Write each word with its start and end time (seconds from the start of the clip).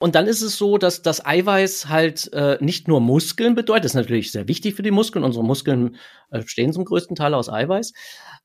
Und 0.00 0.14
dann 0.14 0.26
ist 0.26 0.40
es 0.40 0.56
so, 0.56 0.78
dass 0.78 1.02
das 1.02 1.26
Eiweiß 1.26 1.90
halt 1.90 2.32
äh, 2.32 2.56
nicht 2.60 2.88
nur 2.88 3.02
Muskeln 3.02 3.54
bedeutet, 3.54 3.84
das 3.84 3.90
ist 3.92 3.96
natürlich 3.96 4.32
sehr 4.32 4.48
wichtig 4.48 4.74
für 4.74 4.82
die 4.82 4.90
Muskeln. 4.90 5.26
Unsere 5.26 5.44
Muskeln 5.44 5.96
äh, 6.30 6.40
bestehen 6.40 6.72
zum 6.72 6.86
größten 6.86 7.16
Teil 7.16 7.34
aus 7.34 7.50
Eiweiß. 7.50 7.92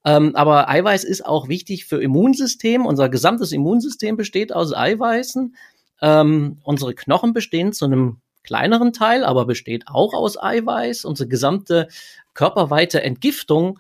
Ähm, 0.04 0.36
aber 0.36 0.68
Eiweiß 0.68 1.05
ist 1.05 1.26
auch 1.26 1.47
wichtig 1.47 1.86
für 1.86 2.04
Immunsystem. 2.04 2.86
Unser 2.86 3.07
gesamtes 3.07 3.54
Immunsystem 3.54 4.18
besteht 4.18 4.54
aus 4.54 4.76
Eiweißen. 4.76 5.55
Ähm, 6.02 6.60
unsere 6.62 6.94
Knochen 6.94 7.31
bestehen 7.31 7.72
zu 7.72 7.85
einem 7.85 8.17
kleineren 8.46 8.93
Teil, 8.93 9.23
aber 9.23 9.46
besteht 9.46 9.87
auch 9.87 10.13
aus 10.13 10.41
Eiweiß. 10.41 11.05
Unsere 11.05 11.27
gesamte 11.27 11.87
körperweite 12.35 13.01
Entgiftung 13.01 13.79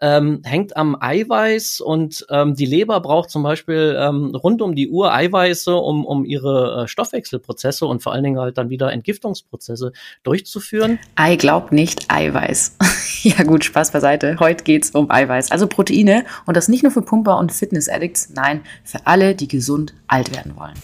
ähm, 0.00 0.42
hängt 0.44 0.76
am 0.76 0.96
Eiweiß 1.00 1.80
und 1.80 2.26
ähm, 2.30 2.54
die 2.54 2.66
Leber 2.66 3.00
braucht 3.00 3.30
zum 3.30 3.42
Beispiel 3.42 3.96
ähm, 3.98 4.34
rund 4.34 4.62
um 4.62 4.74
die 4.74 4.90
Uhr 4.90 5.12
Eiweiße, 5.12 5.74
um, 5.74 6.04
um 6.04 6.24
ihre 6.24 6.84
äh, 6.84 6.88
Stoffwechselprozesse 6.88 7.86
und 7.86 8.02
vor 8.02 8.12
allen 8.12 8.22
Dingen 8.22 8.38
halt 8.38 8.58
dann 8.58 8.68
wieder 8.68 8.92
Entgiftungsprozesse 8.92 9.92
durchzuführen. 10.22 10.98
Ei 11.16 11.36
glaubt 11.36 11.72
nicht 11.72 12.04
Eiweiß. 12.08 12.76
ja 13.22 13.42
gut, 13.42 13.64
Spaß 13.64 13.90
beiseite. 13.90 14.36
Heute 14.38 14.62
geht's 14.62 14.90
um 14.90 15.10
Eiweiß, 15.10 15.50
also 15.50 15.66
Proteine 15.66 16.26
und 16.44 16.56
das 16.56 16.68
nicht 16.68 16.82
nur 16.82 16.92
für 16.92 17.02
Pumper 17.02 17.38
und 17.38 17.52
Fitness-Addicts, 17.52 18.30
nein, 18.34 18.60
für 18.84 19.06
alle, 19.06 19.34
die 19.34 19.48
gesund 19.48 19.94
alt 20.06 20.34
werden 20.34 20.56
wollen. 20.56 20.74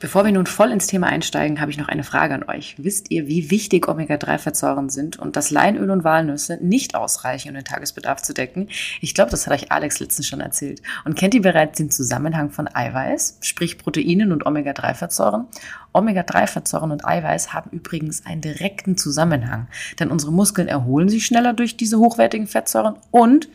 Bevor 0.00 0.24
wir 0.24 0.30
nun 0.30 0.46
voll 0.46 0.70
ins 0.70 0.86
Thema 0.86 1.08
einsteigen, 1.08 1.60
habe 1.60 1.72
ich 1.72 1.76
noch 1.76 1.88
eine 1.88 2.04
Frage 2.04 2.32
an 2.32 2.44
euch. 2.44 2.76
Wisst 2.78 3.10
ihr, 3.10 3.26
wie 3.26 3.50
wichtig 3.50 3.88
Omega-3-Fettsäuren 3.88 4.90
sind 4.90 5.18
und 5.18 5.34
dass 5.34 5.50
Leinöl 5.50 5.90
und 5.90 6.04
Walnüsse 6.04 6.56
nicht 6.62 6.94
ausreichen, 6.94 7.48
um 7.48 7.54
den 7.54 7.64
Tagesbedarf 7.64 8.22
zu 8.22 8.32
decken? 8.32 8.68
Ich 9.00 9.12
glaube, 9.12 9.32
das 9.32 9.46
hat 9.46 9.54
euch 9.54 9.72
Alex 9.72 9.98
letztens 9.98 10.28
schon 10.28 10.40
erzählt. 10.40 10.82
Und 11.04 11.16
kennt 11.16 11.34
ihr 11.34 11.42
bereits 11.42 11.78
den 11.78 11.90
Zusammenhang 11.90 12.50
von 12.50 12.68
Eiweiß, 12.72 13.38
sprich 13.40 13.76
Proteinen 13.76 14.30
und 14.30 14.46
Omega-3-Fettsäuren? 14.46 15.46
Omega-3-Fettsäuren 15.92 16.92
und 16.92 17.04
Eiweiß 17.04 17.52
haben 17.52 17.70
übrigens 17.70 18.24
einen 18.24 18.40
direkten 18.40 18.96
Zusammenhang, 18.96 19.66
denn 19.98 20.12
unsere 20.12 20.30
Muskeln 20.30 20.68
erholen 20.68 21.08
sich 21.08 21.26
schneller 21.26 21.54
durch 21.54 21.76
diese 21.76 21.98
hochwertigen 21.98 22.46
Fettsäuren 22.46 22.94
und 23.10 23.48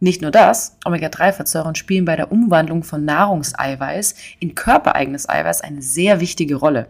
nicht 0.00 0.22
nur 0.22 0.30
das, 0.30 0.76
Omega-3-Fettsäuren 0.84 1.74
spielen 1.74 2.04
bei 2.04 2.14
der 2.14 2.30
Umwandlung 2.30 2.84
von 2.84 3.04
Nahrungseiweiß 3.04 4.14
in 4.38 4.54
körpereigenes 4.54 5.28
Eiweiß 5.28 5.60
eine 5.62 5.82
sehr 5.82 6.20
wichtige 6.20 6.54
Rolle. 6.54 6.86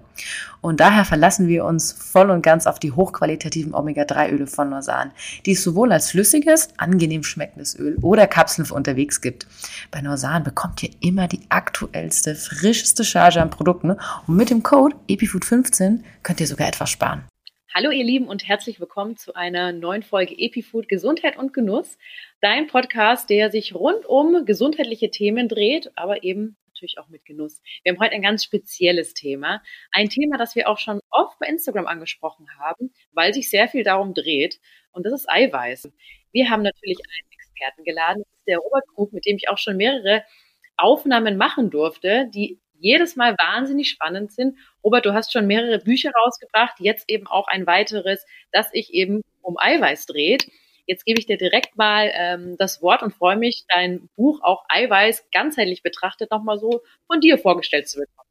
Und 0.60 0.80
daher 0.80 1.04
verlassen 1.04 1.48
wir 1.48 1.64
uns 1.64 1.92
voll 1.92 2.30
und 2.30 2.42
ganz 2.42 2.66
auf 2.66 2.78
die 2.78 2.92
hochqualitativen 2.92 3.74
Omega-3-Öle 3.74 4.46
von 4.46 4.68
Norsan, 4.68 5.12
die 5.46 5.52
es 5.52 5.62
sowohl 5.62 5.92
als 5.92 6.10
flüssiges, 6.10 6.68
angenehm 6.76 7.22
schmeckendes 7.22 7.78
Öl 7.78 7.96
oder 8.02 8.26
Kapseln 8.26 8.66
für 8.66 8.74
unterwegs 8.74 9.20
gibt. 9.20 9.46
Bei 9.90 10.02
Norsan 10.02 10.44
bekommt 10.44 10.82
ihr 10.82 10.90
immer 11.00 11.28
die 11.28 11.40
aktuellste, 11.48 12.34
frischeste 12.34 13.04
Charge 13.04 13.40
an 13.40 13.50
Produkten 13.50 13.92
und 14.26 14.36
mit 14.36 14.50
dem 14.50 14.62
Code 14.62 14.96
EpiFood15 15.08 16.00
könnt 16.22 16.40
ihr 16.40 16.46
sogar 16.46 16.68
etwas 16.68 16.90
sparen. 16.90 17.22
Hallo 17.74 17.90
ihr 17.90 18.02
Lieben 18.02 18.28
und 18.28 18.48
herzlich 18.48 18.80
willkommen 18.80 19.18
zu 19.18 19.34
einer 19.34 19.72
neuen 19.72 20.02
Folge 20.02 20.34
EpiFood 20.34 20.88
Gesundheit 20.88 21.36
und 21.36 21.52
Genuss. 21.52 21.98
Dein 22.40 22.66
Podcast, 22.66 23.28
der 23.28 23.50
sich 23.50 23.74
rund 23.74 24.06
um 24.06 24.46
gesundheitliche 24.46 25.10
Themen 25.10 25.48
dreht, 25.48 25.92
aber 25.94 26.24
eben 26.24 26.56
natürlich 26.68 26.98
auch 26.98 27.08
mit 27.08 27.26
Genuss. 27.26 27.60
Wir 27.82 27.92
haben 27.92 28.00
heute 28.00 28.14
ein 28.14 28.22
ganz 28.22 28.42
spezielles 28.42 29.12
Thema. 29.12 29.62
Ein 29.92 30.08
Thema, 30.08 30.38
das 30.38 30.56
wir 30.56 30.66
auch 30.70 30.78
schon 30.78 31.00
oft 31.10 31.38
bei 31.38 31.46
Instagram 31.46 31.86
angesprochen 31.86 32.46
haben, 32.58 32.90
weil 33.12 33.34
sich 33.34 33.50
sehr 33.50 33.68
viel 33.68 33.84
darum 33.84 34.14
dreht. 34.14 34.58
Und 34.92 35.04
das 35.04 35.12
ist 35.12 35.28
Eiweiß. 35.28 35.92
Wir 36.32 36.48
haben 36.48 36.62
natürlich 36.62 36.98
einen 36.98 37.30
Experten 37.32 37.84
geladen. 37.84 38.22
Das 38.24 38.38
ist 38.38 38.46
der 38.46 38.58
Robert 38.58 38.88
Krug, 38.94 39.12
mit 39.12 39.26
dem 39.26 39.36
ich 39.36 39.50
auch 39.50 39.58
schon 39.58 39.76
mehrere 39.76 40.24
Aufnahmen 40.78 41.36
machen 41.36 41.68
durfte, 41.68 42.30
die 42.32 42.60
jedes 42.78 43.16
Mal 43.16 43.34
wahnsinnig 43.38 43.90
spannend 43.90 44.32
sind. 44.32 44.56
Robert, 44.82 45.06
du 45.06 45.14
hast 45.14 45.32
schon 45.32 45.46
mehrere 45.46 45.78
Bücher 45.78 46.10
rausgebracht, 46.24 46.76
jetzt 46.78 47.08
eben 47.08 47.26
auch 47.26 47.48
ein 47.48 47.66
weiteres, 47.66 48.24
das 48.52 48.70
sich 48.70 48.92
eben 48.92 49.22
um 49.42 49.56
Eiweiß 49.58 50.06
dreht. 50.06 50.50
Jetzt 50.86 51.04
gebe 51.04 51.20
ich 51.20 51.26
dir 51.26 51.36
direkt 51.36 51.76
mal 51.76 52.10
ähm, 52.14 52.56
das 52.58 52.80
Wort 52.80 53.02
und 53.02 53.14
freue 53.14 53.36
mich, 53.36 53.64
dein 53.68 54.08
Buch 54.16 54.40
auch 54.42 54.64
Eiweiß 54.68 55.26
ganzheitlich 55.32 55.82
betrachtet 55.82 56.30
nochmal 56.30 56.58
so 56.58 56.80
von 57.06 57.20
dir 57.20 57.36
vorgestellt 57.36 57.88
zu 57.88 57.98
bekommen. 57.98 58.28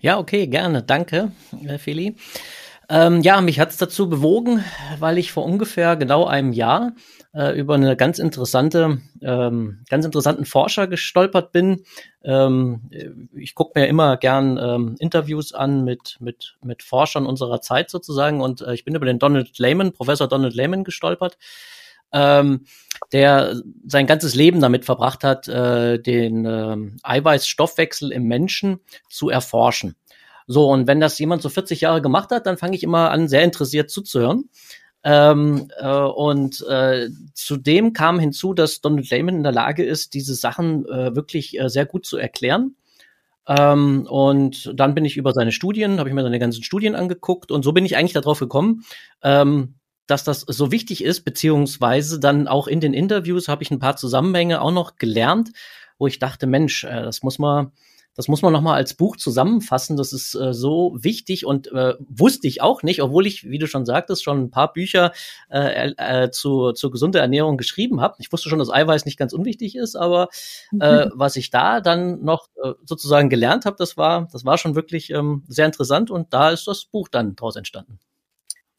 Ja, 0.00 0.18
okay, 0.18 0.46
gerne. 0.46 0.82
Danke, 0.82 1.32
äh, 1.66 1.78
Feli. 1.78 2.14
Ähm, 2.88 3.20
ja, 3.22 3.40
mich 3.40 3.58
hat's 3.58 3.78
dazu 3.78 4.08
bewogen, 4.08 4.64
weil 5.00 5.18
ich 5.18 5.32
vor 5.32 5.44
ungefähr 5.44 5.96
genau 5.96 6.24
einem 6.24 6.52
Jahr 6.52 6.92
äh, 7.34 7.58
über 7.58 7.74
eine 7.74 7.96
ganz 7.96 8.20
interessante, 8.20 9.00
ähm, 9.22 9.84
ganz 9.88 10.04
interessanten 10.04 10.44
Forscher 10.44 10.86
gestolpert 10.86 11.50
bin. 11.50 11.82
Ähm, 12.22 12.88
ich 13.34 13.56
gucke 13.56 13.78
mir 13.78 13.88
immer 13.88 14.16
gern 14.16 14.56
ähm, 14.62 14.94
Interviews 15.00 15.52
an 15.52 15.82
mit, 15.84 16.16
mit, 16.20 16.56
mit 16.62 16.84
Forschern 16.84 17.26
unserer 17.26 17.60
Zeit 17.60 17.90
sozusagen 17.90 18.40
und 18.40 18.60
äh, 18.60 18.74
ich 18.74 18.84
bin 18.84 18.94
über 18.94 19.06
den 19.06 19.18
Donald 19.18 19.58
Lehman, 19.58 19.92
Professor 19.92 20.28
Donald 20.28 20.54
Lehman 20.54 20.84
gestolpert. 20.84 21.38
Ähm, 22.12 22.66
der 23.12 23.60
sein 23.84 24.06
ganzes 24.06 24.34
Leben 24.34 24.60
damit 24.60 24.84
verbracht 24.84 25.24
hat, 25.24 25.48
äh, 25.48 25.98
den 25.98 26.46
äh, 26.46 26.76
Eiweißstoffwechsel 27.02 28.12
im 28.12 28.24
Menschen 28.24 28.80
zu 29.08 29.28
erforschen. 29.28 29.96
So, 30.46 30.68
und 30.68 30.86
wenn 30.86 31.00
das 31.00 31.18
jemand 31.18 31.42
so 31.42 31.48
40 31.48 31.80
Jahre 31.80 32.02
gemacht 32.02 32.30
hat, 32.30 32.46
dann 32.46 32.56
fange 32.56 32.76
ich 32.76 32.82
immer 32.82 33.10
an, 33.10 33.28
sehr 33.28 33.42
interessiert 33.42 33.90
zuzuhören. 33.90 34.48
Ähm, 35.02 35.68
äh, 35.78 35.88
und 35.88 36.66
äh, 36.68 37.08
zudem 37.32 37.92
kam 37.92 38.18
hinzu, 38.18 38.54
dass 38.54 38.80
Donald 38.80 39.08
Lehman 39.10 39.36
in 39.36 39.42
der 39.42 39.52
Lage 39.52 39.84
ist, 39.84 40.14
diese 40.14 40.34
Sachen 40.34 40.84
äh, 40.86 41.14
wirklich 41.14 41.58
äh, 41.58 41.68
sehr 41.68 41.86
gut 41.86 42.06
zu 42.06 42.16
erklären. 42.16 42.74
Ähm, 43.46 44.06
und 44.08 44.72
dann 44.74 44.94
bin 44.94 45.04
ich 45.04 45.16
über 45.16 45.32
seine 45.32 45.52
Studien, 45.52 45.98
habe 45.98 46.08
ich 46.08 46.14
mir 46.14 46.22
seine 46.22 46.40
ganzen 46.40 46.64
Studien 46.64 46.96
angeguckt 46.96 47.52
und 47.52 47.62
so 47.62 47.72
bin 47.72 47.86
ich 47.86 47.96
eigentlich 47.96 48.14
darauf 48.14 48.40
gekommen, 48.40 48.84
ähm, 49.22 49.76
dass 50.08 50.24
das 50.24 50.40
so 50.40 50.72
wichtig 50.72 51.04
ist, 51.04 51.24
beziehungsweise 51.24 52.18
dann 52.18 52.48
auch 52.48 52.66
in 52.66 52.80
den 52.80 52.92
Interviews 52.92 53.48
habe 53.48 53.62
ich 53.62 53.70
ein 53.70 53.78
paar 53.78 53.96
Zusammenhänge 53.96 54.60
auch 54.60 54.72
noch 54.72 54.96
gelernt, 54.96 55.50
wo 55.98 56.06
ich 56.06 56.18
dachte, 56.18 56.46
Mensch, 56.46 56.84
äh, 56.84 57.02
das 57.02 57.22
muss 57.22 57.38
man 57.38 57.70
das 58.16 58.28
muss 58.28 58.42
man 58.42 58.52
nochmal 58.52 58.76
als 58.76 58.94
Buch 58.94 59.16
zusammenfassen. 59.16 59.96
Das 59.96 60.12
ist 60.12 60.34
äh, 60.34 60.52
so 60.52 60.96
wichtig 60.98 61.44
und 61.44 61.70
äh, 61.72 61.94
wusste 62.08 62.48
ich 62.48 62.62
auch 62.62 62.82
nicht, 62.82 63.02
obwohl 63.02 63.26
ich, 63.26 63.44
wie 63.48 63.58
du 63.58 63.66
schon 63.66 63.84
sagtest, 63.84 64.24
schon 64.24 64.44
ein 64.44 64.50
paar 64.50 64.72
Bücher 64.72 65.12
äh, 65.50 65.92
äh, 65.96 66.30
zu, 66.30 66.72
zu 66.72 66.90
gesunder 66.90 67.20
Ernährung 67.20 67.56
geschrieben 67.56 68.00
habe. 68.00 68.16
Ich 68.18 68.32
wusste 68.32 68.48
schon, 68.48 68.58
dass 68.58 68.72
Eiweiß 68.72 69.04
nicht 69.04 69.18
ganz 69.18 69.32
unwichtig 69.32 69.76
ist, 69.76 69.96
aber 69.96 70.28
äh, 70.80 71.06
mhm. 71.06 71.12
was 71.14 71.36
ich 71.36 71.50
da 71.50 71.80
dann 71.80 72.22
noch 72.22 72.48
äh, 72.62 72.72
sozusagen 72.84 73.28
gelernt 73.28 73.66
habe, 73.66 73.76
das 73.78 73.96
war, 73.96 74.28
das 74.32 74.44
war 74.44 74.58
schon 74.58 74.74
wirklich 74.74 75.10
ähm, 75.10 75.44
sehr 75.48 75.66
interessant 75.66 76.10
und 76.10 76.32
da 76.32 76.50
ist 76.50 76.66
das 76.66 76.86
Buch 76.86 77.08
dann 77.08 77.36
draus 77.36 77.56
entstanden. 77.56 77.98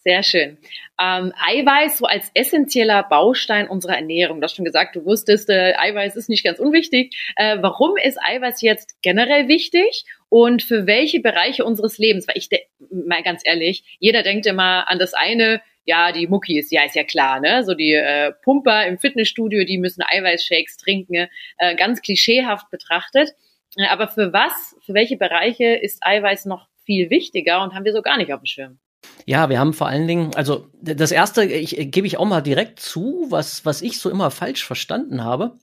Sehr 0.08 0.24
schön. 0.24 0.58
Ähm, 1.02 1.34
Eiweiß 1.36 1.98
so 1.98 2.06
als 2.06 2.32
essentieller 2.34 3.04
Baustein 3.04 3.68
unserer 3.68 3.98
Ernährung. 3.98 4.40
Du 4.40 4.46
hast 4.46 4.56
schon 4.56 4.64
gesagt, 4.64 4.96
du 4.96 5.04
wusstest, 5.04 5.50
äh, 5.50 5.74
Eiweiß 5.78 6.16
ist 6.16 6.30
nicht 6.30 6.46
ganz 6.46 6.60
unwichtig. 6.60 7.14
Äh, 7.36 7.58
warum 7.60 7.98
ist 8.02 8.18
Eiweiß 8.24 8.62
jetzt 8.62 8.96
generell 9.02 9.50
wichtig 9.50 10.06
und 10.30 10.64
für 10.64 10.88
welche 10.88 11.20
Bereiche 11.20 11.66
unseres 11.66 11.98
Lebens? 11.98 12.26
Weil 12.26 12.38
ich, 12.38 12.48
mal 12.90 13.22
ganz 13.22 13.42
ehrlich, 13.44 13.98
jeder 14.00 14.24
denkt 14.24 14.46
immer 14.46 14.90
an 14.90 14.98
das 14.98 15.14
eine, 15.14 15.62
ja, 15.84 16.14
die 16.14 16.28
Muckis, 16.28 16.72
ja, 16.72 16.86
ist 16.86 16.96
ja 16.96 17.04
klar, 17.04 17.42
ne? 17.42 17.66
So 17.66 17.74
die 17.74 17.92
äh, 17.92 18.32
Pumper 18.46 18.86
im 18.86 19.00
Fitnessstudio, 19.00 19.66
die 19.66 19.78
müssen 19.78 20.06
Eiweißshakes 20.08 20.78
trinken, 20.78 21.28
äh, 21.58 21.76
ganz 21.76 22.02
klischeehaft 22.02 22.70
betrachtet. 22.70 23.32
Äh, 23.76 23.88
aber 23.88 24.08
für 24.08 24.32
was, 24.32 24.74
für 24.86 24.94
welche 24.94 25.18
Bereiche 25.18 25.76
ist 25.76 26.02
Eiweiß 26.02 26.46
noch 26.46 26.70
viel 26.86 27.10
wichtiger 27.10 27.62
und 27.62 27.76
haben 27.76 27.84
wir 27.84 27.92
so 27.92 28.02
gar 28.02 28.18
nicht 28.18 28.32
auf 28.32 28.40
dem 28.40 28.46
Schirm? 28.46 28.80
Ja, 29.26 29.50
wir 29.50 29.60
haben 29.60 29.74
vor 29.74 29.88
allen 29.88 30.08
Dingen, 30.08 30.34
also 30.36 30.68
das 30.82 31.12
erste, 31.12 31.44
ich, 31.44 31.92
gebe 31.92 32.08
ich 32.08 32.18
auch 32.18 32.26
mal 32.26 32.42
direkt 32.42 32.80
zu, 32.80 33.28
was, 33.30 33.66
was 33.66 33.82
ich 33.82 34.00
so 34.00 34.10
immer 34.10 34.32
falsch 34.32 34.66
verstanden 34.66 35.24
habe. 35.24 35.58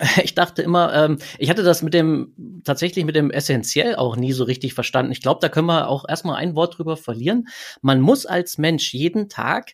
Ich 0.22 0.36
dachte 0.36 0.62
immer, 0.62 0.94
ähm, 0.94 1.18
ich 1.38 1.50
hatte 1.50 1.64
das 1.64 1.82
mit 1.82 1.92
dem, 1.92 2.62
tatsächlich 2.64 3.04
mit 3.04 3.16
dem 3.16 3.32
essentiell 3.32 3.96
auch 3.96 4.14
nie 4.14 4.32
so 4.32 4.44
richtig 4.44 4.72
verstanden. 4.72 5.10
Ich 5.10 5.20
glaube, 5.20 5.40
da 5.40 5.48
können 5.48 5.66
wir 5.66 5.88
auch 5.88 6.04
erstmal 6.08 6.36
ein 6.36 6.54
Wort 6.54 6.78
drüber 6.78 6.96
verlieren. 6.96 7.48
Man 7.82 8.00
muss 8.00 8.24
als 8.24 8.58
Mensch 8.58 8.94
jeden 8.94 9.28
Tag 9.28 9.72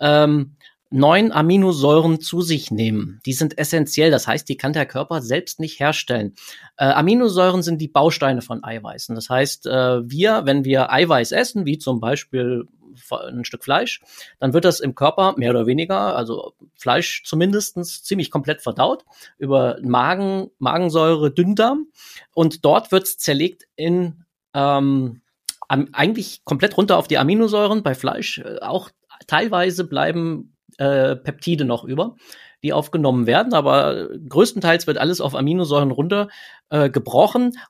ähm, 0.00 0.56
neun 0.90 1.32
Aminosäuren 1.32 2.20
zu 2.20 2.40
sich 2.40 2.70
nehmen. 2.70 3.20
Die 3.26 3.32
sind 3.32 3.58
essentiell, 3.58 4.10
das 4.10 4.26
heißt, 4.26 4.48
die 4.48 4.56
kann 4.56 4.72
der 4.72 4.86
Körper 4.86 5.20
selbst 5.20 5.60
nicht 5.60 5.80
herstellen. 5.80 6.34
Äh, 6.76 6.86
Aminosäuren 6.86 7.62
sind 7.62 7.80
die 7.80 7.88
Bausteine 7.88 8.42
von 8.42 8.64
Eiweißen. 8.64 9.14
Das 9.14 9.28
heißt, 9.28 9.66
äh, 9.66 10.08
wir, 10.08 10.42
wenn 10.44 10.64
wir 10.64 10.90
Eiweiß 10.90 11.32
essen, 11.32 11.66
wie 11.66 11.78
zum 11.78 12.00
Beispiel 12.00 12.66
ein 13.10 13.44
Stück 13.44 13.64
Fleisch, 13.64 14.00
dann 14.40 14.52
wird 14.52 14.64
das 14.64 14.80
im 14.80 14.94
Körper 14.94 15.34
mehr 15.36 15.50
oder 15.50 15.66
weniger, 15.66 16.16
also 16.16 16.54
Fleisch 16.74 17.22
zumindestens 17.24 18.02
ziemlich 18.02 18.30
komplett 18.30 18.60
verdaut 18.62 19.04
über 19.38 19.78
Magen, 19.82 20.50
Magensäure, 20.58 21.30
Dünndarm 21.30 21.86
und 22.34 22.64
dort 22.64 22.90
wird 22.90 23.04
es 23.04 23.18
zerlegt 23.18 23.68
in 23.76 24.24
ähm, 24.54 25.20
eigentlich 25.68 26.44
komplett 26.44 26.76
runter 26.76 26.96
auf 26.96 27.08
die 27.08 27.18
Aminosäuren 27.18 27.82
bei 27.82 27.94
Fleisch. 27.94 28.38
Äh, 28.38 28.58
auch 28.60 28.90
teilweise 29.26 29.84
bleiben 29.84 30.56
äh, 30.78 31.16
Peptide 31.16 31.64
noch 31.64 31.84
über 31.84 32.16
die 32.62 32.72
aufgenommen 32.72 33.26
werden, 33.26 33.54
aber 33.54 34.08
größtenteils 34.28 34.86
wird 34.88 34.98
alles 34.98 35.20
auf 35.20 35.36
Aminosäuren 35.36 35.92
runter 35.92 36.28
äh, 36.70 36.90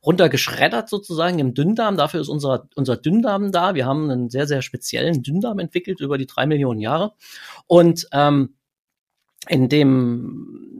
runtergeschreddert 0.02 0.88
sozusagen 0.88 1.38
im 1.38 1.52
Dünndarm. 1.54 1.96
Dafür 1.96 2.20
ist 2.20 2.28
unser, 2.28 2.68
unser 2.74 2.96
Dünndarm 2.96 3.52
da. 3.52 3.74
Wir 3.74 3.84
haben 3.84 4.10
einen 4.10 4.30
sehr, 4.30 4.46
sehr 4.46 4.62
speziellen 4.62 5.22
Dünndarm 5.22 5.58
entwickelt 5.58 6.00
über 6.00 6.16
die 6.16 6.26
drei 6.26 6.46
Millionen 6.46 6.80
Jahre. 6.80 7.12
Und 7.66 8.08
ähm, 8.12 8.54
in 9.46 9.68
dem 9.68 10.78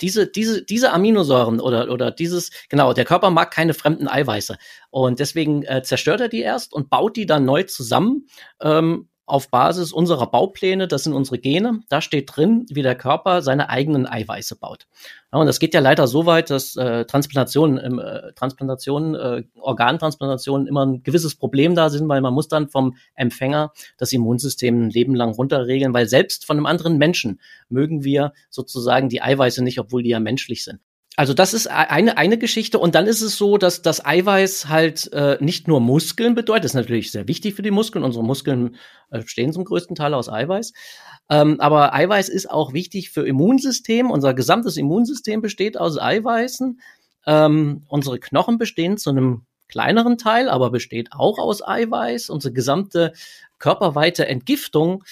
diese, 0.00 0.26
diese, 0.26 0.64
diese 0.64 0.92
Aminosäuren 0.92 1.60
oder, 1.60 1.90
oder 1.90 2.10
dieses, 2.10 2.50
genau, 2.68 2.92
der 2.92 3.04
Körper 3.04 3.30
mag 3.30 3.50
keine 3.52 3.74
fremden 3.74 4.08
Eiweiße. 4.08 4.56
Und 4.90 5.20
deswegen 5.20 5.62
äh, 5.64 5.82
zerstört 5.82 6.20
er 6.20 6.28
die 6.28 6.40
erst 6.40 6.72
und 6.72 6.90
baut 6.90 7.16
die 7.16 7.26
dann 7.26 7.44
neu 7.44 7.64
zusammen. 7.64 8.26
Ähm, 8.60 9.08
auf 9.26 9.50
Basis 9.50 9.92
unserer 9.92 10.26
Baupläne, 10.30 10.88
das 10.88 11.04
sind 11.04 11.12
unsere 11.12 11.38
Gene, 11.38 11.80
da 11.88 12.00
steht 12.00 12.34
drin, 12.34 12.66
wie 12.70 12.82
der 12.82 12.96
Körper 12.96 13.40
seine 13.42 13.68
eigenen 13.68 14.06
Eiweiße 14.06 14.56
baut. 14.56 14.86
Ja, 15.32 15.38
und 15.38 15.46
das 15.46 15.60
geht 15.60 15.74
ja 15.74 15.80
leider 15.80 16.06
so 16.06 16.26
weit, 16.26 16.50
dass 16.50 16.76
äh, 16.76 17.04
Transplantationen, 17.04 17.98
äh, 17.98 18.32
Transplantationen, 18.34 19.14
äh, 19.14 19.44
Organtransplantationen 19.58 20.66
immer 20.66 20.84
ein 20.84 21.02
gewisses 21.02 21.36
Problem 21.36 21.74
da 21.74 21.88
sind, 21.88 22.08
weil 22.08 22.20
man 22.20 22.34
muss 22.34 22.48
dann 22.48 22.68
vom 22.68 22.96
Empfänger 23.14 23.72
das 23.96 24.12
Immunsystem 24.12 24.86
ein 24.86 24.90
Leben 24.90 25.14
lang 25.14 25.30
runterregeln, 25.30 25.94
weil 25.94 26.08
selbst 26.08 26.44
von 26.44 26.56
einem 26.56 26.66
anderen 26.66 26.98
Menschen 26.98 27.40
mögen 27.68 28.04
wir 28.04 28.32
sozusagen 28.50 29.08
die 29.08 29.22
Eiweiße 29.22 29.62
nicht, 29.62 29.78
obwohl 29.78 30.02
die 30.02 30.10
ja 30.10 30.20
menschlich 30.20 30.64
sind. 30.64 30.80
Also 31.16 31.34
das 31.34 31.52
ist 31.52 31.66
eine, 31.66 32.16
eine 32.16 32.38
Geschichte. 32.38 32.78
Und 32.78 32.94
dann 32.94 33.06
ist 33.06 33.20
es 33.20 33.36
so, 33.36 33.58
dass 33.58 33.82
das 33.82 34.04
Eiweiß 34.04 34.68
halt 34.68 35.12
äh, 35.12 35.36
nicht 35.40 35.68
nur 35.68 35.80
Muskeln 35.80 36.34
bedeutet, 36.34 36.64
das 36.64 36.70
ist 36.70 36.76
natürlich 36.76 37.12
sehr 37.12 37.28
wichtig 37.28 37.54
für 37.54 37.62
die 37.62 37.70
Muskeln. 37.70 38.04
Unsere 38.04 38.24
Muskeln 38.24 38.76
äh, 39.10 39.20
bestehen 39.20 39.52
zum 39.52 39.64
größten 39.64 39.94
Teil 39.94 40.14
aus 40.14 40.30
Eiweiß. 40.30 40.72
Ähm, 41.28 41.60
aber 41.60 41.92
Eiweiß 41.92 42.28
ist 42.30 42.50
auch 42.50 42.72
wichtig 42.72 43.10
für 43.10 43.26
Immunsystem. 43.26 44.10
Unser 44.10 44.32
gesamtes 44.32 44.78
Immunsystem 44.78 45.42
besteht 45.42 45.78
aus 45.78 46.00
Eiweißen. 46.00 46.80
Ähm, 47.26 47.84
unsere 47.88 48.18
Knochen 48.18 48.56
bestehen 48.56 48.96
zu 48.96 49.10
einem 49.10 49.46
kleineren 49.72 50.18
Teil, 50.18 50.50
aber 50.50 50.70
besteht 50.70 51.12
auch 51.12 51.38
aus 51.38 51.66
Eiweiß. 51.66 52.28
Unsere 52.28 52.52
gesamte 52.52 53.12
körperweite 53.58 54.26
Entgiftung 54.26 55.02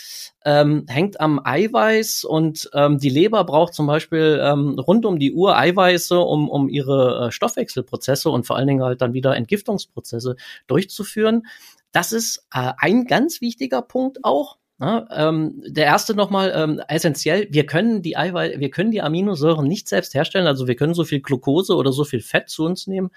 ähm, 0.44 0.84
hängt 0.86 1.18
am 1.20 1.40
Eiweiß 1.42 2.24
und 2.24 2.68
ähm, 2.74 2.98
die 2.98 3.08
Leber 3.08 3.44
braucht 3.44 3.72
zum 3.72 3.86
Beispiel 3.86 4.38
ähm, 4.42 4.78
rund 4.78 5.06
um 5.06 5.18
die 5.18 5.32
Uhr 5.32 5.56
Eiweiße, 5.56 6.18
um, 6.18 6.48
um 6.48 6.68
ihre 6.68 7.28
äh, 7.28 7.32
Stoffwechselprozesse 7.32 8.28
und 8.28 8.46
vor 8.46 8.56
allen 8.56 8.66
Dingen 8.66 8.82
halt 8.82 9.00
dann 9.00 9.14
wieder 9.14 9.34
Entgiftungsprozesse 9.34 10.36
durchzuführen. 10.66 11.46
Das 11.92 12.12
ist 12.12 12.46
äh, 12.52 12.72
ein 12.76 13.06
ganz 13.06 13.40
wichtiger 13.40 13.82
Punkt 13.82 14.24
auch. 14.24 14.58
Ja, 14.80 15.06
ähm, 15.10 15.62
der 15.66 15.84
erste 15.84 16.14
nochmal 16.14 16.52
ähm, 16.56 16.80
essentiell, 16.88 17.46
wir 17.50 17.66
können 17.66 18.00
die 18.00 18.16
Eiweiß, 18.16 18.58
wir 18.58 18.70
können 18.70 18.90
die 18.90 19.02
Aminosäuren 19.02 19.68
nicht 19.68 19.88
selbst 19.88 20.14
herstellen, 20.14 20.46
also 20.46 20.66
wir 20.66 20.74
können 20.74 20.94
so 20.94 21.04
viel 21.04 21.20
Glucose 21.20 21.76
oder 21.76 21.92
so 21.92 22.04
viel 22.04 22.22
Fett 22.22 22.48
zu 22.48 22.64
uns 22.64 22.86
nehmen. 22.86 23.10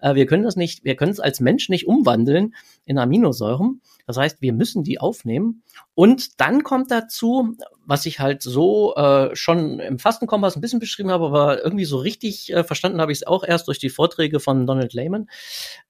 Äh, 0.00 0.14
wir 0.14 0.26
können 0.26 0.42
das 0.42 0.56
nicht, 0.56 0.84
wir 0.84 0.96
können 0.96 1.12
es 1.12 1.20
als 1.20 1.40
Mensch 1.40 1.68
nicht 1.68 1.86
umwandeln 1.86 2.54
in 2.84 2.98
Aminosäuren. 2.98 3.80
Das 4.06 4.16
heißt, 4.16 4.40
wir 4.40 4.52
müssen 4.52 4.84
die 4.84 5.00
aufnehmen. 5.00 5.62
Und 5.94 6.40
dann 6.40 6.62
kommt 6.62 6.90
dazu, 6.90 7.56
was 7.84 8.06
ich 8.06 8.20
halt 8.20 8.42
so 8.42 8.94
äh, 8.96 9.34
schon 9.34 9.80
im 9.80 9.98
Fastenkompass 9.98 10.56
ein 10.56 10.60
bisschen 10.60 10.80
beschrieben 10.80 11.10
habe, 11.10 11.26
aber 11.26 11.62
irgendwie 11.62 11.84
so 11.84 11.98
richtig 11.98 12.52
äh, 12.52 12.64
verstanden 12.64 13.00
habe 13.00 13.12
ich 13.12 13.18
es 13.18 13.26
auch 13.26 13.44
erst 13.44 13.68
durch 13.68 13.78
die 13.78 13.90
Vorträge 13.90 14.40
von 14.40 14.66
Donald 14.66 14.94
Lehman. 14.94 15.28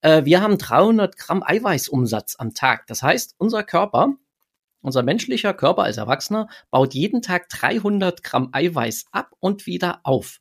Äh, 0.00 0.24
wir 0.24 0.40
haben 0.40 0.58
300 0.58 1.16
Gramm 1.16 1.42
Eiweißumsatz 1.44 2.36
am 2.38 2.54
Tag. 2.54 2.86
Das 2.86 3.02
heißt, 3.02 3.34
unser 3.38 3.62
Körper, 3.62 4.14
unser 4.80 5.02
menschlicher 5.02 5.54
Körper 5.54 5.82
als 5.82 5.96
Erwachsener 5.96 6.48
baut 6.70 6.94
jeden 6.94 7.22
Tag 7.22 7.48
300 7.48 8.22
Gramm 8.22 8.48
Eiweiß 8.52 9.06
ab 9.12 9.32
und 9.40 9.66
wieder 9.66 10.00
auf. 10.04 10.40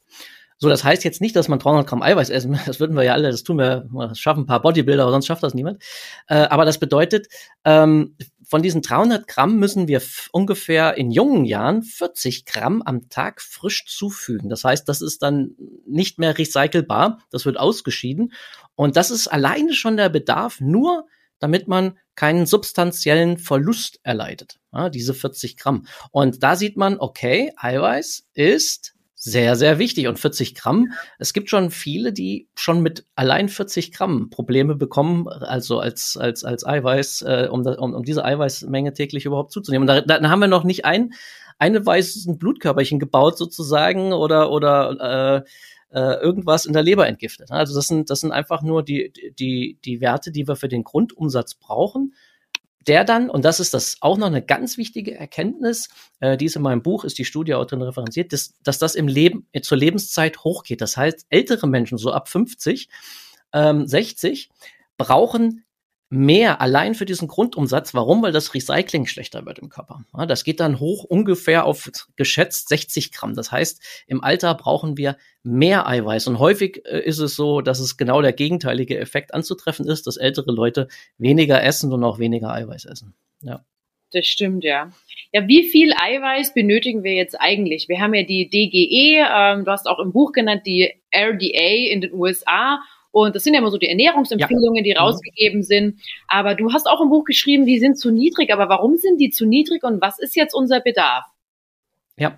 So, 0.59 0.69
das 0.69 0.83
heißt 0.83 1.03
jetzt 1.03 1.21
nicht, 1.21 1.35
dass 1.35 1.49
man 1.49 1.59
300 1.59 1.87
Gramm 1.87 2.01
Eiweiß 2.01 2.29
essen, 2.29 2.59
das 2.65 2.79
würden 2.79 2.95
wir 2.95 3.03
ja 3.03 3.13
alle, 3.13 3.31
das 3.31 3.43
tun 3.43 3.57
wir, 3.57 3.87
das 3.93 4.19
schaffen 4.19 4.41
ein 4.43 4.45
paar 4.47 4.61
Bodybuilder, 4.61 5.03
aber 5.03 5.11
sonst 5.11 5.27
schafft 5.27 5.43
das 5.43 5.53
niemand. 5.53 5.83
Äh, 6.27 6.35
aber 6.35 6.65
das 6.65 6.79
bedeutet, 6.79 7.27
ähm, 7.63 8.15
von 8.43 8.63
diesen 8.63 8.81
300 8.81 9.27
Gramm 9.27 9.57
müssen 9.57 9.87
wir 9.87 10.01
ungefähr 10.31 10.97
in 10.97 11.11
jungen 11.11 11.45
Jahren 11.45 11.83
40 11.83 12.45
Gramm 12.45 12.81
am 12.81 13.09
Tag 13.09 13.41
frisch 13.41 13.85
zufügen. 13.85 14.49
Das 14.49 14.63
heißt, 14.63 14.87
das 14.87 15.01
ist 15.01 15.21
dann 15.21 15.55
nicht 15.85 16.17
mehr 16.17 16.37
recycelbar, 16.37 17.19
das 17.29 17.45
wird 17.45 17.59
ausgeschieden. 17.59 18.31
Und 18.75 18.95
das 18.95 19.11
ist 19.11 19.27
alleine 19.27 19.73
schon 19.73 19.97
der 19.97 20.09
Bedarf, 20.09 20.61
nur 20.61 21.07
damit 21.39 21.67
man 21.67 21.97
keinen 22.15 22.45
substanziellen 22.45 23.37
Verlust 23.37 23.99
erleidet. 24.03 24.59
Ja, 24.73 24.89
diese 24.89 25.13
40 25.13 25.57
Gramm. 25.57 25.85
Und 26.11 26.41
da 26.41 26.55
sieht 26.55 26.77
man, 26.77 26.97
okay, 26.99 27.51
Eiweiß 27.57 28.27
ist 28.33 28.95
sehr, 29.19 29.55
sehr 29.55 29.79
wichtig. 29.79 30.07
Und 30.07 30.19
40 30.19 30.53
Gramm, 30.53 30.93
es 31.17 31.33
gibt 31.33 31.49
schon 31.49 31.71
viele, 31.71 32.13
die 32.13 32.47
schon 32.55 32.81
mit 32.81 33.05
allein 33.15 33.49
40 33.49 33.91
Gramm 33.91 34.29
Probleme 34.29 34.75
bekommen, 34.75 35.27
also 35.27 35.79
als, 35.79 36.15
als, 36.17 36.43
als 36.43 36.65
Eiweiß, 36.65 37.23
äh, 37.23 37.47
um, 37.51 37.65
um, 37.65 37.95
um 37.95 38.03
diese 38.03 38.23
Eiweißmenge 38.23 38.93
täglich 38.93 39.25
überhaupt 39.25 39.51
zuzunehmen. 39.51 39.89
Und 39.89 40.07
da, 40.07 40.19
da 40.19 40.29
haben 40.29 40.39
wir 40.39 40.47
noch 40.47 40.63
nicht 40.63 40.85
ein, 40.85 41.13
eine 41.57 41.83
weißes 41.83 42.27
Blutkörperchen 42.37 42.99
gebaut 42.99 43.39
sozusagen 43.39 44.13
oder, 44.13 44.51
oder 44.51 45.43
äh, 45.43 45.97
äh, 45.97 46.21
irgendwas 46.21 46.67
in 46.67 46.73
der 46.73 46.83
Leber 46.83 47.07
entgiftet. 47.07 47.49
Also 47.49 47.73
das 47.73 47.87
sind, 47.87 48.11
das 48.11 48.19
sind 48.19 48.31
einfach 48.31 48.61
nur 48.61 48.83
die, 48.83 49.11
die, 49.39 49.79
die 49.83 49.99
Werte, 49.99 50.31
die 50.31 50.47
wir 50.47 50.55
für 50.55 50.67
den 50.67 50.83
Grundumsatz 50.83 51.55
brauchen 51.55 52.13
der 52.87 53.03
dann, 53.03 53.29
und 53.29 53.45
das 53.45 53.59
ist 53.59 53.73
das 53.73 53.97
auch 54.01 54.17
noch 54.17 54.27
eine 54.27 54.41
ganz 54.41 54.77
wichtige 54.77 55.15
Erkenntnis, 55.15 55.89
äh, 56.19 56.37
die 56.37 56.45
ist 56.45 56.55
in 56.55 56.61
meinem 56.61 56.81
Buch, 56.81 57.03
ist 57.03 57.17
die 57.17 57.25
Studie 57.25 57.53
auch 57.53 57.65
drin 57.65 57.81
referenziert, 57.81 58.33
dass, 58.33 58.53
dass 58.63 58.79
das 58.79 58.95
im 58.95 59.07
Leben, 59.07 59.47
äh, 59.51 59.61
zur 59.61 59.77
Lebenszeit 59.77 60.39
hochgeht. 60.43 60.81
Das 60.81 60.97
heißt, 60.97 61.25
ältere 61.29 61.67
Menschen, 61.67 61.97
so 61.97 62.11
ab 62.11 62.29
50, 62.29 62.89
ähm, 63.53 63.87
60, 63.87 64.49
brauchen 64.97 65.63
mehr 66.09 66.61
allein 66.61 66.95
für 66.95 67.05
diesen 67.05 67.27
Grundumsatz. 67.27 67.93
Warum? 67.93 68.21
Weil 68.21 68.31
das 68.31 68.53
Recycling 68.53 69.05
schlechter 69.07 69.45
wird 69.45 69.59
im 69.59 69.69
Körper. 69.69 70.05
Ja, 70.15 70.25
das 70.25 70.43
geht 70.43 70.59
dann 70.59 70.79
hoch 70.79 71.03
ungefähr 71.03 71.65
auf 71.65 71.91
geschätzt 72.15 72.69
60 72.69 73.11
Gramm. 73.11 73.35
Das 73.35 73.51
heißt, 73.51 73.81
im 74.07 74.23
Alter 74.23 74.53
brauchen 74.55 74.97
wir 74.97 75.17
mehr 75.43 75.87
Eiweiß. 75.87 76.27
Und 76.27 76.39
häufig 76.39 76.85
äh, 76.85 76.99
ist 76.99 77.19
es 77.19 77.35
so, 77.35 77.61
dass 77.61 77.79
es 77.79 77.97
genau 77.97 78.21
der 78.21 78.33
gegenteilige 78.33 78.97
Effekt 78.97 79.33
anzutreffen 79.33 79.87
ist, 79.87 80.07
dass 80.07 80.17
ältere 80.17 80.51
Leute 80.51 80.87
weniger 81.17 81.61
essen 81.63 81.91
und 81.91 82.03
auch 82.03 82.19
weniger 82.19 82.51
Eiweiß 82.53 82.85
essen. 82.85 83.13
Ja. 83.41 83.65
Das 84.13 84.25
stimmt, 84.25 84.63
ja. 84.63 84.89
Ja, 85.33 85.47
wie 85.47 85.65
viel 85.67 85.91
Eiweiß 85.91 86.53
benötigen 86.53 87.03
wir 87.03 87.13
jetzt 87.13 87.35
eigentlich? 87.35 87.89
Wir 87.89 87.99
haben 87.99 88.13
ja 88.13 88.23
die 88.23 88.49
DGE, 88.49 89.25
ähm, 89.29 89.65
du 89.65 89.71
hast 89.71 89.85
auch 89.85 89.99
im 89.99 90.13
Buch 90.13 90.31
genannt, 90.31 90.61
die 90.65 90.93
RDA 91.13 91.91
in 91.91 91.99
den 91.99 92.13
USA 92.13 92.79
und 93.25 93.35
das 93.35 93.43
sind 93.43 93.53
ja 93.53 93.59
immer 93.59 93.71
so 93.71 93.77
die 93.77 93.89
Ernährungsempfehlungen, 93.89 94.83
die 94.83 94.91
mhm. 94.91 94.97
rausgegeben 94.97 95.63
sind. 95.63 95.99
Aber 96.27 96.55
du 96.55 96.71
hast 96.71 96.87
auch 96.87 97.01
im 97.01 97.09
Buch 97.09 97.25
geschrieben, 97.25 97.65
die 97.65 97.79
sind 97.79 97.97
zu 97.97 98.11
niedrig. 98.11 98.53
Aber 98.53 98.69
warum 98.69 98.97
sind 98.97 99.19
die 99.19 99.31
zu 99.31 99.45
niedrig 99.45 99.83
und 99.83 100.01
was 100.01 100.19
ist 100.19 100.35
jetzt 100.35 100.53
unser 100.53 100.81
Bedarf? 100.81 101.25
Ja, 102.19 102.37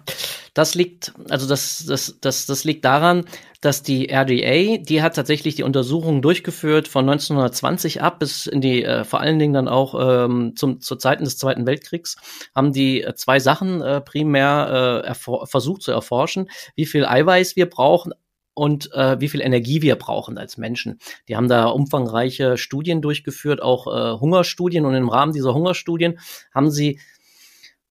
das 0.53 0.75
liegt, 0.75 1.13
also 1.29 1.47
das, 1.47 1.85
das, 1.87 2.19
das, 2.19 2.45
das 2.45 2.63
liegt 2.65 2.83
daran, 2.83 3.25
dass 3.61 3.81
die 3.81 4.09
RDA, 4.09 4.77
die 4.77 5.01
hat 5.01 5.15
tatsächlich 5.15 5.55
die 5.55 5.63
Untersuchungen 5.63 6.21
durchgeführt 6.21 6.87
von 6.87 7.09
1920 7.09 8.01
ab 8.01 8.19
bis 8.19 8.45
in 8.45 8.59
die, 8.59 8.83
äh, 8.83 9.05
vor 9.05 9.21
allen 9.21 9.39
Dingen 9.39 9.53
dann 9.53 9.67
auch 9.69 9.95
ähm, 10.25 10.53
zum, 10.55 10.81
zu 10.81 10.95
Zeiten 10.97 11.23
des 11.23 11.37
Zweiten 11.37 11.65
Weltkriegs, 11.65 12.17
haben 12.55 12.73
die 12.73 13.03
äh, 13.03 13.15
zwei 13.15 13.39
Sachen 13.39 13.81
äh, 13.81 14.01
primär 14.01 15.03
äh, 15.05 15.45
versucht 15.45 15.81
zu 15.81 15.91
erforschen, 15.91 16.49
wie 16.75 16.85
viel 16.85 17.05
Eiweiß 17.05 17.55
wir 17.55 17.69
brauchen, 17.69 18.13
und 18.53 18.91
äh, 18.93 19.19
wie 19.19 19.29
viel 19.29 19.41
Energie 19.41 19.81
wir 19.81 19.95
brauchen 19.95 20.37
als 20.37 20.57
Menschen. 20.57 20.99
Die 21.27 21.35
haben 21.35 21.47
da 21.47 21.67
umfangreiche 21.67 22.57
Studien 22.57 23.01
durchgeführt, 23.01 23.61
auch 23.61 23.87
äh, 23.87 24.19
Hungerstudien. 24.19 24.85
Und 24.85 24.95
im 24.95 25.09
Rahmen 25.09 25.33
dieser 25.33 25.53
Hungerstudien 25.53 26.19
haben 26.53 26.69
sie 26.69 26.99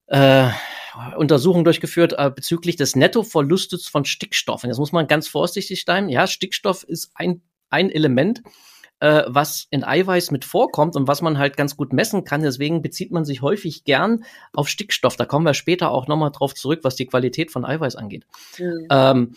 äh, 0.07 0.49
Untersuchungen 1.17 1.65
durchgeführt 1.65 2.15
äh, 2.19 2.31
bezüglich 2.31 2.77
des 2.77 2.97
Nettoverlustes 2.97 3.89
von 3.89 4.05
Stickstoff. 4.05 4.65
Und 4.65 4.71
jetzt 4.71 4.79
muss 4.79 4.93
man 4.93 5.07
ganz 5.07 5.29
vorsichtig 5.29 5.85
sein. 5.87 6.09
Ja, 6.09 6.27
Stickstoff 6.27 6.83
ist 6.83 7.13
ein, 7.15 7.43
ein 7.71 7.91
Element, 7.91 8.43
äh, 9.01 9.23
was 9.27 9.67
in 9.71 9.85
Eiweiß 9.85 10.31
mit 10.31 10.45
vorkommt 10.45 10.97
und 10.97 11.07
was 11.07 11.23
man 11.23 11.39
halt 11.39 11.57
ganz 11.57 11.77
gut 11.77 11.93
messen 11.93 12.25
kann. 12.25 12.43
Deswegen 12.43 12.83
bezieht 12.83 13.13
man 13.13 13.25
sich 13.25 13.43
häufig 13.43 13.85
gern 13.85 14.25
auf 14.53 14.69
Stickstoff. 14.69 15.17
Da 15.17 15.25
kommen 15.25 15.47
wir 15.47 15.55
später 15.55 15.91
auch 15.91 16.09
nochmal 16.09 16.33
drauf 16.33 16.55
zurück, 16.55 16.81
was 16.83 16.97
die 16.97 17.07
Qualität 17.07 17.51
von 17.51 17.65
Eiweiß 17.65 17.97
angeht. 17.97 18.27
Mhm. 18.59 18.87
Ähm, 18.91 19.33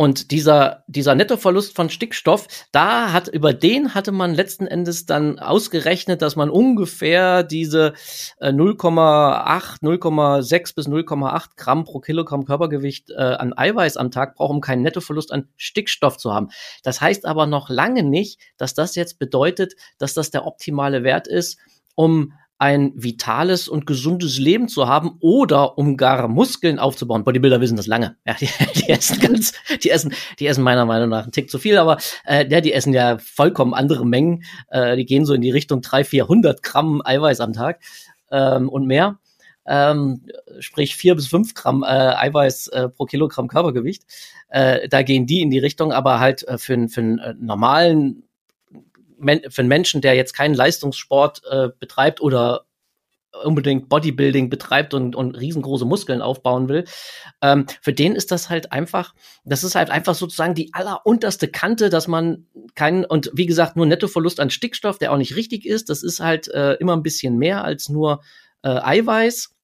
und 0.00 0.30
dieser, 0.30 0.82
dieser 0.86 1.14
Nettoverlust 1.14 1.76
von 1.76 1.90
Stickstoff, 1.90 2.48
da 2.72 3.12
hat, 3.12 3.28
über 3.28 3.52
den 3.52 3.92
hatte 3.92 4.12
man 4.12 4.32
letzten 4.32 4.66
Endes 4.66 5.04
dann 5.04 5.38
ausgerechnet, 5.38 6.22
dass 6.22 6.36
man 6.36 6.48
ungefähr 6.48 7.42
diese 7.42 7.92
äh, 8.38 8.48
0,8, 8.48 9.82
0,6 9.82 10.74
bis 10.74 10.88
0,8 10.88 11.48
Gramm 11.54 11.84
pro 11.84 12.00
Kilogramm 12.00 12.46
Körpergewicht 12.46 13.10
äh, 13.10 13.16
an 13.16 13.52
Eiweiß 13.54 13.98
am 13.98 14.10
Tag 14.10 14.36
braucht, 14.36 14.48
um 14.48 14.62
keinen 14.62 14.80
Nettoverlust 14.80 15.32
an 15.32 15.48
Stickstoff 15.58 16.16
zu 16.16 16.32
haben. 16.32 16.48
Das 16.82 17.02
heißt 17.02 17.26
aber 17.26 17.44
noch 17.44 17.68
lange 17.68 18.02
nicht, 18.02 18.40
dass 18.56 18.72
das 18.72 18.94
jetzt 18.94 19.18
bedeutet, 19.18 19.74
dass 19.98 20.14
das 20.14 20.30
der 20.30 20.46
optimale 20.46 21.04
Wert 21.04 21.28
ist, 21.28 21.58
um 21.94 22.32
ein 22.60 22.92
vitales 22.94 23.68
und 23.68 23.86
gesundes 23.86 24.38
Leben 24.38 24.68
zu 24.68 24.86
haben 24.86 25.16
oder 25.20 25.78
um 25.78 25.96
gar 25.96 26.28
Muskeln 26.28 26.78
aufzubauen. 26.78 27.24
Bodybuilder 27.24 27.62
wissen 27.62 27.76
das 27.76 27.86
lange. 27.86 28.16
Ja, 28.26 28.34
die, 28.34 28.48
die 28.76 28.90
essen 28.90 29.18
ganz, 29.18 29.54
die 29.82 29.88
essen, 29.88 30.12
die 30.38 30.46
essen 30.46 30.62
meiner 30.62 30.84
Meinung 30.84 31.08
nach 31.08 31.22
einen 31.22 31.32
Tick 31.32 31.50
zu 31.50 31.58
viel, 31.58 31.78
aber 31.78 31.96
äh, 32.26 32.46
ja, 32.50 32.60
die 32.60 32.74
essen 32.74 32.92
ja 32.92 33.16
vollkommen 33.16 33.72
andere 33.72 34.04
Mengen. 34.04 34.44
Äh, 34.68 34.96
die 34.96 35.06
gehen 35.06 35.24
so 35.24 35.32
in 35.32 35.40
die 35.40 35.50
Richtung 35.50 35.80
300, 35.80 36.06
400 36.06 36.62
Gramm 36.62 37.00
Eiweiß 37.02 37.40
am 37.40 37.54
Tag 37.54 37.80
ähm, 38.30 38.68
und 38.68 38.86
mehr. 38.86 39.18
Ähm, 39.66 40.26
sprich 40.58 40.96
vier 40.96 41.14
bis 41.14 41.28
fünf 41.28 41.54
Gramm 41.54 41.82
äh, 41.82 41.86
Eiweiß 41.86 42.68
äh, 42.68 42.88
pro 42.90 43.06
Kilogramm 43.06 43.48
Körpergewicht. 43.48 44.02
Äh, 44.50 44.86
da 44.88 45.02
gehen 45.02 45.26
die 45.26 45.40
in 45.40 45.50
die 45.50 45.58
Richtung, 45.58 45.92
aber 45.92 46.20
halt 46.20 46.46
äh, 46.46 46.58
für, 46.58 46.88
für 46.88 47.00
einen 47.00 47.18
äh, 47.20 47.34
normalen 47.40 48.24
für 49.20 49.62
einen 49.62 49.68
Menschen, 49.68 50.00
der 50.00 50.14
jetzt 50.14 50.32
keinen 50.32 50.54
Leistungssport 50.54 51.42
äh, 51.50 51.68
betreibt 51.78 52.20
oder 52.20 52.66
unbedingt 53.44 53.88
Bodybuilding 53.88 54.50
betreibt 54.50 54.94
und, 54.94 55.14
und 55.14 55.38
riesengroße 55.38 55.84
Muskeln 55.84 56.22
aufbauen 56.22 56.68
will, 56.68 56.84
ähm, 57.42 57.66
für 57.80 57.92
den 57.92 58.14
ist 58.14 58.30
das 58.32 58.50
halt 58.50 58.72
einfach, 58.72 59.14
das 59.44 59.64
ist 59.64 59.74
halt 59.74 59.90
einfach 59.90 60.14
sozusagen 60.14 60.54
die 60.54 60.74
allerunterste 60.74 61.48
Kante, 61.48 61.90
dass 61.90 62.08
man 62.08 62.46
keinen, 62.74 63.04
und 63.04 63.30
wie 63.34 63.46
gesagt, 63.46 63.76
nur 63.76 63.86
Nettoverlust 63.86 64.40
an 64.40 64.50
Stickstoff, 64.50 64.98
der 64.98 65.12
auch 65.12 65.16
nicht 65.16 65.36
richtig 65.36 65.66
ist, 65.66 65.88
das 65.88 66.02
ist 66.02 66.20
halt 66.20 66.48
äh, 66.48 66.74
immer 66.74 66.96
ein 66.96 67.02
bisschen 67.02 67.36
mehr 67.36 67.64
als 67.64 67.88
nur 67.88 68.22
äh, 68.62 68.68
Eiweiß. 68.68 69.54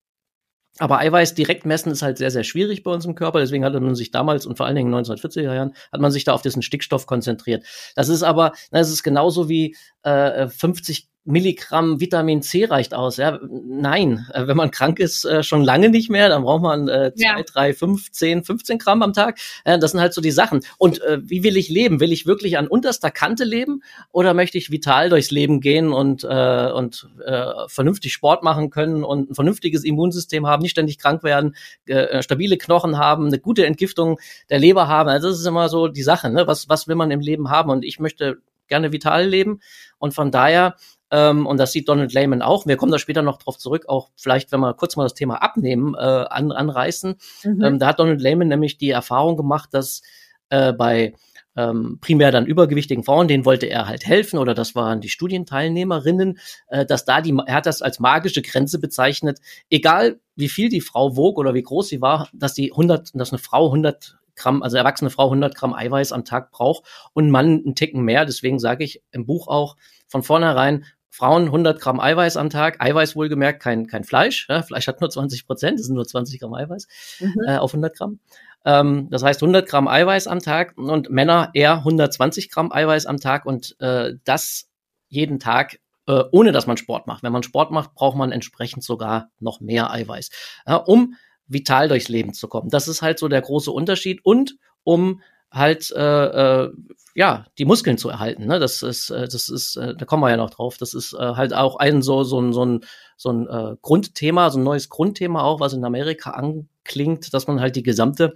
Aber 0.78 0.99
Eiweiß 0.99 1.35
direkt 1.35 1.64
messen 1.64 1.90
ist 1.90 2.02
halt 2.02 2.18
sehr, 2.18 2.30
sehr 2.30 2.45
schwierig 2.45 2.83
bei 2.83 2.90
uns 2.90 3.06
im 3.06 3.14
Körper. 3.14 3.40
Deswegen 3.40 3.64
hatte 3.64 3.80
man 3.80 3.95
sich 3.95 4.11
damals 4.11 4.45
und 4.45 4.56
vor 4.56 4.66
allen 4.66 4.76
Dingen 4.76 4.92
in 4.92 5.04
den 5.04 5.04
1940er 5.04 5.54
Jahren 5.54 5.75
hat 5.90 6.00
man 6.00 6.11
sich 6.11 6.25
da 6.25 6.35
auf 6.35 6.42
diesen 6.42 6.62
Stickstoff 6.62 7.06
konzentriert. 7.06 7.64
Das 7.95 8.09
ist 8.09 8.23
aber, 8.23 8.52
das 8.71 8.90
ist 8.90 9.02
genauso 9.02 9.49
wie 9.49 9.75
äh, 10.02 10.49
50 10.49 11.09
Milligramm 11.26 12.00
Vitamin 12.00 12.40
C 12.40 12.64
reicht 12.64 12.95
aus. 12.95 13.16
Ja, 13.16 13.40
nein, 13.50 14.26
äh, 14.33 14.47
wenn 14.47 14.56
man 14.56 14.71
krank 14.71 15.00
ist, 15.00 15.25
äh, 15.25 15.42
schon 15.42 15.64
lange 15.64 15.88
nicht 15.88 16.09
mehr. 16.09 16.28
Dann 16.28 16.42
braucht 16.42 16.62
man 16.62 16.88
äh, 16.88 17.12
zwei, 17.14 17.38
ja. 17.38 17.42
drei, 17.42 17.75
fünf, 17.75 18.12
zehn, 18.12 18.45
15 18.45 18.78
Gramm 18.78 19.02
am 19.02 19.12
Tag. 19.12 19.38
Äh, 19.64 19.78
das 19.78 19.90
sind 19.90 20.00
halt 20.00 20.14
so 20.14 20.21
die 20.21 20.30
Sachen. 20.30 20.61
Und 20.78 21.02
äh, 21.02 21.18
wie 21.23 21.42
will 21.42 21.56
ich 21.56 21.68
leben? 21.68 22.00
Will 22.00 22.12
ich 22.12 22.26
wirklich 22.26 22.59
an 22.59 22.68
unterster 22.68 23.11
Kante 23.11 23.45
leben 23.45 23.83
oder 24.12 24.35
möchte 24.35 24.56
ich 24.56 24.71
vital 24.71 25.11
durchs 25.11 25.33
Leben 25.33 25.61
gehen 25.61 25.92
und 25.92 26.25
äh, 26.25 26.71
und 26.71 27.09
äh, 27.25 27.47
vernünftig 27.66 28.12
Sport 28.12 28.45
machen 28.45 28.71
können 28.71 29.02
und 29.02 29.30
ein 29.30 29.35
vernünftiges 29.35 29.85
Immunsystem 29.85 30.47
haben, 30.47 30.62
nicht 30.62 30.71
ständig 30.71 30.99
krank 30.99 31.25
werden, 31.25 31.56
äh, 31.87 32.23
stabile 32.23 32.56
Knochen 32.56 32.99
haben, 32.99 33.26
eine 33.26 33.40
gute 33.40 33.66
Entgiftung 33.66 34.21
der 34.49 34.61
Leber 34.61 34.87
haben. 34.87 35.09
Also 35.09 35.28
das 35.28 35.40
ist 35.40 35.47
immer 35.47 35.68
so 35.68 35.88
die 35.88 36.02
Sache. 36.02 36.30
Ne? 36.30 36.47
Was 36.47 36.68
was 36.68 36.87
will 36.87 36.95
man 36.95 37.11
im 37.11 37.21
Leben 37.21 37.50
haben? 37.50 37.71
Und 37.71 37.85
ich 37.85 37.99
möchte 37.99 38.38
gerne 38.68 38.92
vital 38.92 39.26
leben 39.26 39.61
und 39.99 40.14
von 40.14 40.30
daher 40.30 40.76
ähm, 41.10 41.46
und 41.46 41.58
das 41.58 41.72
sieht 41.72 41.88
Donald 41.88 42.12
Lehman 42.12 42.42
auch. 42.42 42.66
Wir 42.66 42.76
kommen 42.76 42.92
da 42.92 42.98
später 42.98 43.22
noch 43.22 43.38
drauf 43.38 43.58
zurück, 43.58 43.84
auch 43.88 44.10
vielleicht, 44.16 44.52
wenn 44.52 44.60
wir 44.60 44.75
kurz 44.75 44.96
mal 44.96 45.04
das 45.04 45.14
Thema 45.14 45.42
Abnehmen 45.42 45.94
äh, 45.94 45.98
an, 45.98 46.52
anreißen. 46.52 47.16
Mhm. 47.44 47.64
Ähm, 47.64 47.78
da 47.78 47.88
hat 47.88 47.98
Donald 47.98 48.20
Lehman 48.20 48.48
nämlich 48.48 48.78
die 48.78 48.90
Erfahrung 48.90 49.36
gemacht, 49.36 49.70
dass 49.72 50.02
äh, 50.50 50.72
bei 50.72 51.14
ähm, 51.56 51.98
primär 52.00 52.30
dann 52.30 52.46
übergewichtigen 52.46 53.02
Frauen, 53.02 53.28
denen 53.28 53.44
wollte 53.44 53.66
er 53.66 53.88
halt 53.88 54.06
helfen 54.06 54.38
oder 54.38 54.54
das 54.54 54.75
waren 54.75 55.00
die 55.00 55.08
Studienteilnehmerinnen, 55.08 56.38
äh, 56.68 56.84
dass 56.84 57.04
da 57.04 57.20
die, 57.20 57.34
er 57.46 57.54
hat 57.54 57.66
das 57.66 57.82
als 57.82 57.98
magische 57.98 58.42
Grenze 58.42 58.78
bezeichnet, 58.78 59.40
egal 59.70 60.20
wie 60.34 60.48
viel 60.48 60.68
die 60.68 60.82
Frau 60.82 61.16
wog 61.16 61.38
oder 61.38 61.54
wie 61.54 61.62
groß 61.62 61.88
sie 61.88 62.02
war, 62.02 62.28
dass 62.32 62.54
die 62.54 62.72
100, 62.72 63.12
dass 63.14 63.32
eine 63.32 63.38
Frau 63.38 63.66
100 63.66 64.18
Gramm, 64.36 64.62
also 64.62 64.76
erwachsene 64.76 65.08
Frau 65.08 65.25
100 65.25 65.54
Gramm 65.54 65.72
Eiweiß 65.72 66.12
am 66.12 66.26
Tag 66.26 66.50
braucht 66.50 66.84
und 67.14 67.30
Mann 67.30 67.62
einen 67.64 67.75
Ticken 67.75 68.02
mehr. 68.02 68.26
Deswegen 68.26 68.58
sage 68.58 68.84
ich 68.84 69.02
im 69.10 69.25
Buch 69.25 69.48
auch 69.48 69.76
von 70.08 70.22
vornherein, 70.22 70.84
Frauen 71.16 71.46
100 71.46 71.80
Gramm 71.80 71.99
Eiweiß 71.99 72.37
am 72.37 72.50
Tag, 72.50 72.82
Eiweiß 72.82 73.16
wohlgemerkt, 73.16 73.62
kein, 73.62 73.87
kein 73.87 74.04
Fleisch. 74.04 74.46
Ja, 74.50 74.62
Fleisch 74.62 74.87
hat 74.87 75.00
nur 75.00 75.08
20 75.08 75.46
Prozent, 75.46 75.78
das 75.78 75.87
sind 75.87 75.94
nur 75.94 76.06
20 76.06 76.40
Gramm 76.40 76.52
Eiweiß 76.52 76.87
mhm. 77.20 77.35
äh, 77.46 77.56
auf 77.56 77.73
100 77.73 77.96
Gramm. 77.96 78.20
Ähm, 78.66 79.08
das 79.11 79.23
heißt 79.23 79.42
100 79.42 79.66
Gramm 79.66 79.88
Eiweiß 79.88 80.26
am 80.26 80.40
Tag 80.40 80.76
und 80.76 81.08
Männer 81.08 81.50
eher 81.54 81.78
120 81.78 82.50
Gramm 82.50 82.70
Eiweiß 82.70 83.06
am 83.06 83.16
Tag 83.16 83.46
und 83.46 83.80
äh, 83.80 84.12
das 84.25 84.68
jeden 85.08 85.38
Tag 85.38 85.78
äh, 86.06 86.23
ohne 86.32 86.52
dass 86.52 86.66
man 86.66 86.76
Sport 86.76 87.06
macht. 87.06 87.23
Wenn 87.23 87.32
man 87.32 87.42
Sport 87.42 87.70
macht, 87.70 87.94
braucht 87.94 88.18
man 88.18 88.30
entsprechend 88.30 88.85
sogar 88.85 89.30
noch 89.40 89.61
mehr 89.61 89.90
Eiweiß, 89.90 90.30
ja, 90.66 90.76
um 90.76 91.14
vital 91.46 91.88
durchs 91.88 92.08
Leben 92.08 92.35
zu 92.35 92.46
kommen. 92.46 92.68
Das 92.68 92.88
ist 92.88 93.00
halt 93.00 93.18
so 93.18 93.28
der 93.28 93.40
große 93.40 93.70
Unterschied 93.70 94.23
und 94.23 94.56
um 94.85 95.23
halt 95.56 95.90
äh, 95.92 96.64
äh, 96.64 96.70
ja 97.14 97.46
die 97.58 97.64
Muskeln 97.64 97.98
zu 97.98 98.08
erhalten. 98.08 98.46
Ne? 98.46 98.58
Das 98.58 98.82
ist, 98.82 99.10
äh, 99.10 99.26
das 99.26 99.48
ist, 99.48 99.76
äh, 99.76 99.94
da 99.96 100.04
kommen 100.04 100.22
wir 100.22 100.30
ja 100.30 100.36
noch 100.36 100.50
drauf. 100.50 100.76
Das 100.76 100.94
ist 100.94 101.14
äh, 101.14 101.18
halt 101.18 101.54
auch 101.54 101.76
ein 101.76 102.02
so 102.02 102.22
so 102.22 102.40
ein 102.40 102.52
so 102.52 102.64
ein 102.64 102.80
so 103.16 103.30
ein 103.30 103.48
äh, 103.48 103.76
Grundthema, 103.80 104.50
so 104.50 104.58
ein 104.58 104.64
neues 104.64 104.88
Grundthema 104.88 105.42
auch, 105.42 105.60
was 105.60 105.72
in 105.72 105.84
Amerika 105.84 106.30
anklingt, 106.30 107.32
dass 107.32 107.46
man 107.46 107.60
halt 107.60 107.76
die 107.76 107.82
gesamte 107.82 108.34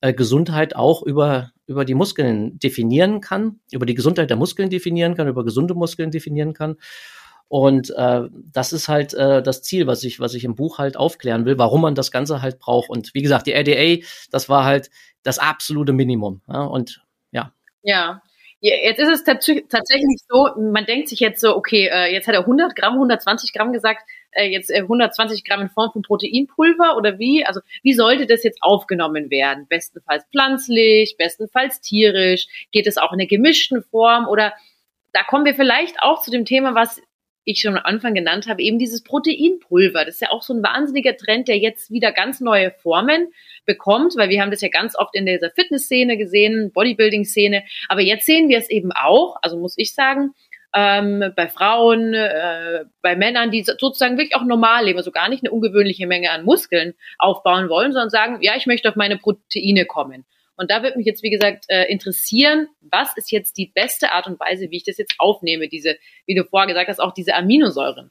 äh, 0.00 0.14
Gesundheit 0.14 0.76
auch 0.76 1.02
über 1.02 1.50
über 1.66 1.84
die 1.84 1.94
Muskeln 1.94 2.58
definieren 2.58 3.20
kann, 3.20 3.60
über 3.72 3.86
die 3.86 3.94
Gesundheit 3.94 4.30
der 4.30 4.36
Muskeln 4.36 4.70
definieren 4.70 5.14
kann, 5.14 5.28
über 5.28 5.44
gesunde 5.44 5.74
Muskeln 5.74 6.10
definieren 6.10 6.54
kann. 6.54 6.76
Und 7.52 7.90
äh, 7.98 8.22
das 8.50 8.72
ist 8.72 8.88
halt 8.88 9.12
äh, 9.12 9.42
das 9.42 9.62
Ziel, 9.62 9.86
was 9.86 10.04
ich, 10.04 10.20
was 10.20 10.32
ich 10.32 10.44
im 10.44 10.54
Buch 10.54 10.78
halt 10.78 10.96
aufklären 10.96 11.44
will, 11.44 11.58
warum 11.58 11.82
man 11.82 11.94
das 11.94 12.10
Ganze 12.10 12.40
halt 12.40 12.58
braucht. 12.58 12.88
Und 12.88 13.12
wie 13.12 13.20
gesagt, 13.20 13.46
die 13.46 13.52
RDA, 13.52 14.02
das 14.30 14.48
war 14.48 14.64
halt 14.64 14.88
das 15.22 15.38
absolute 15.38 15.92
Minimum. 15.92 16.40
Ja? 16.48 16.62
Und 16.62 17.04
ja. 17.30 17.52
Ja. 17.82 18.22
Jetzt 18.60 19.00
ist 19.00 19.08
es 19.08 19.24
tatsächlich 19.24 20.22
so, 20.26 20.48
man 20.56 20.86
denkt 20.86 21.10
sich 21.10 21.20
jetzt 21.20 21.42
so, 21.42 21.54
okay, 21.54 21.90
äh, 21.92 22.10
jetzt 22.10 22.26
hat 22.26 22.34
er 22.34 22.40
100 22.40 22.74
Gramm, 22.74 22.94
120 22.94 23.52
Gramm 23.52 23.74
gesagt, 23.74 24.00
äh, 24.30 24.46
jetzt 24.46 24.72
120 24.72 25.40
äh, 25.40 25.42
Gramm 25.42 25.60
in 25.60 25.68
Form 25.68 25.92
von 25.92 26.00
Proteinpulver 26.00 26.96
oder 26.96 27.18
wie? 27.18 27.44
Also 27.44 27.60
wie 27.82 27.92
sollte 27.92 28.24
das 28.24 28.44
jetzt 28.44 28.62
aufgenommen 28.62 29.28
werden? 29.30 29.66
Bestenfalls 29.68 30.24
pflanzlich, 30.30 31.16
bestenfalls 31.18 31.82
tierisch, 31.82 32.46
geht 32.70 32.86
es 32.86 32.96
auch 32.96 33.12
in 33.12 33.20
einer 33.20 33.28
gemischten 33.28 33.82
Form 33.82 34.26
oder 34.26 34.54
da 35.12 35.22
kommen 35.24 35.44
wir 35.44 35.54
vielleicht 35.54 36.00
auch 36.00 36.22
zu 36.22 36.30
dem 36.30 36.46
Thema, 36.46 36.74
was 36.74 37.02
ich 37.44 37.60
schon 37.60 37.76
am 37.76 37.84
Anfang 37.84 38.14
genannt 38.14 38.46
habe, 38.46 38.62
eben 38.62 38.78
dieses 38.78 39.02
Proteinpulver. 39.02 40.04
Das 40.04 40.14
ist 40.14 40.20
ja 40.20 40.30
auch 40.30 40.42
so 40.42 40.54
ein 40.54 40.62
wahnsinniger 40.62 41.16
Trend, 41.16 41.48
der 41.48 41.58
jetzt 41.58 41.90
wieder 41.90 42.12
ganz 42.12 42.40
neue 42.40 42.70
Formen 42.70 43.32
bekommt, 43.66 44.14
weil 44.16 44.28
wir 44.28 44.40
haben 44.40 44.50
das 44.50 44.60
ja 44.60 44.68
ganz 44.68 44.96
oft 44.96 45.14
in 45.14 45.26
dieser 45.26 45.50
Fitnessszene 45.50 46.16
gesehen, 46.16 46.72
Bodybuilding-Szene. 46.72 47.64
Aber 47.88 48.00
jetzt 48.00 48.26
sehen 48.26 48.48
wir 48.48 48.58
es 48.58 48.70
eben 48.70 48.92
auch, 48.92 49.36
also 49.42 49.58
muss 49.58 49.74
ich 49.76 49.94
sagen, 49.94 50.34
ähm, 50.74 51.32
bei 51.36 51.48
Frauen, 51.48 52.14
äh, 52.14 52.84
bei 53.02 53.14
Männern, 53.14 53.50
die 53.50 53.62
sozusagen 53.62 54.16
wirklich 54.16 54.36
auch 54.36 54.44
normal 54.44 54.84
leben, 54.84 54.98
also 54.98 55.10
gar 55.10 55.28
nicht 55.28 55.42
eine 55.44 55.50
ungewöhnliche 55.50 56.06
Menge 56.06 56.30
an 56.30 56.44
Muskeln 56.44 56.94
aufbauen 57.18 57.68
wollen, 57.68 57.92
sondern 57.92 58.10
sagen, 58.10 58.38
ja, 58.40 58.54
ich 58.56 58.66
möchte 58.66 58.88
auf 58.88 58.96
meine 58.96 59.18
Proteine 59.18 59.84
kommen. 59.84 60.24
Und 60.56 60.70
da 60.70 60.82
wird 60.82 60.96
mich 60.96 61.06
jetzt, 61.06 61.22
wie 61.22 61.30
gesagt, 61.30 61.64
äh, 61.68 61.84
interessieren, 61.84 62.68
was 62.80 63.16
ist 63.16 63.32
jetzt 63.32 63.56
die 63.56 63.72
beste 63.74 64.12
Art 64.12 64.26
und 64.26 64.38
Weise, 64.38 64.70
wie 64.70 64.76
ich 64.76 64.84
das 64.84 64.98
jetzt 64.98 65.14
aufnehme, 65.18 65.68
diese, 65.68 65.96
wie 66.26 66.34
du 66.34 66.44
vorher 66.44 66.68
gesagt 66.68 66.88
hast, 66.88 67.00
auch 67.00 67.14
diese 67.14 67.34
Aminosäuren. 67.34 68.10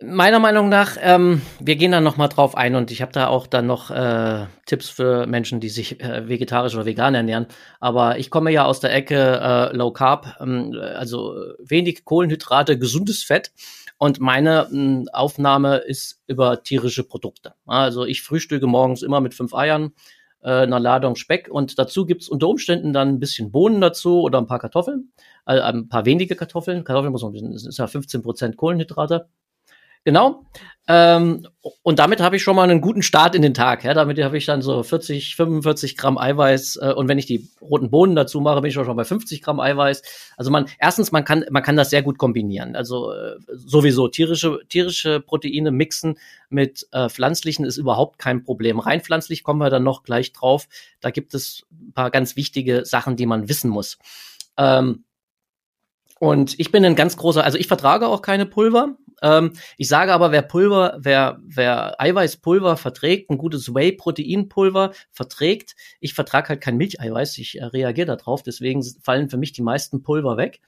Meiner 0.00 0.38
Meinung 0.38 0.68
nach, 0.68 0.96
ähm, 1.00 1.42
wir 1.58 1.74
gehen 1.74 1.90
da 1.90 2.00
noch 2.00 2.16
mal 2.16 2.28
drauf 2.28 2.56
ein 2.56 2.76
und 2.76 2.92
ich 2.92 3.02
habe 3.02 3.10
da 3.10 3.26
auch 3.26 3.48
dann 3.48 3.66
noch 3.66 3.90
äh, 3.90 4.46
Tipps 4.64 4.88
für 4.88 5.26
Menschen, 5.26 5.58
die 5.58 5.70
sich 5.70 6.00
äh, 6.00 6.28
vegetarisch 6.28 6.76
oder 6.76 6.86
vegan 6.86 7.16
ernähren. 7.16 7.48
Aber 7.80 8.16
ich 8.16 8.30
komme 8.30 8.52
ja 8.52 8.64
aus 8.64 8.78
der 8.78 8.94
Ecke 8.94 9.16
äh, 9.16 9.76
Low 9.76 9.90
Carb, 9.90 10.36
ähm, 10.40 10.72
also 10.80 11.34
wenig 11.58 12.04
Kohlenhydrate, 12.04 12.78
gesundes 12.78 13.24
Fett. 13.24 13.50
Und 13.98 14.20
meine 14.20 14.68
mh, 14.70 15.06
Aufnahme 15.12 15.78
ist 15.78 16.22
über 16.28 16.62
tierische 16.62 17.02
Produkte. 17.02 17.54
Also 17.66 18.04
ich 18.04 18.22
frühstücke 18.22 18.68
morgens 18.68 19.02
immer 19.02 19.20
mit 19.20 19.34
fünf 19.34 19.52
Eiern, 19.52 19.94
äh, 20.42 20.50
einer 20.50 20.80
Ladung 20.80 21.16
Speck 21.16 21.48
und 21.48 21.78
dazu 21.78 22.06
gibt's 22.06 22.28
unter 22.28 22.48
Umständen 22.48 22.92
dann 22.92 23.08
ein 23.08 23.20
bisschen 23.20 23.50
Bohnen 23.50 23.80
dazu 23.80 24.20
oder 24.20 24.38
ein 24.38 24.46
paar 24.46 24.58
Kartoffeln, 24.58 25.12
also 25.44 25.62
ein 25.62 25.88
paar 25.88 26.04
wenige 26.04 26.36
Kartoffeln. 26.36 26.84
Kartoffeln 26.84 27.12
muss 27.12 27.22
man, 27.22 27.32
das 27.52 27.66
ist 27.66 27.78
ja 27.78 27.86
15 27.86 28.22
Prozent 28.22 28.56
Kohlenhydrate. 28.56 29.28
Genau. 30.04 30.44
Ähm, 30.90 31.46
und 31.82 31.98
damit 31.98 32.22
habe 32.22 32.36
ich 32.36 32.42
schon 32.42 32.56
mal 32.56 32.62
einen 32.62 32.80
guten 32.80 33.02
Start 33.02 33.34
in 33.34 33.42
den 33.42 33.52
Tag. 33.52 33.84
Ja, 33.84 33.92
damit 33.92 34.18
habe 34.22 34.38
ich 34.38 34.46
dann 34.46 34.62
so 34.62 34.82
40, 34.82 35.36
45 35.36 35.98
Gramm 35.98 36.16
Eiweiß. 36.16 36.76
Äh, 36.76 36.92
und 36.94 37.08
wenn 37.08 37.18
ich 37.18 37.26
die 37.26 37.50
roten 37.60 37.90
Bohnen 37.90 38.16
dazu 38.16 38.40
mache, 38.40 38.62
bin 38.62 38.70
ich 38.70 38.74
schon 38.74 38.96
bei 38.96 39.04
50 39.04 39.42
Gramm 39.42 39.60
Eiweiß. 39.60 40.02
Also 40.38 40.50
man, 40.50 40.64
erstens, 40.80 41.12
man 41.12 41.26
kann, 41.26 41.44
man 41.50 41.62
kann 41.62 41.76
das 41.76 41.90
sehr 41.90 42.02
gut 42.02 42.16
kombinieren. 42.16 42.74
Also 42.74 43.12
äh, 43.12 43.36
sowieso 43.48 44.08
tierische, 44.08 44.60
tierische 44.70 45.20
Proteine 45.20 45.72
mixen 45.72 46.18
mit 46.48 46.88
äh, 46.92 47.10
pflanzlichen 47.10 47.66
ist 47.66 47.76
überhaupt 47.76 48.18
kein 48.18 48.42
Problem. 48.42 48.80
Rein 48.80 49.02
pflanzlich 49.02 49.42
kommen 49.42 49.60
wir 49.60 49.68
dann 49.68 49.84
noch 49.84 50.04
gleich 50.04 50.32
drauf. 50.32 50.68
Da 51.00 51.10
gibt 51.10 51.34
es 51.34 51.66
ein 51.70 51.92
paar 51.92 52.10
ganz 52.10 52.34
wichtige 52.34 52.86
Sachen, 52.86 53.16
die 53.16 53.26
man 53.26 53.50
wissen 53.50 53.68
muss. 53.68 53.98
Ähm, 54.56 55.04
und 56.18 56.58
ich 56.58 56.72
bin 56.72 56.82
ein 56.86 56.96
ganz 56.96 57.18
großer, 57.18 57.44
also 57.44 57.58
ich 57.58 57.68
vertrage 57.68 58.08
auch 58.08 58.22
keine 58.22 58.46
Pulver. 58.46 58.96
Ähm, 59.22 59.52
ich 59.76 59.88
sage 59.88 60.12
aber, 60.12 60.32
wer 60.32 60.42
Pulver, 60.42 60.98
wer, 61.00 61.38
wer 61.42 62.00
Eiweißpulver 62.00 62.76
verträgt, 62.76 63.30
ein 63.30 63.38
gutes 63.38 63.74
Whey-Proteinpulver 63.74 64.92
verträgt, 65.10 65.74
ich 66.00 66.14
vertrage 66.14 66.50
halt 66.50 66.60
kein 66.60 66.76
Milcheiweiß, 66.76 67.38
ich 67.38 67.60
äh, 67.60 67.64
reagiere 67.64 68.16
darauf, 68.16 68.42
deswegen 68.42 68.82
fallen 69.02 69.30
für 69.30 69.36
mich 69.36 69.52
die 69.52 69.62
meisten 69.62 70.02
Pulver 70.02 70.36
weg. 70.36 70.60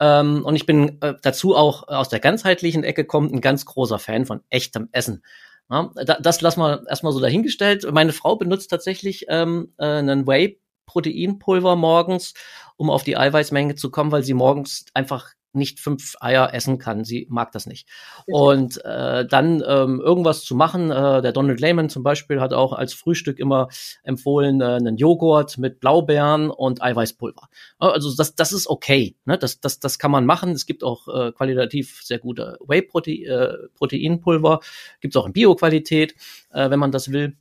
Ähm, 0.00 0.44
und 0.44 0.54
ich 0.56 0.66
bin 0.66 1.00
äh, 1.02 1.14
dazu 1.22 1.56
auch 1.56 1.88
aus 1.88 2.08
der 2.08 2.20
ganzheitlichen 2.20 2.84
Ecke 2.84 3.04
kommt 3.04 3.32
ein 3.32 3.40
ganz 3.40 3.64
großer 3.64 3.98
Fan 3.98 4.26
von 4.26 4.40
echtem 4.48 4.88
Essen. 4.92 5.22
Ja, 5.70 5.90
das 6.20 6.40
lassen 6.40 6.60
wir 6.60 6.84
erstmal 6.88 7.12
so 7.12 7.20
dahingestellt. 7.20 7.86
Meine 7.92 8.12
Frau 8.12 8.36
benutzt 8.36 8.70
tatsächlich 8.70 9.26
ähm, 9.28 9.74
äh, 9.76 9.84
einen 9.84 10.26
Whey-Proteinpulver 10.26 11.76
morgens, 11.76 12.32
um 12.76 12.88
auf 12.90 13.02
die 13.02 13.18
Eiweißmenge 13.18 13.74
zu 13.74 13.90
kommen, 13.90 14.12
weil 14.12 14.22
sie 14.22 14.34
morgens 14.34 14.86
einfach 14.94 15.32
nicht 15.58 15.80
fünf 15.80 16.14
Eier 16.20 16.54
essen 16.54 16.78
kann. 16.78 17.04
Sie 17.04 17.26
mag 17.28 17.52
das 17.52 17.66
nicht. 17.66 17.88
Und 18.26 18.82
äh, 18.84 19.26
dann 19.26 19.62
ähm, 19.66 20.00
irgendwas 20.00 20.42
zu 20.44 20.54
machen. 20.54 20.90
Äh, 20.90 21.22
der 21.22 21.32
Donald 21.32 21.60
Lehman 21.60 21.90
zum 21.90 22.02
Beispiel 22.02 22.40
hat 22.40 22.52
auch 22.52 22.72
als 22.72 22.94
Frühstück 22.94 23.38
immer 23.38 23.68
empfohlen, 24.02 24.60
äh, 24.60 24.64
einen 24.64 24.96
Joghurt 24.96 25.58
mit 25.58 25.80
Blaubeeren 25.80 26.50
und 26.50 26.82
Eiweißpulver. 26.82 27.48
Also 27.78 28.14
das, 28.16 28.34
das 28.34 28.52
ist 28.52 28.68
okay. 28.68 29.16
Ne? 29.24 29.36
Das, 29.38 29.60
das, 29.60 29.80
das 29.80 29.98
kann 29.98 30.10
man 30.10 30.24
machen. 30.24 30.52
Es 30.52 30.66
gibt 30.66 30.84
auch 30.84 31.08
äh, 31.08 31.32
qualitativ 31.32 32.00
sehr 32.02 32.18
gute 32.18 32.58
Whey-Proteinpulver. 32.66 34.60
Äh, 34.62 34.98
gibt 35.00 35.14
es 35.14 35.20
auch 35.20 35.26
in 35.26 35.32
Bio-Qualität, 35.32 36.14
äh, 36.52 36.70
wenn 36.70 36.78
man 36.78 36.92
das 36.92 37.12
will. 37.12 37.36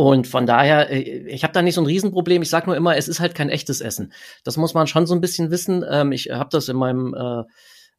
Und 0.00 0.26
von 0.26 0.46
daher, 0.46 0.90
äh, 0.90 1.28
ich 1.28 1.42
habe 1.42 1.52
da 1.52 1.60
nicht 1.60 1.74
so 1.74 1.82
ein 1.82 1.86
Riesenproblem. 1.86 2.40
Ich 2.40 2.48
sage 2.48 2.66
nur 2.66 2.76
immer, 2.76 2.96
es 2.96 3.06
ist 3.06 3.20
halt 3.20 3.34
kein 3.34 3.50
echtes 3.50 3.82
Essen. 3.82 4.14
Das 4.44 4.56
muss 4.56 4.72
man 4.72 4.86
schon 4.86 5.06
so 5.06 5.14
ein 5.14 5.20
bisschen 5.20 5.50
wissen. 5.50 5.84
Ähm, 5.86 6.12
ich 6.12 6.30
habe 6.30 6.48
das 6.50 6.70
in 6.70 6.76
meinem 6.76 7.14
äh, 7.14 7.42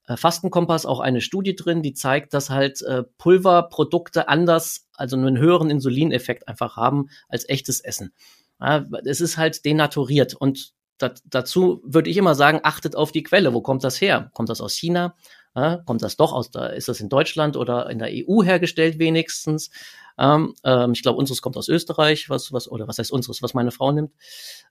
äh, 0.07 0.17
Fastenkompass 0.17 0.87
auch 0.87 0.99
eine 0.99 1.21
Studie 1.21 1.55
drin, 1.55 1.83
die 1.83 1.93
zeigt, 1.93 2.33
dass 2.33 2.49
halt 2.49 2.81
äh, 2.81 3.03
Pulverprodukte 3.19 4.27
anders, 4.29 4.87
also 4.95 5.15
einen 5.15 5.37
höheren 5.37 5.69
Insulineffekt 5.69 6.47
einfach 6.47 6.75
haben 6.75 7.09
als 7.29 7.47
echtes 7.47 7.81
Essen. 7.81 8.13
Ja, 8.59 8.83
es 9.05 9.21
ist 9.21 9.37
halt 9.37 9.63
denaturiert 9.63 10.33
und 10.33 10.73
dazu 11.25 11.81
würde 11.83 12.09
ich 12.09 12.17
immer 12.17 12.35
sagen, 12.35 12.61
achtet 12.63 12.95
auf 12.95 13.11
die 13.11 13.23
Quelle. 13.23 13.53
Wo 13.53 13.61
kommt 13.61 13.83
das 13.83 13.99
her? 14.01 14.29
Kommt 14.33 14.49
das 14.49 14.61
aus 14.61 14.75
China? 14.75 15.15
Ja, 15.55 15.77
kommt 15.85 16.01
das 16.01 16.15
doch 16.15 16.31
aus, 16.31 16.49
da 16.49 16.67
ist 16.67 16.87
das 16.87 17.01
in 17.01 17.09
Deutschland 17.09 17.57
oder 17.57 17.89
in 17.89 17.99
der 17.99 18.09
EU 18.11 18.41
hergestellt 18.41 18.99
wenigstens? 18.99 19.69
Ähm, 20.17 20.53
ähm, 20.63 20.93
ich 20.93 21.01
glaube, 21.01 21.17
unseres 21.17 21.41
kommt 21.41 21.57
aus 21.57 21.67
Österreich, 21.67 22.29
was, 22.29 22.53
was, 22.53 22.69
oder 22.69 22.87
was 22.87 22.99
heißt 22.99 23.11
unseres, 23.11 23.41
was 23.41 23.53
meine 23.53 23.71
Frau 23.71 23.91
nimmt. 23.91 24.13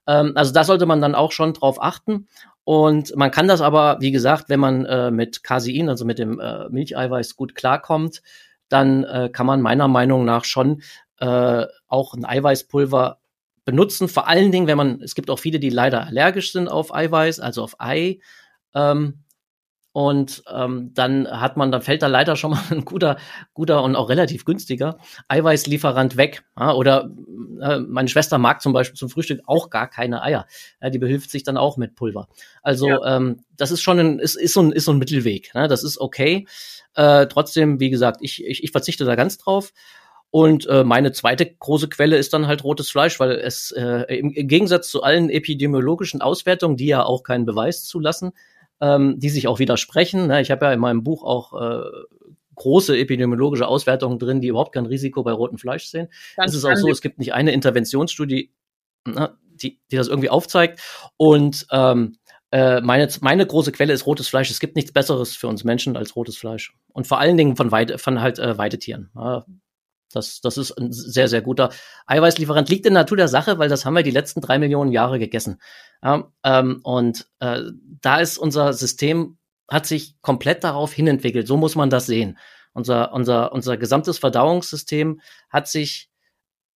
Ähm, 0.06 0.32
also 0.36 0.52
da 0.52 0.64
sollte 0.64 0.86
man 0.86 1.02
dann 1.02 1.14
auch 1.14 1.32
schon 1.32 1.52
drauf 1.52 1.82
achten. 1.82 2.28
Und 2.64 3.14
man 3.16 3.30
kann 3.30 3.48
das 3.48 3.60
aber, 3.60 3.98
wie 4.00 4.10
gesagt, 4.10 4.48
wenn 4.48 4.60
man 4.60 4.86
äh, 4.86 5.10
mit 5.10 5.42
Casein, 5.42 5.88
also 5.88 6.04
mit 6.04 6.18
dem 6.18 6.40
äh, 6.40 6.68
Milcheiweiß 6.68 7.36
gut 7.36 7.54
klarkommt, 7.54 8.22
dann 8.68 9.04
äh, 9.04 9.28
kann 9.30 9.46
man 9.46 9.60
meiner 9.60 9.88
Meinung 9.88 10.24
nach 10.24 10.44
schon 10.44 10.82
äh, 11.18 11.66
auch 11.88 12.14
ein 12.14 12.24
Eiweißpulver 12.24 13.18
benutzen. 13.64 14.08
Vor 14.08 14.28
allen 14.28 14.52
Dingen, 14.52 14.66
wenn 14.66 14.78
man, 14.78 15.02
es 15.02 15.14
gibt 15.14 15.30
auch 15.30 15.38
viele, 15.38 15.58
die 15.58 15.70
leider 15.70 16.06
allergisch 16.06 16.52
sind 16.52 16.68
auf 16.68 16.94
Eiweiß, 16.94 17.40
also 17.40 17.62
auf 17.62 17.76
Ei. 17.78 18.20
Ähm, 18.74 19.24
und 19.92 20.44
ähm, 20.52 20.92
dann 20.94 21.28
hat 21.28 21.56
man, 21.56 21.72
dann 21.72 21.82
fällt 21.82 22.02
da 22.02 22.06
leider 22.06 22.36
schon 22.36 22.52
mal 22.52 22.62
ein 22.70 22.84
guter, 22.84 23.16
guter 23.54 23.82
und 23.82 23.96
auch 23.96 24.08
relativ 24.08 24.44
günstiger 24.44 24.98
Eiweißlieferant 25.28 26.16
weg. 26.16 26.44
Ja, 26.58 26.74
oder 26.74 27.10
äh, 27.60 27.80
meine 27.80 28.08
Schwester 28.08 28.38
mag 28.38 28.62
zum 28.62 28.72
Beispiel 28.72 28.96
zum 28.96 29.10
Frühstück 29.10 29.40
auch 29.46 29.68
gar 29.68 29.88
keine 29.88 30.22
Eier. 30.22 30.46
Ja, 30.80 30.90
die 30.90 30.98
behilft 30.98 31.30
sich 31.30 31.42
dann 31.42 31.56
auch 31.56 31.76
mit 31.76 31.96
Pulver. 31.96 32.28
Also 32.62 32.88
ja. 32.88 33.16
ähm, 33.16 33.40
das 33.56 33.72
ist 33.72 33.82
schon 33.82 33.98
ein, 33.98 34.18
ist, 34.20 34.36
ist, 34.36 34.54
so 34.54 34.62
ein, 34.62 34.72
ist 34.72 34.84
so 34.84 34.92
ein 34.92 34.98
Mittelweg. 34.98 35.54
Ne? 35.54 35.66
Das 35.66 35.82
ist 35.82 35.98
okay. 35.98 36.46
Äh, 36.94 37.26
trotzdem, 37.26 37.80
wie 37.80 37.90
gesagt, 37.90 38.20
ich, 38.20 38.44
ich, 38.44 38.62
ich 38.62 38.70
verzichte 38.70 39.04
da 39.04 39.16
ganz 39.16 39.38
drauf. 39.38 39.72
Und 40.32 40.66
äh, 40.68 40.84
meine 40.84 41.10
zweite 41.10 41.44
große 41.44 41.88
Quelle 41.88 42.16
ist 42.16 42.32
dann 42.32 42.46
halt 42.46 42.62
rotes 42.62 42.88
Fleisch, 42.88 43.18
weil 43.18 43.32
es 43.32 43.72
äh, 43.72 44.04
im, 44.16 44.30
im 44.30 44.46
Gegensatz 44.46 44.88
zu 44.88 45.02
allen 45.02 45.28
epidemiologischen 45.28 46.22
Auswertungen, 46.22 46.76
die 46.76 46.86
ja 46.86 47.02
auch 47.02 47.24
keinen 47.24 47.46
Beweis 47.46 47.84
zulassen, 47.84 48.30
ähm, 48.80 49.18
die 49.18 49.28
sich 49.28 49.48
auch 49.48 49.58
widersprechen. 49.58 50.26
Ne? 50.26 50.40
Ich 50.40 50.50
habe 50.50 50.66
ja 50.66 50.72
in 50.72 50.80
meinem 50.80 51.02
Buch 51.02 51.22
auch 51.22 51.60
äh, 51.60 51.84
große 52.54 52.96
epidemiologische 52.98 53.66
Auswertungen 53.66 54.18
drin, 54.18 54.40
die 54.40 54.48
überhaupt 54.48 54.72
kein 54.72 54.86
Risiko 54.86 55.22
bei 55.22 55.32
rotem 55.32 55.58
Fleisch 55.58 55.86
sehen. 55.86 56.08
Ganz 56.36 56.52
es 56.52 56.58
ist 56.58 56.64
auch 56.64 56.76
so, 56.76 56.90
es 56.90 57.00
gibt 57.00 57.18
nicht 57.18 57.32
eine 57.32 57.52
Interventionsstudie, 57.52 58.52
ne, 59.06 59.36
die, 59.54 59.80
die 59.90 59.96
das 59.96 60.08
irgendwie 60.08 60.30
aufzeigt. 60.30 60.80
Und 61.16 61.66
ähm, 61.70 62.16
äh, 62.50 62.80
meine, 62.80 63.08
meine 63.20 63.46
große 63.46 63.72
Quelle 63.72 63.92
ist 63.92 64.06
rotes 64.06 64.28
Fleisch. 64.28 64.50
Es 64.50 64.60
gibt 64.60 64.76
nichts 64.76 64.92
Besseres 64.92 65.36
für 65.36 65.48
uns 65.48 65.64
Menschen 65.64 65.96
als 65.96 66.16
rotes 66.16 66.36
Fleisch. 66.36 66.74
Und 66.92 67.06
vor 67.06 67.18
allen 67.18 67.36
Dingen 67.36 67.56
von, 67.56 67.70
Weide, 67.70 67.98
von 67.98 68.20
halt 68.20 68.38
äh, 68.38 68.58
Weidetieren. 68.58 69.10
Ja, 69.14 69.44
das, 70.12 70.40
das 70.40 70.58
ist 70.58 70.72
ein 70.72 70.92
sehr, 70.92 71.28
sehr 71.28 71.42
guter 71.42 71.70
Eiweißlieferant. 72.06 72.68
Liegt 72.68 72.86
in 72.86 72.94
der 72.94 73.02
Natur 73.02 73.16
der 73.16 73.28
Sache, 73.28 73.58
weil 73.58 73.68
das 73.68 73.84
haben 73.84 73.94
wir 73.94 74.02
die 74.02 74.10
letzten 74.10 74.40
drei 74.40 74.58
Millionen 74.58 74.92
Jahre 74.92 75.18
gegessen. 75.18 75.60
Ja, 76.02 76.32
ähm, 76.44 76.80
und 76.82 77.28
äh, 77.40 77.62
da 78.00 78.18
ist 78.18 78.38
unser 78.38 78.72
System, 78.72 79.38
hat 79.68 79.86
sich 79.86 80.20
komplett 80.20 80.64
darauf 80.64 80.92
hinentwickelt. 80.92 81.46
So 81.46 81.56
muss 81.56 81.76
man 81.76 81.90
das 81.90 82.06
sehen. 82.06 82.38
Unser, 82.72 83.12
unser, 83.12 83.52
unser 83.52 83.76
gesamtes 83.76 84.18
Verdauungssystem 84.18 85.20
hat 85.48 85.68
sich 85.68 86.10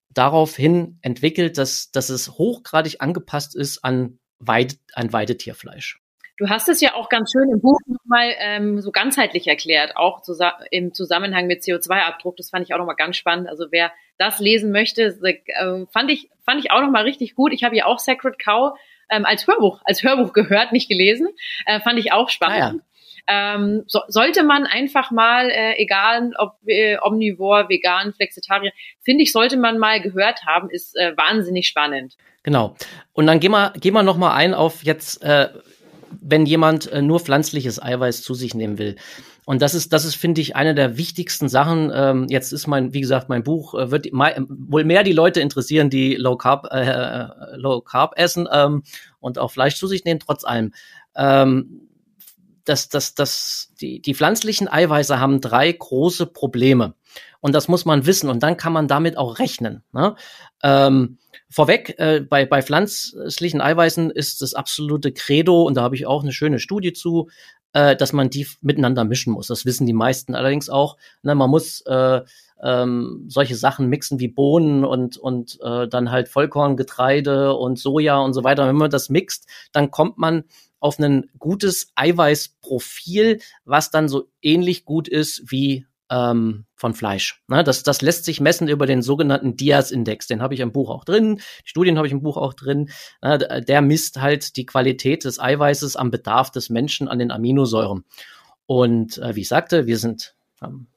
darauf 0.10 0.56
hin 0.56 1.00
entwickelt, 1.02 1.58
dass, 1.58 1.92
dass 1.92 2.10
es 2.10 2.32
hochgradig 2.32 3.02
angepasst 3.02 3.56
ist 3.56 3.84
an, 3.84 4.20
Weide, 4.40 4.76
an 4.94 5.12
Weidetierfleisch. 5.12 6.03
Du 6.44 6.50
hast 6.50 6.68
es 6.68 6.82
ja 6.82 6.96
auch 6.96 7.08
ganz 7.08 7.32
schön 7.32 7.50
im 7.50 7.62
Buch 7.62 7.80
nochmal 7.86 8.34
ähm, 8.38 8.82
so 8.82 8.92
ganzheitlich 8.92 9.48
erklärt, 9.48 9.96
auch 9.96 10.22
zusa 10.24 10.60
im 10.72 10.94
Zusammenhang 10.94 11.48
mit 11.48 11.62
CO2-Abdruck. 11.62 12.36
Das 12.36 12.50
fand 12.50 12.66
ich 12.66 12.74
auch 12.74 12.80
nochmal 12.80 12.98
ganz 12.98 13.16
spannend. 13.16 13.48
Also 13.48 13.68
wer 13.72 13.94
das 14.18 14.40
lesen 14.40 14.74
möchte, 14.74 15.18
äh, 15.24 15.86
fand 15.90 16.12
ich 16.12 16.30
fand 16.44 16.60
ich 16.60 16.70
auch 16.72 16.82
nochmal 16.82 17.04
richtig 17.04 17.36
gut. 17.36 17.54
Ich 17.54 17.64
habe 17.64 17.78
ja 17.78 17.86
auch 17.86 17.98
Sacred 17.98 18.40
Cow 18.40 18.78
ähm, 19.10 19.24
als 19.24 19.48
Hörbuch 19.48 19.80
als 19.86 20.04
Hörbuch 20.04 20.34
gehört, 20.34 20.74
nicht 20.74 20.90
gelesen. 20.90 21.30
Äh, 21.66 21.80
fand 21.80 21.98
ich 21.98 22.12
auch 22.12 22.28
spannend. 22.28 22.62
Ah, 22.62 22.74
ja. 22.76 23.56
Ähm, 23.56 23.86
so, 23.88 24.02
sollte 24.10 24.44
man 24.44 24.66
einfach 24.66 25.12
mal, 25.12 25.50
äh, 25.50 25.82
egal 25.82 26.34
ob 26.38 26.58
äh, 26.66 26.98
omnivor, 27.02 27.70
vegan, 27.70 28.12
flexitarier, 28.12 28.74
finde 29.02 29.24
ich, 29.24 29.32
sollte 29.32 29.56
man 29.56 29.78
mal 29.78 30.02
gehört 30.02 30.42
haben, 30.46 30.70
ist 30.70 30.98
äh, 30.98 31.16
wahnsinnig 31.16 31.70
spannend. 31.70 32.18
Genau. 32.44 32.76
Und 33.14 33.28
dann 33.28 33.40
gehen 33.40 33.52
wir, 33.52 33.72
gehen 33.80 33.94
wir 33.94 34.04
noch 34.04 34.18
mal 34.18 34.34
ein 34.34 34.54
auf 34.54 34.84
jetzt, 34.84 35.24
äh, 35.24 35.48
wenn 36.22 36.46
jemand 36.46 36.92
äh, 36.92 37.02
nur 37.02 37.20
pflanzliches 37.20 37.82
Eiweiß 37.82 38.22
zu 38.22 38.34
sich 38.34 38.54
nehmen 38.54 38.78
will. 38.78 38.96
Und 39.46 39.62
das 39.62 39.74
ist, 39.74 39.92
das 39.92 40.06
ist, 40.06 40.16
finde 40.16 40.42
ich, 40.42 40.56
eine 40.56 40.74
der 40.74 40.98
wichtigsten 40.98 41.50
Sachen. 41.50 41.92
Ähm, 41.94 42.28
jetzt 42.30 42.54
ist 42.54 42.68
mein, 42.68 42.94
wie 42.94 43.02
gesagt, 43.02 43.30
mein 43.30 43.44
Buch 43.44 43.74
äh, 43.74 43.92
wird 43.92 44.12
mai, 44.14 44.36
wohl 44.48 44.86
mehr 44.86 45.04
die 45.04 45.12
Leute 45.12 45.42
interessieren, 45.42 45.90
die 45.90 46.16
Low 46.16 46.38
Carb, 46.38 46.68
äh, 46.72 46.82
äh, 46.86 47.28
Low 47.56 47.82
Carb 47.82 48.14
essen 48.16 48.48
ähm, 48.52 48.84
und 49.20 49.38
auch 49.38 49.52
Fleisch 49.52 49.76
zu 49.76 49.88
sich 49.88 50.06
nehmen, 50.06 50.20
trotz 50.20 50.46
allem. 50.46 50.74
Ähm, 51.16 51.90
das, 52.66 52.88
das, 52.88 53.14
das, 53.14 53.74
die, 53.82 54.02
die 54.02 54.16
pflanzlichen 54.16 54.70
Eiweiße 54.70 55.20
haben 55.20 55.42
drei 55.42 55.72
große 55.72 56.28
Probleme. 56.28 56.96
Und 57.42 57.54
das 57.54 57.68
muss 57.68 57.84
man 57.84 58.06
wissen. 58.06 58.30
Und 58.30 58.42
dann 58.42 58.56
kann 58.56 58.72
man 58.72 58.88
damit 58.88 59.18
auch 59.18 59.40
rechnen. 59.40 59.84
Ne? 59.92 60.16
Ähm, 60.64 61.18
Vorweg, 61.54 61.96
äh, 62.00 62.22
bei, 62.28 62.46
bei 62.46 62.62
pflanzlichen 62.64 63.62
Eiweißen 63.62 64.10
ist 64.10 64.42
das 64.42 64.56
absolute 64.56 65.12
Credo, 65.12 65.64
und 65.64 65.76
da 65.76 65.84
habe 65.84 65.96
ich 65.96 66.08
auch 66.08 66.24
eine 66.24 66.32
schöne 66.32 66.60
Studie 66.60 66.94
zu, 66.94 67.30
äh, 67.74 67.96
dass 67.96 68.12
man 68.12 68.30
die 68.30 68.48
miteinander 68.62 69.04
mischen 69.04 69.34
muss. 69.34 69.48
Das 69.48 69.66
wissen 69.66 69.86
die 69.86 69.94
meisten 69.94 70.34
allerdings 70.34 70.70
auch. 70.70 70.98
Ne, 71.22 71.36
man 71.36 71.50
muss 71.50 71.82
äh, 71.82 72.22
ähm, 72.64 73.26
solche 73.28 73.56
Sachen 73.56 73.88
mixen 73.88 74.20
wie 74.20 74.30
Bohnen 74.30 74.84
und, 74.84 75.18
und 75.18 75.60
äh, 75.62 75.88
dann 75.88 76.12
halt 76.12 76.28
Vollkorngetreide 76.28 77.54
und 77.54 77.78
Soja 77.78 78.18
und 78.20 78.34
so 78.34 78.44
weiter. 78.44 78.68
Wenn 78.68 78.76
man 78.76 78.90
das 78.90 79.10
mixt, 79.10 79.48
dann 79.74 79.92
kommt 79.92 80.18
man 80.18 80.46
auf 80.80 80.98
ein 80.98 81.30
gutes 81.38 81.92
Eiweißprofil, 81.96 83.40
was 83.64 83.92
dann 83.92 84.10
so 84.10 84.30
ähnlich 84.42 84.86
gut 84.86 85.08
ist 85.08 85.52
wie 85.52 85.86
ähm, 86.14 86.66
von 86.76 86.94
Fleisch. 86.94 87.42
Ne, 87.48 87.64
das, 87.64 87.82
das 87.84 88.02
lässt 88.02 88.26
sich 88.26 88.40
messen 88.40 88.68
über 88.68 88.86
den 88.86 89.02
sogenannten 89.02 89.58
Diaz-Index. 89.58 90.28
Den 90.28 90.42
habe 90.42 90.54
ich 90.54 90.60
im 90.60 90.72
Buch 90.72 90.90
auch 90.90 91.06
drin. 91.06 91.38
Die 91.66 91.70
Studien 91.70 91.98
habe 91.98 92.06
ich 92.06 92.14
im 92.14 92.22
Buch 92.22 92.38
auch 92.38 92.54
drin. 92.54 92.90
Ne, 93.22 93.64
der 93.68 93.82
misst 93.82 94.22
halt 94.22 94.56
die 94.56 94.66
Qualität 94.66 95.26
des 95.26 95.40
Eiweißes 95.40 95.96
am 95.96 96.12
Bedarf 96.12 96.52
des 96.52 96.70
Menschen 96.70 97.08
an 97.08 97.20
den 97.20 97.32
Aminosäuren. 97.32 98.06
Und 98.68 99.18
äh, 99.18 99.36
wie 99.36 99.42
ich 99.42 99.48
sagte, 99.48 99.88
wir 99.88 99.98
sind 99.98 100.36
ähm, 100.62 100.88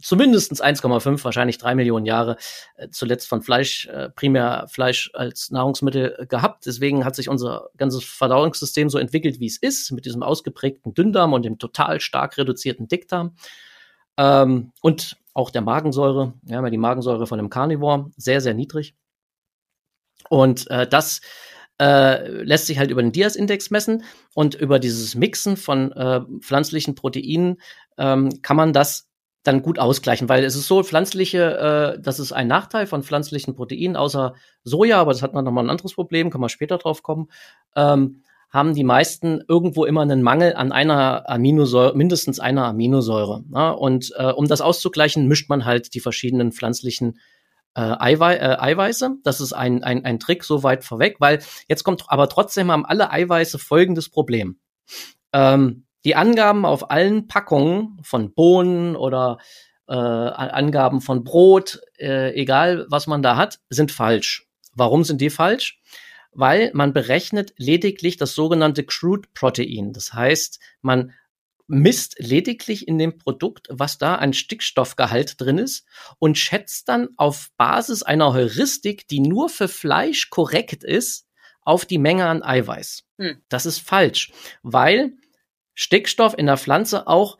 zumindest 0.00 0.64
1,5, 0.64 1.22
wahrscheinlich 1.22 1.58
drei 1.58 1.74
Millionen 1.74 2.06
Jahre 2.06 2.36
äh, 2.76 2.88
zuletzt 2.88 3.28
von 3.28 3.42
Fleisch, 3.42 3.86
äh, 3.86 4.08
primär 4.10 4.66
Fleisch 4.68 5.10
als 5.12 5.50
Nahrungsmittel 5.50 6.26
gehabt. 6.28 6.66
Deswegen 6.66 7.04
hat 7.04 7.14
sich 7.14 7.28
unser 7.28 7.68
ganzes 7.76 8.04
Verdauungssystem 8.04 8.88
so 8.88 8.98
entwickelt, 8.98 9.38
wie 9.38 9.46
es 9.46 9.58
ist, 9.58 9.92
mit 9.92 10.06
diesem 10.06 10.22
ausgeprägten 10.22 10.94
Dünndarm 10.94 11.34
und 11.34 11.44
dem 11.44 11.58
total 11.58 12.00
stark 12.00 12.38
reduzierten 12.38 12.88
Dickdarm. 12.88 13.36
Ähm, 14.16 14.72
und 14.82 15.16
auch 15.34 15.50
der 15.50 15.62
Magensäure. 15.62 16.34
Ja 16.46 16.68
die 16.68 16.78
Magensäure 16.78 17.26
von 17.26 17.38
einem 17.38 17.50
Carnivore, 17.50 18.10
sehr, 18.16 18.40
sehr 18.40 18.54
niedrig. 18.54 18.94
Und 20.28 20.70
äh, 20.70 20.86
das 20.86 21.20
äh, 21.80 22.28
lässt 22.42 22.66
sich 22.66 22.78
halt 22.78 22.90
über 22.90 23.02
den 23.02 23.12
Diaz-Index 23.12 23.70
messen 23.70 24.04
und 24.34 24.54
über 24.54 24.78
dieses 24.78 25.14
Mixen 25.14 25.56
von 25.56 25.92
äh, 25.92 26.22
pflanzlichen 26.40 26.94
Proteinen 26.94 27.60
ähm, 27.98 28.40
kann 28.42 28.56
man 28.56 28.72
das 28.72 29.08
dann 29.42 29.62
gut 29.62 29.78
ausgleichen, 29.78 30.28
weil 30.28 30.42
es 30.44 30.56
ist 30.56 30.66
so, 30.66 30.82
pflanzliche, 30.82 31.96
äh, 31.96 32.02
das 32.02 32.18
ist 32.18 32.32
ein 32.32 32.48
Nachteil 32.48 32.86
von 32.86 33.02
pflanzlichen 33.02 33.54
Proteinen, 33.54 33.96
außer 33.96 34.34
Soja, 34.64 34.98
aber 35.00 35.12
das 35.12 35.22
hat 35.22 35.34
man 35.34 35.44
nochmal 35.44 35.64
ein 35.64 35.70
anderes 35.70 35.94
Problem, 35.94 36.30
kann 36.30 36.40
man 36.40 36.50
später 36.50 36.78
drauf 36.78 37.02
kommen. 37.02 37.28
Ähm, 37.76 38.22
haben 38.50 38.74
die 38.74 38.84
meisten 38.84 39.42
irgendwo 39.48 39.84
immer 39.84 40.02
einen 40.02 40.22
Mangel 40.22 40.54
an 40.54 40.72
einer 40.72 41.28
Aminosäure, 41.28 41.96
mindestens 41.96 42.40
einer 42.40 42.64
Aminosäure. 42.64 43.44
Ja? 43.52 43.70
Und 43.70 44.12
äh, 44.16 44.30
um 44.30 44.46
das 44.46 44.60
auszugleichen, 44.60 45.26
mischt 45.26 45.48
man 45.48 45.64
halt 45.64 45.94
die 45.94 46.00
verschiedenen 46.00 46.52
pflanzlichen 46.52 47.18
äh, 47.74 47.80
Eiwei 47.80 48.36
äh, 48.36 48.56
Eiweiße. 48.58 49.16
Das 49.22 49.40
ist 49.40 49.52
ein, 49.52 49.84
ein, 49.84 50.04
ein 50.04 50.18
Trick 50.18 50.44
so 50.44 50.62
weit 50.62 50.84
vorweg, 50.84 51.16
weil 51.18 51.40
jetzt 51.68 51.84
kommt 51.84 52.04
aber 52.08 52.28
trotzdem 52.28 52.70
haben 52.70 52.86
alle 52.86 53.10
Eiweiße 53.10 53.58
folgendes 53.58 54.08
Problem. 54.08 54.58
Ähm, 55.32 55.84
die 56.04 56.14
Angaben 56.14 56.64
auf 56.64 56.90
allen 56.90 57.26
Packungen 57.26 57.98
von 58.02 58.32
Bohnen 58.32 58.96
oder 58.96 59.38
äh, 59.88 59.94
Angaben 59.94 61.00
von 61.00 61.24
Brot, 61.24 61.80
äh, 61.98 62.32
egal 62.34 62.86
was 62.88 63.06
man 63.06 63.22
da 63.22 63.36
hat, 63.36 63.58
sind 63.70 63.92
falsch. 63.92 64.46
Warum 64.74 65.04
sind 65.04 65.20
die 65.20 65.30
falsch? 65.30 65.80
Weil 66.38 66.70
man 66.74 66.92
berechnet 66.92 67.54
lediglich 67.56 68.16
das 68.18 68.34
sogenannte 68.34 68.84
Crude 68.84 69.28
Protein. 69.34 69.92
Das 69.92 70.12
heißt, 70.12 70.60
man 70.82 71.12
misst 71.66 72.16
lediglich 72.18 72.86
in 72.86 72.98
dem 72.98 73.18
Produkt, 73.18 73.68
was 73.70 73.98
da 73.98 74.16
an 74.16 74.32
Stickstoffgehalt 74.32 75.40
drin 75.40 75.58
ist 75.58 75.86
und 76.18 76.38
schätzt 76.38 76.88
dann 76.88 77.08
auf 77.16 77.50
Basis 77.56 78.02
einer 78.02 78.32
Heuristik, 78.32 79.08
die 79.08 79.20
nur 79.20 79.48
für 79.48 79.68
Fleisch 79.68 80.30
korrekt 80.30 80.84
ist, 80.84 81.26
auf 81.62 81.84
die 81.84 81.98
Menge 81.98 82.26
an 82.26 82.42
Eiweiß. 82.42 83.04
Hm. 83.18 83.42
Das 83.48 83.66
ist 83.66 83.80
falsch, 83.80 84.32
weil 84.62 85.14
Stickstoff 85.74 86.38
in 86.38 86.46
der 86.46 86.58
Pflanze 86.58 87.08
auch 87.08 87.38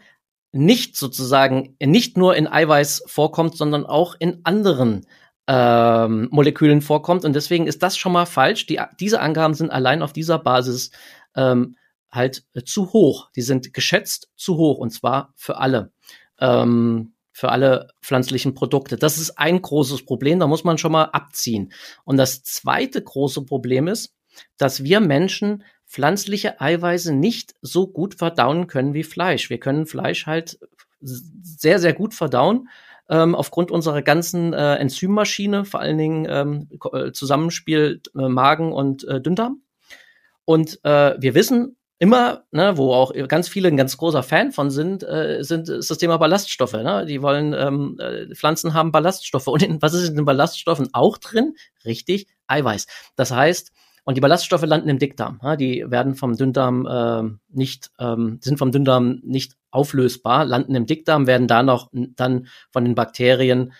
nicht 0.52 0.96
sozusagen 0.96 1.76
nicht 1.80 2.16
nur 2.16 2.34
in 2.34 2.48
Eiweiß 2.48 3.04
vorkommt, 3.06 3.56
sondern 3.56 3.86
auch 3.86 4.16
in 4.18 4.40
anderen 4.44 5.06
ähm, 5.46 6.28
Molekülen 6.30 6.82
vorkommt. 6.82 7.24
Und 7.24 7.34
deswegen 7.34 7.66
ist 7.66 7.82
das 7.82 7.96
schon 7.96 8.12
mal 8.12 8.26
falsch. 8.26 8.66
Die, 8.66 8.80
diese 9.00 9.20
Angaben 9.20 9.54
sind 9.54 9.70
allein 9.70 10.02
auf 10.02 10.12
dieser 10.12 10.38
Basis 10.38 10.90
ähm, 11.34 11.76
halt 12.10 12.44
äh, 12.54 12.62
zu 12.62 12.92
hoch. 12.92 13.30
Die 13.36 13.42
sind 13.42 13.72
geschätzt 13.72 14.30
zu 14.36 14.56
hoch 14.56 14.78
und 14.78 14.90
zwar 14.90 15.32
für 15.36 15.58
alle. 15.58 15.92
Ähm, 16.40 17.12
für 17.32 17.50
alle 17.50 17.88
pflanzlichen 18.00 18.54
Produkte. 18.54 18.96
Das 18.96 19.18
ist 19.18 19.38
ein 19.38 19.60
großes 19.60 20.06
Problem, 20.06 20.40
da 20.40 20.46
muss 20.46 20.64
man 20.64 20.78
schon 20.78 20.92
mal 20.92 21.04
abziehen. 21.04 21.70
Und 22.04 22.16
das 22.16 22.42
zweite 22.44 23.02
große 23.02 23.42
Problem 23.42 23.88
ist, 23.88 24.14
dass 24.56 24.84
wir 24.84 25.00
Menschen 25.00 25.62
pflanzliche 25.86 26.62
Eiweiße 26.62 27.14
nicht 27.14 27.54
so 27.60 27.88
gut 27.88 28.14
verdauen 28.14 28.68
können 28.68 28.94
wie 28.94 29.02
Fleisch. 29.02 29.50
Wir 29.50 29.60
können 29.60 29.84
Fleisch 29.84 30.24
halt 30.24 30.58
sehr, 31.00 31.78
sehr 31.78 31.92
gut 31.92 32.14
verdauen. 32.14 32.68
Ähm, 33.08 33.34
aufgrund 33.34 33.70
unserer 33.70 34.02
ganzen 34.02 34.52
äh, 34.52 34.74
Enzymmaschine, 34.76 35.64
vor 35.64 35.80
allen 35.80 35.98
Dingen 35.98 36.26
ähm, 36.28 36.68
äh, 36.92 37.12
Zusammenspiel 37.12 38.00
äh, 38.18 38.28
Magen 38.28 38.72
und 38.72 39.04
äh, 39.04 39.20
Dünndarm. 39.20 39.62
Und 40.44 40.80
äh, 40.84 41.14
wir 41.18 41.34
wissen, 41.34 41.76
immer, 41.98 42.44
ne, 42.50 42.76
wo 42.76 42.92
auch 42.92 43.12
ganz 43.28 43.48
viele 43.48 43.68
ein 43.68 43.76
ganz 43.76 43.96
großer 43.96 44.22
Fan 44.22 44.52
von 44.52 44.70
sind, 44.70 45.02
äh, 45.02 45.38
sind 45.40 45.68
ist 45.68 45.90
das 45.90 45.98
Thema 45.98 46.18
Ballaststoffe. 46.18 46.74
Ne? 46.74 47.06
Die 47.06 47.22
wollen 47.22 47.54
ähm, 47.54 47.96
äh, 47.98 48.34
Pflanzen 48.34 48.74
haben 48.74 48.92
Ballaststoffe. 48.92 49.46
Und 49.46 49.62
in, 49.62 49.80
was 49.80 49.94
ist 49.94 50.08
in 50.08 50.16
den 50.16 50.24
Ballaststoffen 50.24 50.88
auch 50.92 51.18
drin? 51.18 51.54
Richtig, 51.84 52.26
Eiweiß. 52.48 52.86
Das 53.16 53.30
heißt, 53.30 53.72
und 54.04 54.16
die 54.16 54.20
Ballaststoffe 54.20 54.64
landen 54.64 54.88
im 54.88 54.98
Dickdarm. 54.98 55.40
Ja? 55.42 55.56
Die 55.56 55.84
werden 55.88 56.14
vom 56.14 56.36
Dünndarm 56.36 56.86
äh, 56.86 57.36
nicht, 57.48 57.90
ähm, 57.98 58.38
sind 58.40 58.58
vom 58.58 58.70
Dünndarm 58.70 59.20
nicht 59.24 59.56
auflösbar, 59.76 60.46
landen 60.46 60.74
im 60.74 60.86
Dickdarm, 60.86 61.26
werden 61.26 61.46
da 61.46 61.62
noch 61.62 61.90
dann 61.92 62.48
von 62.70 62.84
den 62.84 62.94
Bakterien 62.94 63.72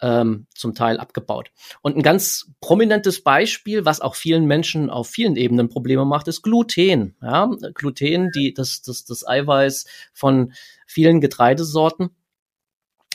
ähm, 0.00 0.46
zum 0.54 0.74
Teil 0.74 0.98
abgebaut. 0.98 1.50
Und 1.82 1.96
ein 1.96 2.02
ganz 2.02 2.50
prominentes 2.60 3.22
Beispiel, 3.22 3.84
was 3.84 4.00
auch 4.00 4.16
vielen 4.16 4.46
Menschen 4.46 4.90
auf 4.90 5.08
vielen 5.08 5.36
Ebenen 5.36 5.68
Probleme 5.68 6.04
macht, 6.04 6.26
ist 6.26 6.42
Gluten. 6.42 7.16
Ja? 7.22 7.50
Gluten, 7.74 8.30
die, 8.34 8.52
das, 8.52 8.82
das, 8.82 9.04
das 9.04 9.26
Eiweiß 9.26 9.84
von 10.12 10.52
vielen 10.86 11.20
Getreidesorten. 11.20 12.10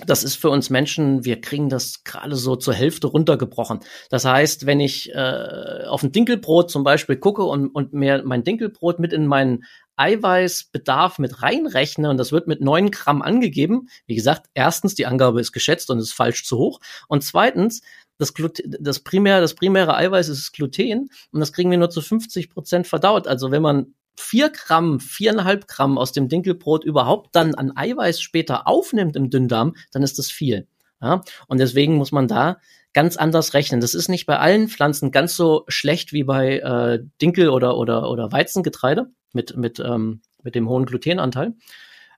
Das 0.06 0.24
ist 0.24 0.36
für 0.36 0.52
uns 0.52 0.70
Menschen, 0.70 1.26
wir 1.26 1.42
kriegen 1.42 1.70
das 1.70 2.04
gerade 2.04 2.36
so 2.36 2.56
zur 2.56 2.76
Hälfte 2.76 3.08
runtergebrochen. 3.08 3.80
Das 4.12 4.26
heißt, 4.26 4.68
wenn 4.68 4.80
ich 4.80 5.12
äh, 5.14 5.86
auf 5.88 6.04
ein 6.04 6.12
Dinkelbrot 6.12 6.70
zum 6.70 6.84
Beispiel 6.84 7.18
gucke 7.18 7.44
und, 7.44 7.70
und 7.70 7.94
mir 7.94 8.22
mein 8.24 8.44
Dinkelbrot 8.44 9.00
mit 9.00 9.12
in 9.12 9.26
meinen 9.26 9.64
Eiweißbedarf 9.98 11.20
mit 11.20 11.42
reinrechne 11.42 12.10
und 12.10 12.18
das 12.18 12.32
wird 12.32 12.48
mit 12.48 12.62
neun 12.62 12.92
Gramm 12.92 13.22
angegeben, 13.22 13.90
wie 14.06 14.16
gesagt, 14.16 14.48
erstens, 14.54 14.96
die 14.96 15.06
Angabe 15.06 15.42
ist 15.42 15.52
geschätzt 15.52 15.90
und 15.90 16.00
ist 16.00 16.14
falsch 16.14 16.46
zu 16.46 16.58
hoch. 16.58 16.80
Und 17.08 17.24
zweitens, 17.24 17.82
das, 18.18 18.34
Glut 18.34 18.62
das, 18.66 19.00
primär, 19.00 19.42
das 19.42 19.54
primäre 19.54 19.96
Eiweiß 19.96 20.30
ist 20.30 20.54
Gluten 20.54 21.10
und 21.32 21.40
das 21.40 21.54
kriegen 21.54 21.70
wir 21.70 21.78
nur 21.78 21.90
zu 21.90 22.02
50 22.02 22.50
Prozent 22.50 22.88
verdaut. 22.88 23.28
Also 23.28 23.52
wenn 23.52 23.62
man 23.62 23.94
vier 24.16 24.50
Gramm, 24.50 25.00
viereinhalb 25.00 25.68
Gramm 25.68 25.98
aus 25.98 26.12
dem 26.12 26.28
Dinkelbrot 26.28 26.84
überhaupt 26.84 27.36
dann 27.36 27.56
an 27.56 27.76
Eiweiß 27.76 28.20
später 28.20 28.68
aufnimmt 28.68 29.16
im 29.16 29.30
Dünndarm, 29.30 29.76
dann 29.92 30.04
ist 30.04 30.18
das 30.18 30.32
viel. 30.32 30.68
Ja? 31.02 31.22
Und 31.48 31.60
deswegen 31.60 31.96
muss 31.96 32.12
man 32.12 32.28
da 32.28 32.58
ganz 32.94 33.18
anders 33.18 33.54
rechnen. 33.54 33.80
Das 33.80 33.94
ist 33.94 34.10
nicht 34.10 34.26
bei 34.26 34.40
allen 34.40 34.70
Pflanzen 34.70 35.12
ganz 35.12 35.36
so 35.36 35.66
schlecht 35.68 36.14
wie 36.14 36.24
bei 36.24 36.58
äh, 36.58 37.04
Dinkel 37.22 37.50
oder, 37.50 37.78
oder, 37.78 38.10
oder 38.10 38.32
Weizengetreide 38.32 39.12
mit, 39.34 39.56
mit, 39.58 39.80
ähm, 39.80 40.22
mit 40.44 40.56
dem 40.56 40.70
hohen 40.70 40.86
Glutenanteil. 40.86 41.54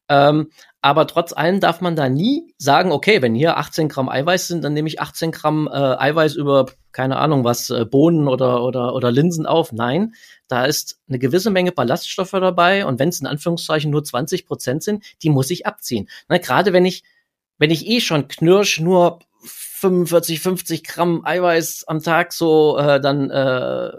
Ähm, 0.10 0.50
aber 0.82 1.06
trotz 1.08 1.34
allem 1.34 1.60
darf 1.60 1.82
man 1.82 1.96
da 1.96 2.10
nie 2.10 2.56
sagen, 2.58 2.92
okay, 2.92 3.22
wenn 3.22 3.36
hier 3.36 3.58
18 3.58 3.90
Gramm 3.90 4.10
Eiweiß 4.10 4.48
sind, 4.48 4.64
dann 4.64 4.74
nehme 4.74 4.88
ich 4.88 5.00
18 5.00 5.32
Gramm 5.32 5.70
äh, 5.72 5.76
Eiweiß 5.76 6.36
über, 6.36 6.66
keine 6.92 7.18
Ahnung 7.18 7.44
was, 7.44 7.70
äh, 7.70 7.86
Bohnen 7.86 8.28
oder, 8.28 8.64
oder, 8.64 8.96
oder 8.96 9.12
Linsen 9.12 9.46
auf. 9.46 9.72
Nein, 9.72 10.14
da 10.48 10.66
ist 10.66 11.00
eine 11.08 11.20
gewisse 11.20 11.52
Menge 11.52 11.72
Ballaststoffe 11.72 12.32
dabei 12.32 12.86
und 12.88 12.98
wenn 12.98 13.10
es 13.10 13.22
in 13.22 13.28
Anführungszeichen 13.28 13.92
nur 13.92 14.04
20 14.04 14.48
Prozent 14.48 14.82
sind, 14.82 15.04
die 15.22 15.30
muss 15.30 15.52
ich 15.52 15.68
abziehen. 15.68 16.10
Na, 16.28 16.40
gerade 16.40 16.74
wenn 16.74 16.86
ich, 16.86 17.04
wenn 17.60 17.70
ich 17.70 17.86
eh 17.86 18.00
schon 18.02 18.28
knirsch 18.28 18.80
nur 18.80 19.20
45, 19.80 20.42
50 20.42 20.84
Gramm 20.84 21.26
Eiweiß 21.26 21.86
am 21.88 22.04
Tag 22.04 22.34
so 22.34 22.78
äh, 22.78 23.00
dann 23.00 23.30
äh, 23.30 23.92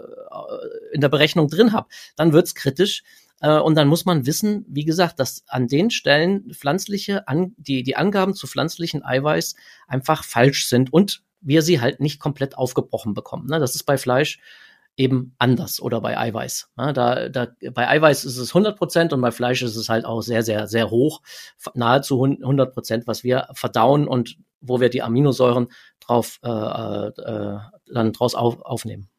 in 0.93 1.01
der 1.01 1.09
Berechnung 1.09 1.47
drin 1.47 1.73
habe, 1.73 1.87
dann 2.15 2.33
wird's 2.33 2.53
kritisch. 2.53 3.03
Äh, 3.41 3.57
und 3.57 3.75
dann 3.75 3.87
muss 3.87 4.05
man 4.05 4.27
wissen, 4.27 4.65
wie 4.67 4.85
gesagt, 4.85 5.19
dass 5.19 5.43
an 5.47 5.67
den 5.67 5.89
Stellen 5.89 6.53
pflanzliche, 6.53 7.27
an, 7.27 7.55
die, 7.57 7.81
die 7.81 7.95
Angaben 7.95 8.35
zu 8.35 8.45
pflanzlichen 8.45 9.03
Eiweiß 9.03 9.55
einfach 9.87 10.23
falsch 10.23 10.67
sind 10.67 10.93
und 10.93 11.23
wir 11.41 11.63
sie 11.63 11.81
halt 11.81 11.99
nicht 11.99 12.19
komplett 12.19 12.57
aufgebrochen 12.57 13.15
bekommen. 13.15 13.47
Ne? 13.47 13.59
Das 13.59 13.73
ist 13.73 13.83
bei 13.83 13.97
Fleisch 13.97 14.39
eben 14.97 15.33
anders 15.39 15.81
oder 15.81 15.99
bei 15.99 16.15
Eiweiß. 16.15 16.69
Ja, 16.77 16.93
da, 16.93 17.29
da, 17.29 17.47
bei 17.73 17.87
Eiweiß 17.87 18.25
ist 18.25 18.37
es 18.37 18.49
100 18.49 18.77
Prozent 18.77 19.13
und 19.13 19.21
bei 19.21 19.31
Fleisch 19.31 19.63
ist 19.63 19.75
es 19.75 19.89
halt 19.89 20.05
auch 20.05 20.21
sehr, 20.21 20.43
sehr, 20.43 20.67
sehr 20.67 20.91
hoch, 20.91 21.21
nahezu 21.73 22.23
100 22.23 22.71
Prozent, 22.71 23.07
was 23.07 23.23
wir 23.23 23.47
verdauen 23.53 24.07
und 24.07 24.37
wo 24.61 24.79
wir 24.79 24.89
die 24.89 25.01
Aminosäuren 25.01 25.67
drauf 25.99 26.39
äh, 26.43 26.49
äh, 26.49 27.57
dann 27.93 28.13
draus 28.13 28.35
auf, 28.35 28.61
aufnehmen. 28.61 29.11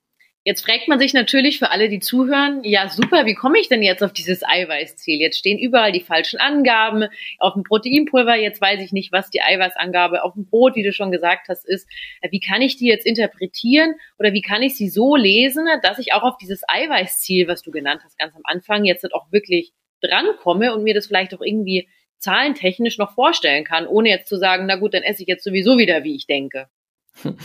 Jetzt 0.44 0.64
fragt 0.64 0.88
man 0.88 0.98
sich 0.98 1.14
natürlich 1.14 1.60
für 1.60 1.70
alle, 1.70 1.88
die 1.88 2.00
zuhören, 2.00 2.64
ja 2.64 2.88
super, 2.88 3.26
wie 3.26 3.34
komme 3.34 3.60
ich 3.60 3.68
denn 3.68 3.80
jetzt 3.80 4.02
auf 4.02 4.12
dieses 4.12 4.42
Eiweißziel? 4.42 5.20
Jetzt 5.20 5.38
stehen 5.38 5.56
überall 5.56 5.92
die 5.92 6.00
falschen 6.00 6.40
Angaben 6.40 7.06
auf 7.38 7.54
dem 7.54 7.62
Proteinpulver, 7.62 8.34
jetzt 8.34 8.60
weiß 8.60 8.80
ich 8.80 8.92
nicht, 8.92 9.12
was 9.12 9.30
die 9.30 9.40
Eiweißangabe 9.40 10.24
auf 10.24 10.34
dem 10.34 10.46
Brot, 10.46 10.74
wie 10.74 10.82
du 10.82 10.92
schon 10.92 11.12
gesagt 11.12 11.48
hast, 11.48 11.64
ist. 11.64 11.88
Wie 12.28 12.40
kann 12.40 12.60
ich 12.60 12.76
die 12.76 12.88
jetzt 12.88 13.06
interpretieren 13.06 13.94
oder 14.18 14.32
wie 14.32 14.42
kann 14.42 14.62
ich 14.62 14.76
sie 14.76 14.88
so 14.88 15.14
lesen, 15.14 15.64
dass 15.84 16.00
ich 16.00 16.12
auch 16.12 16.24
auf 16.24 16.38
dieses 16.38 16.62
Eiweißziel, 16.66 17.46
was 17.46 17.62
du 17.62 17.70
genannt 17.70 18.00
hast, 18.04 18.18
ganz 18.18 18.34
am 18.34 18.42
Anfang, 18.42 18.84
jetzt 18.84 19.04
auch 19.14 19.30
wirklich 19.30 19.72
drankomme 20.00 20.74
und 20.74 20.82
mir 20.82 20.94
das 20.94 21.06
vielleicht 21.06 21.34
auch 21.34 21.40
irgendwie 21.40 21.88
zahlentechnisch 22.22 22.98
noch 22.98 23.14
vorstellen 23.14 23.64
kann, 23.64 23.86
ohne 23.86 24.08
jetzt 24.08 24.28
zu 24.28 24.36
sagen, 24.36 24.66
na 24.66 24.76
gut, 24.76 24.94
dann 24.94 25.02
esse 25.02 25.22
ich 25.22 25.28
jetzt 25.28 25.44
sowieso 25.44 25.76
wieder, 25.78 26.04
wie 26.04 26.16
ich 26.16 26.26
denke. 26.26 26.68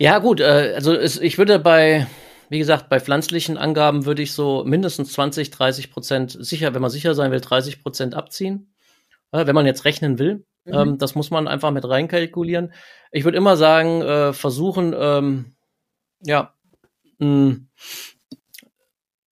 Ja, 0.00 0.20
gut, 0.20 0.38
äh, 0.38 0.74
also 0.76 0.96
ich 0.96 1.38
würde 1.38 1.58
bei, 1.58 2.06
wie 2.48 2.58
gesagt, 2.60 2.88
bei 2.88 3.00
pflanzlichen 3.00 3.58
Angaben 3.58 4.06
würde 4.06 4.22
ich 4.22 4.32
so 4.32 4.62
mindestens 4.64 5.12
20, 5.12 5.50
30 5.50 5.90
Prozent 5.90 6.36
sicher, 6.38 6.72
wenn 6.72 6.80
man 6.80 6.92
sicher 6.92 7.16
sein 7.16 7.32
will, 7.32 7.40
30 7.40 7.82
Prozent 7.82 8.14
abziehen, 8.14 8.72
äh, 9.32 9.44
wenn 9.44 9.56
man 9.56 9.66
jetzt 9.66 9.84
rechnen 9.84 10.20
will. 10.20 10.46
Mhm. 10.64 10.74
Ähm, 10.74 10.98
das 10.98 11.16
muss 11.16 11.32
man 11.32 11.48
einfach 11.48 11.72
mit 11.72 11.84
reinkalkulieren. 11.84 12.72
Ich 13.10 13.24
würde 13.24 13.38
immer 13.38 13.56
sagen, 13.56 14.02
äh, 14.02 14.32
versuchen, 14.32 14.94
ähm, 14.96 15.56
ja, 16.22 16.54
mh, 17.18 17.56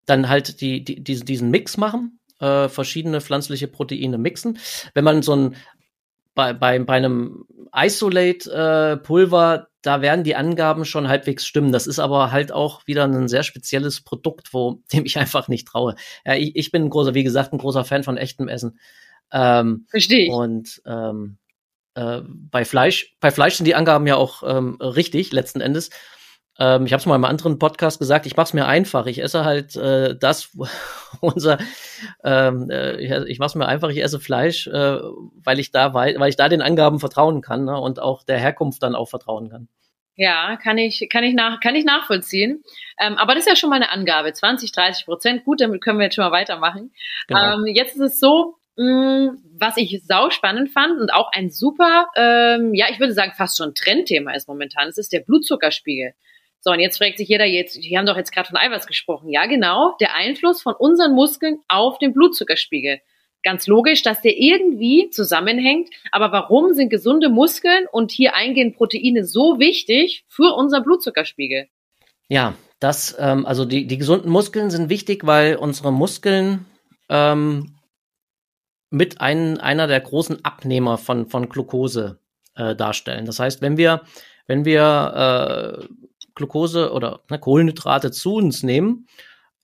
dann 0.07 0.29
halt 0.29 0.61
die, 0.61 0.83
die, 0.83 1.05
diesen 1.05 1.51
Mix 1.51 1.77
machen, 1.77 2.16
äh, 2.41 2.69
verschiedene 2.69 3.21
pflanzliche 3.21 3.69
Proteine 3.69 4.19
mixen. 4.19 4.59
Wenn 4.95 5.05
man 5.05 5.23
so 5.23 5.35
ein 5.35 5.57
bei, 6.37 6.53
bei, 6.53 6.79
bei 6.79 6.95
einem 6.95 7.47
Isolate-Pulver, 7.75 9.55
äh, 9.55 9.67
da 9.83 10.03
werden 10.03 10.23
die 10.23 10.37
Angaben 10.37 10.85
schon 10.85 11.09
halbwegs 11.09 11.47
stimmen. 11.47 11.73
Das 11.73 11.87
ist 11.87 11.99
aber 11.99 12.31
halt 12.31 12.53
auch 12.53 12.87
wieder 12.87 13.05
ein 13.05 13.29
sehr 13.29 13.43
spezielles 13.43 14.03
Produkt, 14.03 14.53
wo 14.53 14.83
dem 14.93 15.05
ich 15.05 15.19
einfach 15.19 15.49
nicht 15.49 15.67
traue. 15.67 15.97
Ja, 16.25 16.35
ich, 16.35 16.55
ich 16.55 16.71
bin 16.71 16.85
ein 16.85 16.91
großer, 16.91 17.15
wie 17.15 17.25
gesagt, 17.25 17.53
ein 17.53 17.59
großer 17.59 17.85
Fan 17.85 18.05
von 18.05 18.19
echtem 18.19 18.49
Essen. 18.49 18.79
Ähm, 19.33 19.87
Verstehe. 19.89 20.31
Und 20.31 20.83
ähm, 20.87 21.39
äh, 21.95 22.21
bei 22.27 22.65
Fleisch, 22.65 23.17
bei 23.19 23.31
Fleisch 23.31 23.55
sind 23.55 23.65
die 23.65 23.75
Angaben 23.75 24.07
ja 24.07 24.17
auch 24.17 24.43
ähm, 24.47 24.77
richtig, 24.81 25.33
letzten 25.33 25.61
Endes. 25.61 25.91
Ähm, 26.59 26.87
ich 26.87 26.93
habe 26.93 27.01
es 27.01 27.07
mal 27.07 27.15
in 27.15 27.25
einem 27.25 27.31
anderen 27.31 27.59
Podcast 27.59 27.99
gesagt, 27.99 28.27
ich 28.27 28.37
mache 28.37 28.47
es 28.47 28.55
mir 28.55 28.67
einfach. 28.67 29.07
Ich 29.07 29.23
esse 29.23 29.45
halt 29.45 29.77
äh, 29.77 30.17
das, 30.17 30.57
unser, 31.21 31.59
ähm, 32.25 32.71
äh, 32.71 32.97
ich, 32.97 33.39
mache 33.39 33.49
es 33.49 33.55
mir 33.55 33.67
einfach, 33.67 33.91
ich 33.91 34.03
esse 34.03 34.21
Fleisch, 34.21 34.67
äh, 34.67 34.99
weil 35.45 35.59
ich 35.59 35.71
da 35.71 35.93
weil, 35.95 36.19
weil 36.19 36.31
ich 36.31 36.37
da 36.37 36.49
den 36.49 36.63
Angaben 36.63 37.01
vertrauen 37.01 37.43
kann 37.43 37.65
ne, 37.65 37.79
und 37.79 38.01
auch 38.01 38.23
der 38.23 38.39
Herkunft 38.39 38.83
dann 38.83 38.95
auch 38.95 39.09
vertrauen 39.09 39.51
kann. 39.51 39.69
Ja, 40.19 40.57
kann 40.57 40.79
ich, 40.79 41.09
kann 41.11 41.25
ich, 41.25 41.35
nach, 41.35 41.61
kann 41.61 41.75
ich 41.75 41.85
nachvollziehen. 41.85 42.63
Ähm, 42.99 43.19
aber 43.19 43.35
das 43.35 43.45
ist 43.45 43.51
ja 43.51 43.57
schon 43.57 43.69
mal 43.69 43.77
eine 43.77 43.91
Angabe. 43.91 44.33
20, 44.33 44.73
30 44.73 45.05
Prozent. 45.05 45.45
Gut, 45.45 45.61
damit 45.61 45.83
können 45.83 45.99
wir 45.99 46.05
jetzt 46.05 46.15
schon 46.15 46.25
mal 46.25 46.33
weitermachen. 46.33 46.91
Genau. 47.29 47.55
Ähm, 47.55 47.67
jetzt 47.67 47.97
ist 47.97 48.01
es 48.01 48.19
so, 48.19 48.55
mh, 48.77 48.85
mm, 48.85 49.39
was 49.59 49.77
ich 49.77 50.03
sau 50.07 50.31
spannend 50.31 50.71
fand 50.71 50.99
und 50.99 51.13
auch 51.13 51.31
ein 51.33 51.51
super, 51.51 52.09
ähm, 52.17 52.73
ja, 52.73 52.87
ich 52.91 52.99
würde 52.99 53.13
sagen, 53.13 53.33
fast 53.37 53.59
schon 53.59 53.75
Trendthema 53.75 54.33
ist 54.33 54.49
momentan. 54.49 54.89
Es 54.89 54.97
ist 54.97 55.13
der 55.13 55.21
Blutzuckerspiegel. 55.21 56.15
So, 56.61 56.73
und 56.73 56.81
jetzt 56.81 56.99
fragt 56.99 57.19
sich 57.19 57.29
jeder 57.29 57.45
jetzt, 57.45 57.77
die 57.77 57.97
haben 57.97 58.07
doch 58.07 58.17
jetzt 58.17 58.33
gerade 58.33 58.49
von 58.49 58.57
Eiweiß 58.57 58.87
gesprochen. 58.87 59.29
Ja, 59.31 59.47
genau, 59.47 59.95
der 60.01 60.15
Einfluss 60.15 60.63
von 60.63 60.75
unseren 60.75 61.15
Muskeln 61.15 61.59
auf 61.69 61.99
den 61.99 62.13
Blutzuckerspiegel. 62.13 63.01
Ganz 63.43 63.69
logisch, 63.69 64.03
dass 64.03 64.23
der 64.23 64.37
irgendwie 64.37 65.11
zusammenhängt. 65.11 65.91
Aber 66.11 66.33
warum 66.33 66.75
sind 66.75 66.89
gesunde 66.89 67.29
Muskeln 67.29 67.87
und 67.93 68.11
hier 68.11 68.35
eingehend 68.35 68.77
Proteine 68.77 69.25
so 69.25 69.61
wichtig 69.61 70.25
für 70.29 70.55
unseren 70.57 70.83
Blutzuckerspiegel? 70.83 71.69
Ja, 72.29 72.55
das, 72.81 73.17
ähm, 73.21 73.47
also 73.47 73.65
die, 73.65 73.87
die 73.87 73.99
gesunden 73.99 74.31
Muskeln 74.31 74.71
sind 74.71 74.91
wichtig, 74.91 75.25
weil 75.27 75.55
unsere 75.57 75.93
Muskeln 75.93 76.67
ähm, 77.09 77.77
mit 78.91 79.21
ein, 79.21 79.59
einer 79.59 79.87
der 79.87 80.01
großen 80.01 80.45
Abnehmer 80.45 80.99
von, 80.99 81.27
von 81.27 81.49
Glucose 81.49 82.19
äh, 82.57 82.75
darstellen. 82.75 83.27
Das 83.27 83.39
heißt, 83.39 83.63
wenn 83.63 83.77
wir, 83.77 84.03
wenn 84.47 84.65
wir 84.65 85.87
äh, 85.89 85.95
Glucose 86.37 86.93
oder 86.93 87.23
ne, 87.29 87.41
Kohlenhydrate 87.41 88.13
zu 88.13 88.35
uns 88.37 88.63
nehmen, 88.63 89.09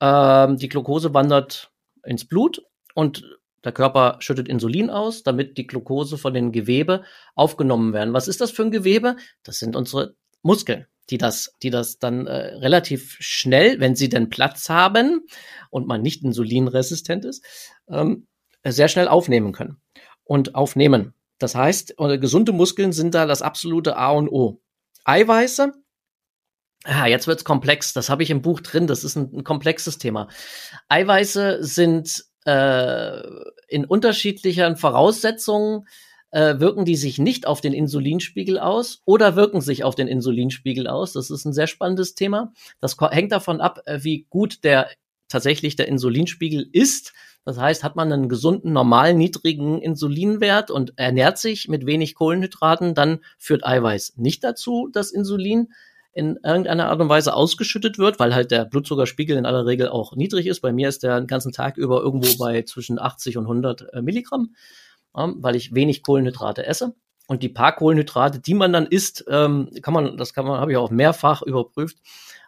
äh, 0.01 0.49
die 0.57 0.69
Glucose 0.69 1.15
wandert 1.15 1.71
ins 2.05 2.27
Blut 2.27 2.65
und 2.95 3.25
der 3.65 3.73
Körper 3.73 4.17
schüttet 4.19 4.49
Insulin 4.49 4.91
aus, 4.91 5.23
damit 5.23 5.57
die 5.57 5.69
Glucose 5.69 6.19
von 6.19 6.35
den 6.35 6.51
Gewebe 6.51 7.05
aufgenommen 7.37 7.93
werden. 7.93 8.13
Was 8.13 8.27
ist 8.27 8.41
das 8.41 8.51
für 8.51 8.63
ein 8.63 8.73
Gewebe? 8.73 9.17
Das 9.45 9.59
sind 9.61 9.77
unsere 9.77 10.17
Muskeln, 10.43 10.87
die 11.11 11.19
das, 11.19 11.55
die 11.63 11.71
das 11.71 12.01
dann 12.01 12.27
äh, 12.27 12.57
relativ 12.57 13.17
schnell, 13.21 13.79
wenn 13.79 13.95
sie 13.95 14.09
denn 14.09 14.31
Platz 14.31 14.69
haben 14.69 15.25
und 15.71 15.87
man 15.87 16.03
nicht 16.03 16.25
insulinresistent 16.25 17.25
ist, 17.25 17.45
ähm, 17.89 18.27
sehr 18.65 18.89
schnell 18.89 19.07
aufnehmen 19.07 19.53
können 19.53 19.81
und 20.25 20.57
aufnehmen. 20.57 21.15
Das 21.39 21.55
heißt, 21.55 21.95
äh, 21.99 22.19
gesunde 22.19 22.53
Muskeln 22.53 22.93
sind 22.93 23.15
da 23.15 23.27
das 23.27 23.43
absolute 23.43 23.97
A 23.97 24.11
und 24.11 24.29
O. 24.29 24.61
Eiweiße 25.05 25.73
Ah, 26.85 27.07
jetzt 27.07 27.27
wird's 27.27 27.45
komplex. 27.45 27.93
Das 27.93 28.11
habe 28.11 28.23
ich 28.23 28.31
im 28.31 28.43
Buch 28.43 28.61
drin. 28.61 28.87
Das 28.87 29.05
ist 29.05 29.17
ein, 29.17 29.31
ein 29.33 29.45
komplexes 29.45 29.99
Thema. 29.99 30.29
Eiweiße 30.89 31.63
sind 31.63 32.25
äh, 32.45 33.21
in 33.69 33.85
unterschiedlichen 33.85 34.77
Voraussetzungen 34.77 35.87
äh, 36.33 36.59
wirken 36.59 36.85
die 36.85 36.97
sich 36.97 37.19
nicht 37.19 37.47
auf 37.47 37.61
den 37.61 37.73
Insulinspiegel 37.73 38.59
aus 38.59 39.03
oder 39.05 39.37
wirken 39.37 39.61
sich 39.61 39.85
auf 39.85 39.95
den 39.95 40.09
Insulinspiegel 40.09 40.89
aus. 40.89 41.13
Das 41.13 41.31
ist 41.31 41.45
ein 41.45 41.53
sehr 41.53 41.67
spannendes 41.67 42.15
Thema. 42.15 42.53
Das 42.81 42.97
hängt 42.99 43.33
davon 43.33 43.61
ab, 43.61 43.83
äh, 43.85 44.01
wie 44.03 44.27
gut 44.29 44.65
der 44.65 44.89
tatsächlich 45.29 45.77
der 45.77 45.89
Insulinspiegel 45.89 46.69
ist. 46.73 47.13
Das 47.45 47.59
heißt, 47.59 47.85
hat 47.85 47.97
man 47.97 48.13
einen 48.13 48.29
gesunden, 48.29 48.73
normalen, 48.73 49.19
niedrigen 49.19 49.81
Insulinwert 49.81 50.71
und 50.71 50.95
ernährt 50.97 51.39
sich 51.39 51.69
mit 51.69 51.87
wenig 51.87 52.15
Kohlenhydraten, 52.15 52.95
dann 52.95 53.21
führt 53.39 53.67
Eiweiß 53.67 54.15
nicht 54.17 54.45
dazu, 54.45 54.89
dass 54.93 55.11
Insulin 55.11 55.69
in 56.15 56.39
irgendeiner 56.45 56.91
Art 56.91 57.01
und 57.01 57.09
Weise 57.09 57.35
ausgeschüttet 57.35 57.99
wird, 57.99 58.19
weil 58.19 58.35
halt 58.35 58.51
der 58.51 58.67
Blutzuckerspiegel 58.67 59.37
in 59.37 59.47
aller 59.47 59.65
Regel 59.65 59.89
auch 59.89 60.15
niedrig 60.15 60.47
ist. 60.47 60.61
Bei 60.61 60.73
mir 60.73 60.89
ist 60.89 61.03
der 61.03 61.19
den 61.19 61.27
ganzen 61.27 61.53
Tag 61.53 61.79
über 61.79 62.03
irgendwo 62.03 62.29
bei 62.39 62.63
zwischen 62.63 62.99
80 62.99 63.39
und 63.39 63.45
100 63.45 63.95
äh, 63.95 64.03
Milligramm, 64.03 64.55
ja, 65.17 65.33
weil 65.37 65.57
ich 65.57 65.75
wenig 65.75 66.03
Kohlenhydrate 66.03 66.67
esse. 66.67 66.95
Und 67.29 67.43
die 67.43 67.49
paar 67.49 67.75
Kohlenhydrate, 67.75 68.41
die 68.41 68.55
man 68.55 68.73
dann 68.73 68.87
isst, 68.87 69.25
ähm, 69.29 69.71
kann 69.81 69.95
man, 69.95 70.17
das 70.19 70.35
kann 70.35 70.45
man, 70.45 70.61
habe 70.61 70.73
ich 70.73 70.77
auch 70.77 70.91
mehrfach 70.91 71.41
überprüft, 71.43 71.99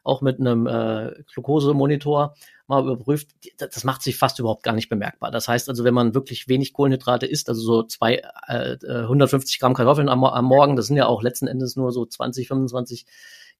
auch 0.03 0.20
mit 0.20 0.40
einem 0.40 0.66
äh, 0.66 1.12
Glukosemonitor 1.33 2.35
mal 2.66 2.83
überprüft, 2.83 3.29
das 3.57 3.85
macht 3.85 4.03
sich 4.03 4.16
fast 4.16 4.38
überhaupt 4.38 4.62
gar 4.62 4.74
nicht 4.74 4.88
bemerkbar. 4.88 5.31
Das 5.31 5.48
heißt 5.48 5.68
also, 5.68 5.85
wenn 5.85 5.94
man 5.94 6.14
wirklich 6.14 6.48
wenig 6.48 6.72
Kohlenhydrate 6.72 7.27
isst, 7.27 7.48
also 7.48 7.62
so 7.62 7.83
zwei, 7.85 8.22
äh, 8.46 8.77
150 8.83 9.59
Gramm 9.59 9.74
Kartoffeln 9.74 10.09
am, 10.09 10.24
am 10.24 10.44
Morgen, 10.44 10.77
das 10.77 10.87
sind 10.87 10.96
ja 10.96 11.07
auch 11.07 11.22
letzten 11.22 11.46
Endes 11.46 11.77
nur 11.77 11.92
so 11.92 12.05
20, 12.05 12.48
25 12.48 13.07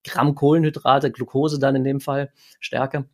Gramm 0.05 0.35
Kohlenhydrate, 0.35 1.11
Glucose 1.11 1.59
dann 1.59 1.77
in 1.77 1.85
dem 1.85 2.01
Fall, 2.01 2.33
Stärke. 2.61 3.07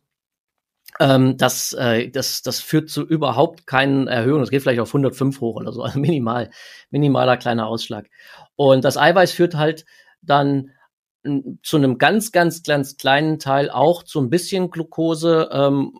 Ähm, 0.99 1.37
das, 1.37 1.73
äh, 1.73 2.09
das, 2.09 2.41
das 2.41 2.59
führt 2.59 2.89
zu 2.89 3.05
überhaupt 3.07 3.65
keinen 3.65 4.07
Erhöhungen. 4.07 4.41
Das 4.41 4.49
geht 4.51 4.61
vielleicht 4.61 4.81
auf 4.81 4.89
105 4.89 5.39
hoch 5.41 5.55
oder 5.55 5.71
so, 5.71 5.83
also 5.83 5.99
minimal, 5.99 6.49
minimaler 6.89 7.37
kleiner 7.37 7.67
Ausschlag. 7.67 8.09
Und 8.55 8.83
das 8.83 8.97
Eiweiß 8.97 9.31
führt 9.31 9.55
halt 9.55 9.85
dann 10.21 10.71
zu 11.61 11.77
einem 11.77 11.97
ganz, 11.97 12.31
ganz, 12.31 12.63
ganz 12.63 12.97
kleinen 12.97 13.39
Teil 13.39 13.69
auch 13.69 14.03
zu 14.03 14.19
ein 14.19 14.29
bisschen 14.29 14.71
Glucose, 14.71 15.49
ähm, 15.51 15.99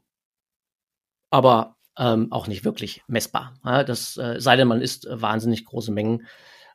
aber 1.30 1.78
ähm, 1.98 2.32
auch 2.32 2.48
nicht 2.48 2.66
wirklich 2.66 3.04
messbar. 3.08 3.54
Ja, 3.64 3.84
das 3.84 4.18
äh, 4.18 4.40
sei 4.40 4.56
denn, 4.56 4.68
man 4.68 4.82
isst 4.82 5.08
wahnsinnig 5.10 5.66
große 5.66 5.92
Mengen 5.92 6.26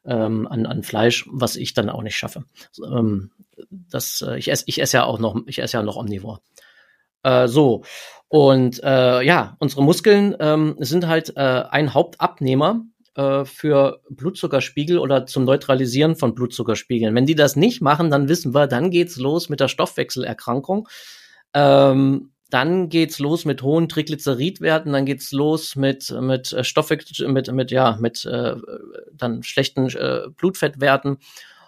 ähm, 0.06 0.46
an, 0.46 0.66
an 0.66 0.82
Fleisch, 0.82 1.26
was 1.30 1.56
ich 1.56 1.74
dann 1.74 1.90
auch 1.90 2.02
nicht 2.02 2.16
schaffe. 2.16 2.44
Ähm, 2.84 3.30
das, 3.70 4.22
äh, 4.26 4.38
ich 4.38 4.50
esse 4.50 4.64
ich 4.66 4.80
esse 4.80 4.98
ja 4.98 5.04
auch 5.04 5.18
noch, 5.18 5.36
ich 5.46 5.58
esse 5.60 5.76
ja 5.76 5.82
noch 5.82 5.96
Omnivore. 5.96 6.40
Äh, 7.22 7.48
so. 7.48 7.82
Und 8.28 8.82
äh, 8.82 9.22
ja, 9.22 9.56
unsere 9.60 9.82
Muskeln 9.82 10.36
ähm, 10.40 10.76
sind 10.78 11.06
halt 11.06 11.36
äh, 11.36 11.64
ein 11.70 11.94
Hauptabnehmer 11.94 12.82
äh, 13.14 13.44
für 13.44 14.00
Blutzuckerspiegel 14.10 14.98
oder 14.98 15.26
zum 15.26 15.44
Neutralisieren 15.44 16.16
von 16.16 16.34
Blutzuckerspiegeln. 16.34 17.14
Wenn 17.14 17.26
die 17.26 17.34
das 17.34 17.56
nicht 17.56 17.82
machen, 17.82 18.10
dann 18.10 18.28
wissen 18.28 18.54
wir, 18.54 18.66
dann 18.66 18.90
geht's 18.90 19.16
los 19.16 19.48
mit 19.48 19.60
der 19.60 19.68
Stoffwechselerkrankung. 19.68 20.88
Ähm, 21.54 22.32
dann 22.50 22.88
geht's 22.88 23.18
los 23.18 23.44
mit 23.44 23.62
hohen 23.62 23.88
Triglyceridwerten, 23.88 24.92
dann 24.92 25.04
geht's 25.04 25.32
los 25.32 25.76
mit 25.76 26.14
mit 26.20 26.52
äh, 26.52 26.64
Stoffwechsel 26.64 27.28
mit 27.28 27.50
mit 27.52 27.70
ja 27.70 27.96
mit 28.00 28.24
äh, 28.24 28.54
dann 29.12 29.42
schlechten 29.42 29.88
äh, 29.88 30.28
Blutfettwerten 30.36 31.18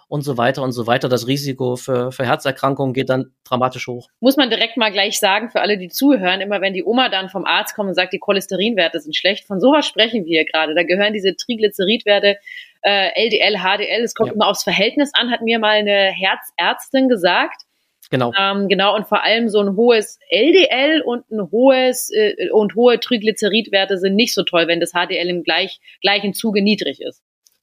und 0.09 0.23
so 0.23 0.37
weiter 0.37 0.63
und 0.63 0.71
so 0.71 0.87
weiter. 0.87 1.07
Das 1.07 1.27
Risiko 1.27 1.75
für, 1.75 2.11
für 2.11 2.25
Herzerkrankungen 2.25 2.93
geht 2.93 3.09
dann 3.09 3.31
dramatisch 3.43 3.87
hoch. 3.87 4.09
Muss 4.19 4.37
man 4.37 4.49
direkt 4.49 4.75
mal 4.75 4.91
gleich 4.91 5.19
sagen, 5.19 5.49
für 5.49 5.61
alle, 5.61 5.77
die 5.77 5.87
zuhören, 5.87 6.41
immer 6.41 6.61
wenn 6.61 6.73
die 6.73 6.83
Oma 6.83 7.09
dann 7.09 7.29
vom 7.29 7.45
Arzt 7.45 7.75
kommt 7.75 7.89
und 7.89 7.95
sagt, 7.95 8.11
die 8.11 8.19
Cholesterinwerte 8.19 8.99
sind 8.99 9.15
schlecht, 9.15 9.45
von 9.45 9.61
sowas 9.61 9.85
sprechen 9.85 10.25
wir 10.25 10.41
hier 10.41 10.45
gerade. 10.45 10.73
Da 10.73 10.83
gehören 10.83 11.13
diese 11.13 11.35
Triglyceridwerte, 11.35 12.37
äh, 12.81 13.23
LDL, 13.23 13.59
HDL, 13.59 14.03
es 14.03 14.15
kommt 14.15 14.29
ja. 14.29 14.33
immer 14.33 14.47
aufs 14.47 14.63
Verhältnis 14.63 15.11
an, 15.13 15.29
hat 15.29 15.41
mir 15.41 15.59
mal 15.59 15.77
eine 15.77 16.11
Herzärztin 16.11 17.07
gesagt. 17.07 17.63
Genau. 18.09 18.33
Ähm, 18.39 18.67
genau, 18.67 18.95
und 18.95 19.07
vor 19.07 19.23
allem 19.23 19.49
so 19.49 19.59
ein 19.59 19.75
hohes 19.75 20.17
LDL 20.29 21.01
und 21.01 21.29
ein 21.29 21.51
hohes 21.51 22.09
äh, 22.11 22.49
und 22.51 22.75
hohe 22.75 22.99
Triglyceridwerte 22.99 23.97
sind 23.97 24.15
nicht 24.15 24.33
so 24.33 24.43
toll, 24.43 24.67
wenn 24.67 24.79
das 24.79 24.93
HDL 24.93 25.29
im 25.29 25.43
gleich, 25.43 25.79
gleichen 26.01 26.33
Zuge 26.33 26.63
niedrig 26.63 27.01
ist. 27.01 27.21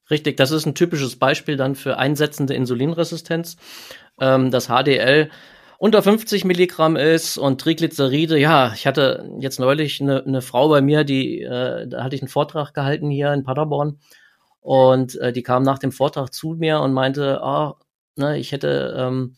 Richtig, 0.08 0.36
das 0.36 0.52
ist 0.52 0.66
ein 0.66 0.76
typisches 0.76 1.18
Beispiel 1.18 1.56
dann 1.56 1.74
für 1.74 1.98
einsetzende 1.98 2.54
Insulinresistenz. 2.54 3.56
Ähm, 4.20 4.52
das 4.52 4.68
HDL 4.68 5.30
unter 5.78 6.02
50 6.02 6.44
Milligramm 6.44 6.96
ist 6.96 7.38
und 7.38 7.60
Triglyceride, 7.60 8.38
ja, 8.38 8.72
ich 8.72 8.86
hatte 8.86 9.28
jetzt 9.40 9.60
neulich 9.60 10.00
eine, 10.00 10.24
eine 10.24 10.42
Frau 10.42 10.68
bei 10.68 10.80
mir, 10.80 11.04
die, 11.04 11.42
äh, 11.42 11.86
da 11.88 12.04
hatte 12.04 12.14
ich 12.16 12.22
einen 12.22 12.28
Vortrag 12.28 12.72
gehalten 12.72 13.10
hier 13.10 13.32
in 13.32 13.42
Paderborn 13.42 13.98
und 14.60 15.16
äh, 15.16 15.32
die 15.32 15.42
kam 15.42 15.64
nach 15.64 15.78
dem 15.78 15.92
Vortrag 15.92 16.32
zu 16.32 16.54
mir 16.58 16.80
und 16.80 16.92
meinte, 16.92 17.42
ah, 17.42 17.70
oh, 17.70 17.74
ne, 18.14 18.38
ich 18.38 18.52
hätte 18.52 18.94
ähm, 18.96 19.36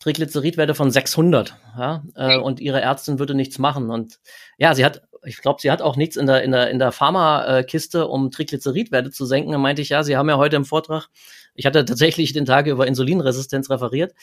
Triglyceridwerte 0.00 0.74
von 0.74 0.90
600, 0.90 1.56
ja, 1.76 2.02
äh, 2.14 2.38
und 2.38 2.60
ihre 2.60 2.80
Ärztin 2.80 3.18
würde 3.18 3.34
nichts 3.34 3.58
machen 3.58 3.90
und 3.90 4.20
ja, 4.58 4.74
sie 4.74 4.84
hat 4.84 5.02
ich 5.24 5.38
glaube, 5.38 5.60
sie 5.60 5.70
hat 5.70 5.82
auch 5.82 5.96
nichts 5.96 6.16
in 6.16 6.26
der, 6.26 6.42
in 6.42 6.52
der, 6.52 6.70
in 6.70 6.78
der 6.78 6.92
Pharmakiste, 6.92 8.06
um 8.06 8.30
Triglyceridwerte 8.30 9.10
zu 9.10 9.26
senken. 9.26 9.52
Da 9.52 9.58
meinte 9.58 9.82
ich, 9.82 9.88
ja, 9.90 10.02
Sie 10.02 10.16
haben 10.16 10.28
ja 10.28 10.36
heute 10.36 10.56
im 10.56 10.64
Vortrag, 10.64 11.08
ich 11.54 11.66
hatte 11.66 11.84
tatsächlich 11.84 12.32
den 12.32 12.44
Tag 12.44 12.66
über 12.66 12.86
Insulinresistenz 12.86 13.68
referiert. 13.68 14.14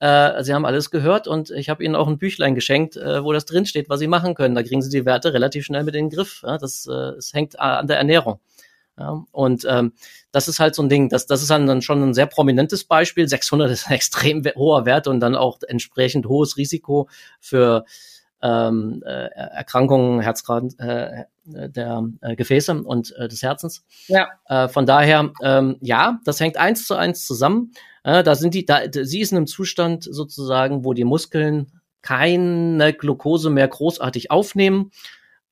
Äh, 0.00 0.42
sie 0.42 0.52
haben 0.52 0.64
alles 0.64 0.90
gehört 0.90 1.28
und 1.28 1.50
ich 1.50 1.68
habe 1.68 1.84
Ihnen 1.84 1.94
auch 1.94 2.08
ein 2.08 2.18
Büchlein 2.18 2.56
geschenkt, 2.56 2.96
äh, 2.96 3.22
wo 3.22 3.32
das 3.32 3.44
drinsteht, 3.44 3.88
was 3.88 4.00
Sie 4.00 4.08
machen 4.08 4.34
können. 4.34 4.56
Da 4.56 4.64
kriegen 4.64 4.82
Sie 4.82 4.90
die 4.90 5.06
Werte 5.06 5.32
relativ 5.32 5.64
schnell 5.64 5.84
mit 5.84 5.94
in 5.94 6.06
den 6.08 6.16
Griff. 6.16 6.42
Ja? 6.44 6.58
Das, 6.58 6.86
äh, 6.88 7.14
das 7.14 7.32
hängt 7.32 7.60
an 7.60 7.86
der 7.86 7.98
Ernährung. 7.98 8.40
Ja, 8.98 9.24
und 9.32 9.66
ähm, 9.68 9.92
das 10.32 10.48
ist 10.48 10.60
halt 10.60 10.74
so 10.74 10.82
ein 10.82 10.90
Ding, 10.90 11.08
das, 11.08 11.26
das 11.26 11.40
ist 11.40 11.50
dann, 11.50 11.66
dann 11.66 11.80
schon 11.80 12.02
ein 12.02 12.14
sehr 12.14 12.26
prominentes 12.26 12.84
Beispiel. 12.84 13.26
600 13.26 13.70
ist 13.70 13.86
ein 13.86 13.92
extrem 13.94 14.44
hoher 14.54 14.84
Wert 14.84 15.06
und 15.06 15.20
dann 15.20 15.34
auch 15.34 15.58
entsprechend 15.66 16.26
hohes 16.26 16.56
Risiko 16.56 17.08
für 17.40 17.84
ähm, 18.42 19.02
äh, 19.06 19.28
Erkrankungen 19.28 20.20
Herzgrad, 20.20 20.64
äh, 20.78 21.24
der 21.44 22.08
äh, 22.20 22.36
Gefäße 22.36 22.82
und 22.82 23.14
äh, 23.16 23.28
des 23.28 23.42
Herzens. 23.42 23.84
Ja. 24.08 24.28
Äh, 24.46 24.68
von 24.68 24.84
daher, 24.84 25.32
ähm, 25.42 25.76
ja, 25.80 26.18
das 26.24 26.40
hängt 26.40 26.56
eins 26.56 26.86
zu 26.86 26.94
eins 26.94 27.24
zusammen. 27.24 27.72
Äh, 28.04 28.22
da 28.22 28.34
sind 28.34 28.54
die, 28.54 28.66
da, 28.66 28.80
sie 28.90 29.20
ist 29.20 29.32
in 29.32 29.38
einem 29.38 29.46
Zustand 29.46 30.04
sozusagen, 30.04 30.84
wo 30.84 30.92
die 30.92 31.04
Muskeln 31.04 31.80
keine 32.02 32.92
Glucose 32.92 33.48
mehr 33.48 33.68
großartig 33.68 34.30
aufnehmen. 34.30 34.90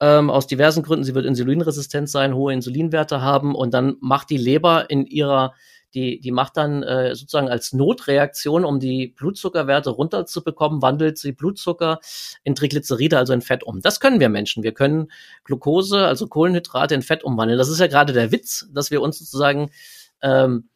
Ähm, 0.01 0.31
aus 0.31 0.47
diversen 0.47 0.83
Gründen. 0.83 1.05
Sie 1.05 1.15
wird 1.15 1.27
insulinresistent 1.27 2.09
sein, 2.09 2.35
hohe 2.35 2.55
Insulinwerte 2.55 3.21
haben 3.21 3.55
und 3.55 3.75
dann 3.75 3.97
macht 4.01 4.31
die 4.31 4.39
Leber 4.39 4.89
in 4.89 5.05
ihrer 5.07 5.53
die, 5.95 6.21
die 6.21 6.31
macht 6.31 6.57
dann 6.57 6.83
äh, 6.83 7.15
sozusagen 7.15 7.49
als 7.49 7.73
Notreaktion, 7.73 8.65
um 8.65 8.79
die 8.79 9.09
Blutzuckerwerte 9.09 9.91
runterzubekommen, 9.91 10.83
wandelt 10.83 11.19
sie 11.19 11.33
Blutzucker 11.33 12.01
in 12.45 12.55
Triglyceride, 12.55 13.19
also 13.19 13.33
in 13.33 13.43
Fett 13.43 13.65
um. 13.65 13.81
Das 13.81 14.01
können 14.01 14.21
wir 14.21 14.29
Menschen. 14.29 14.63
Wir 14.63 14.73
können 14.73 15.11
Glucose, 15.45 16.07
also 16.07 16.29
Kohlenhydrate 16.29 16.95
in 16.95 17.03
Fett 17.03 17.25
umwandeln. 17.25 17.59
Das 17.59 17.69
ist 17.69 17.81
ja 17.81 17.89
gerade 17.89 18.13
der 18.13 18.31
Witz, 18.31 18.69
dass 18.73 18.91
wir 18.91 19.03
uns 19.03 19.19
sozusagen 19.19 19.71
ähm, 20.23 20.69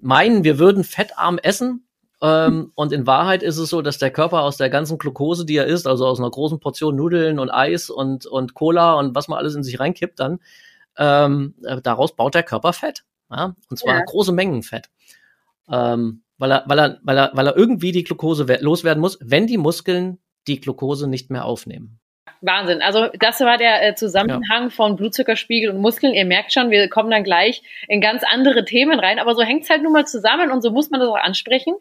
meinen, 0.00 0.44
wir 0.44 0.58
würden 0.58 0.84
fettarm 0.84 1.38
essen, 1.38 1.85
ähm, 2.22 2.72
und 2.74 2.92
in 2.92 3.06
Wahrheit 3.06 3.42
ist 3.42 3.58
es 3.58 3.68
so, 3.68 3.82
dass 3.82 3.98
der 3.98 4.10
Körper 4.10 4.42
aus 4.42 4.56
der 4.56 4.70
ganzen 4.70 4.96
Glucose, 4.96 5.44
die 5.44 5.56
er 5.56 5.66
isst, 5.66 5.86
also 5.86 6.06
aus 6.06 6.18
einer 6.18 6.30
großen 6.30 6.60
Portion 6.60 6.96
Nudeln 6.96 7.38
und 7.38 7.50
Eis 7.50 7.90
und, 7.90 8.26
und 8.26 8.54
Cola 8.54 8.94
und 8.94 9.14
was 9.14 9.28
man 9.28 9.38
alles 9.38 9.54
in 9.54 9.62
sich 9.62 9.78
reinkippt, 9.78 10.18
dann 10.18 10.40
ähm, 10.96 11.54
äh, 11.64 11.80
daraus 11.82 12.16
baut 12.16 12.34
der 12.34 12.42
Körper 12.42 12.72
Fett. 12.72 13.04
Ja? 13.30 13.54
Und 13.68 13.76
zwar 13.76 13.96
ja. 13.96 14.02
große 14.04 14.32
Mengen 14.32 14.62
Fett. 14.62 14.88
Ähm, 15.70 16.22
weil, 16.38 16.52
er, 16.52 16.64
weil, 16.66 16.78
er, 16.78 16.98
weil, 17.02 17.18
er, 17.18 17.30
weil 17.34 17.46
er 17.48 17.56
irgendwie 17.56 17.92
die 17.92 18.04
Glucose 18.04 18.46
loswerden 18.60 19.00
muss, 19.00 19.18
wenn 19.20 19.46
die 19.46 19.58
Muskeln 19.58 20.18
die 20.46 20.60
Glucose 20.60 21.08
nicht 21.08 21.30
mehr 21.30 21.44
aufnehmen. 21.44 21.98
Wahnsinn. 22.40 22.82
Also 22.82 23.08
das 23.18 23.40
war 23.40 23.58
der 23.58 23.86
äh, 23.86 23.94
Zusammenhang 23.94 24.64
ja. 24.64 24.70
von 24.70 24.96
Blutzuckerspiegel 24.96 25.70
und 25.70 25.80
Muskeln. 25.80 26.14
Ihr 26.14 26.24
merkt 26.24 26.52
schon, 26.52 26.70
wir 26.70 26.88
kommen 26.88 27.10
dann 27.10 27.24
gleich 27.24 27.62
in 27.88 28.00
ganz 28.00 28.22
andere 28.24 28.64
Themen 28.64 29.00
rein, 29.00 29.18
aber 29.18 29.34
so 29.34 29.42
hängt 29.42 29.64
es 29.64 29.70
halt 29.70 29.82
nun 29.82 29.92
mal 29.92 30.06
zusammen 30.06 30.50
und 30.50 30.62
so 30.62 30.70
muss 30.70 30.90
man 30.90 31.00
das 31.00 31.08
auch 31.08 31.16
ansprechen. 31.16 31.74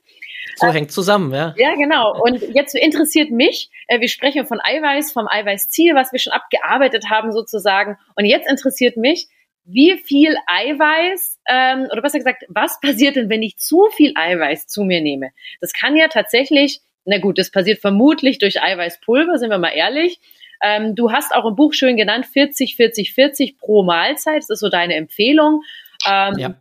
So 0.56 0.68
hängt 0.68 0.91
zusammen, 0.91 1.34
ja. 1.34 1.54
Ja, 1.58 1.76
genau. 1.76 2.20
Und 2.22 2.41
jetzt 2.54 2.76
interessiert 2.76 3.32
mich, 3.32 3.70
äh, 3.88 4.00
wir 4.00 4.08
sprechen 4.08 4.46
von 4.46 4.60
Eiweiß, 4.62 5.12
vom 5.12 5.28
Eiweißziel, 5.28 5.96
was 5.96 6.12
wir 6.12 6.20
schon 6.20 6.34
abgearbeitet 6.34 7.10
haben 7.10 7.32
sozusagen. 7.32 7.98
Und 8.15 8.26
jetzt 8.26 8.50
interessiert 8.50 8.98
mich, 8.98 9.28
wie 9.65 9.98
viel 9.98 10.36
Eiweiß, 10.48 11.39
ähm, 11.50 11.88
oder 11.91 12.02
besser 12.02 12.20
gesagt, 12.20 12.44
was 12.50 12.80
passiert 12.80 13.15
denn, 13.15 13.30
wenn 13.30 13.41
ich 13.41 13.58
zu 13.58 13.88
viel 13.96 14.13
Eiweiß 14.15 14.68
zu 14.68 14.84
mir 14.84 15.02
nehme? 15.02 15.32
Das 15.60 15.74
kann 15.74 15.96
ja 15.96 16.08
tatsächlich, 16.08 16.82
na 17.04 17.18
gut, 17.18 17.38
das 17.38 17.52
passiert 17.52 17.80
vermutlich 17.80 18.38
durch 18.38 18.62
Eiweißpulver, 18.62 19.38
sind 19.38 19.50
wir 19.50 19.58
mal 19.58 19.70
ehrlich. 19.70 20.20
Ähm, 20.62 20.96
du 20.96 21.12
hast 21.12 21.34
auch 21.34 21.46
im 21.46 21.56
Buch 21.56 21.74
schön 21.74 21.98
genannt 21.98 22.26
40, 22.28 22.76
40, 22.76 23.13
40 23.13 23.58
pro 23.58 23.84
Mahlzeit. 23.84 24.38
Das 24.38 24.50
ist 24.50 24.60
so 24.60 24.70
deine 24.70 24.96
Empfehlung. 24.96 25.63
Ähm, 26.08 26.38
ja. 26.38 26.56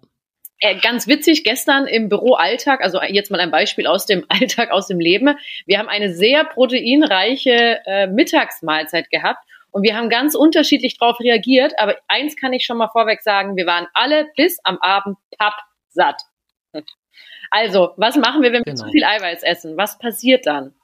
Äh, 0.65 0.77
ganz 0.81 1.07
witzig, 1.07 1.45
gestern 1.45 1.87
im 1.87 2.09
Büroalltag, 2.09 2.81
also 2.81 2.99
jetzt 3.03 3.31
mal 3.31 3.39
ein 3.39 3.51
Beispiel 3.51 3.87
aus 3.87 4.07
dem 4.07 4.25
Alltag, 4.31 4.71
aus 4.71 4.87
dem 4.87 4.99
Leben. 4.99 5.37
Wir 5.67 5.79
haben 5.79 5.91
eine 5.91 6.11
sehr 6.15 6.43
proteinreiche 6.45 7.81
äh, 7.85 8.07
Mittagsmahlzeit 8.07 9.11
gehabt 9.11 9.45
und 9.73 9.83
wir 9.83 9.95
haben 9.95 10.09
ganz 10.09 10.35
unterschiedlich 10.35 10.97
darauf 10.97 11.21
reagiert. 11.21 11.75
Aber 11.77 11.97
eins 12.09 12.35
kann 12.35 12.55
ich 12.55 12.65
schon 12.65 12.79
mal 12.79 12.89
vorweg 12.89 13.21
sagen, 13.21 13.57
wir 13.57 13.67
waren 13.67 13.89
alle 13.93 14.29
bis 14.39 14.59
am 14.65 14.79
Abend 14.81 15.19
pappsatt. 15.39 16.23
Also, 17.51 17.93
was 17.99 18.17
machen 18.17 18.43
wir, 18.43 18.51
wenn 18.51 18.65
wir 18.65 18.73
genau. 18.73 18.87
zu 18.87 18.91
viel 18.91 19.05
Eiweiß 19.05 19.45
essen? 19.45 19.77
Was 19.77 19.97
passiert 19.99 20.45
dann? 20.45 20.75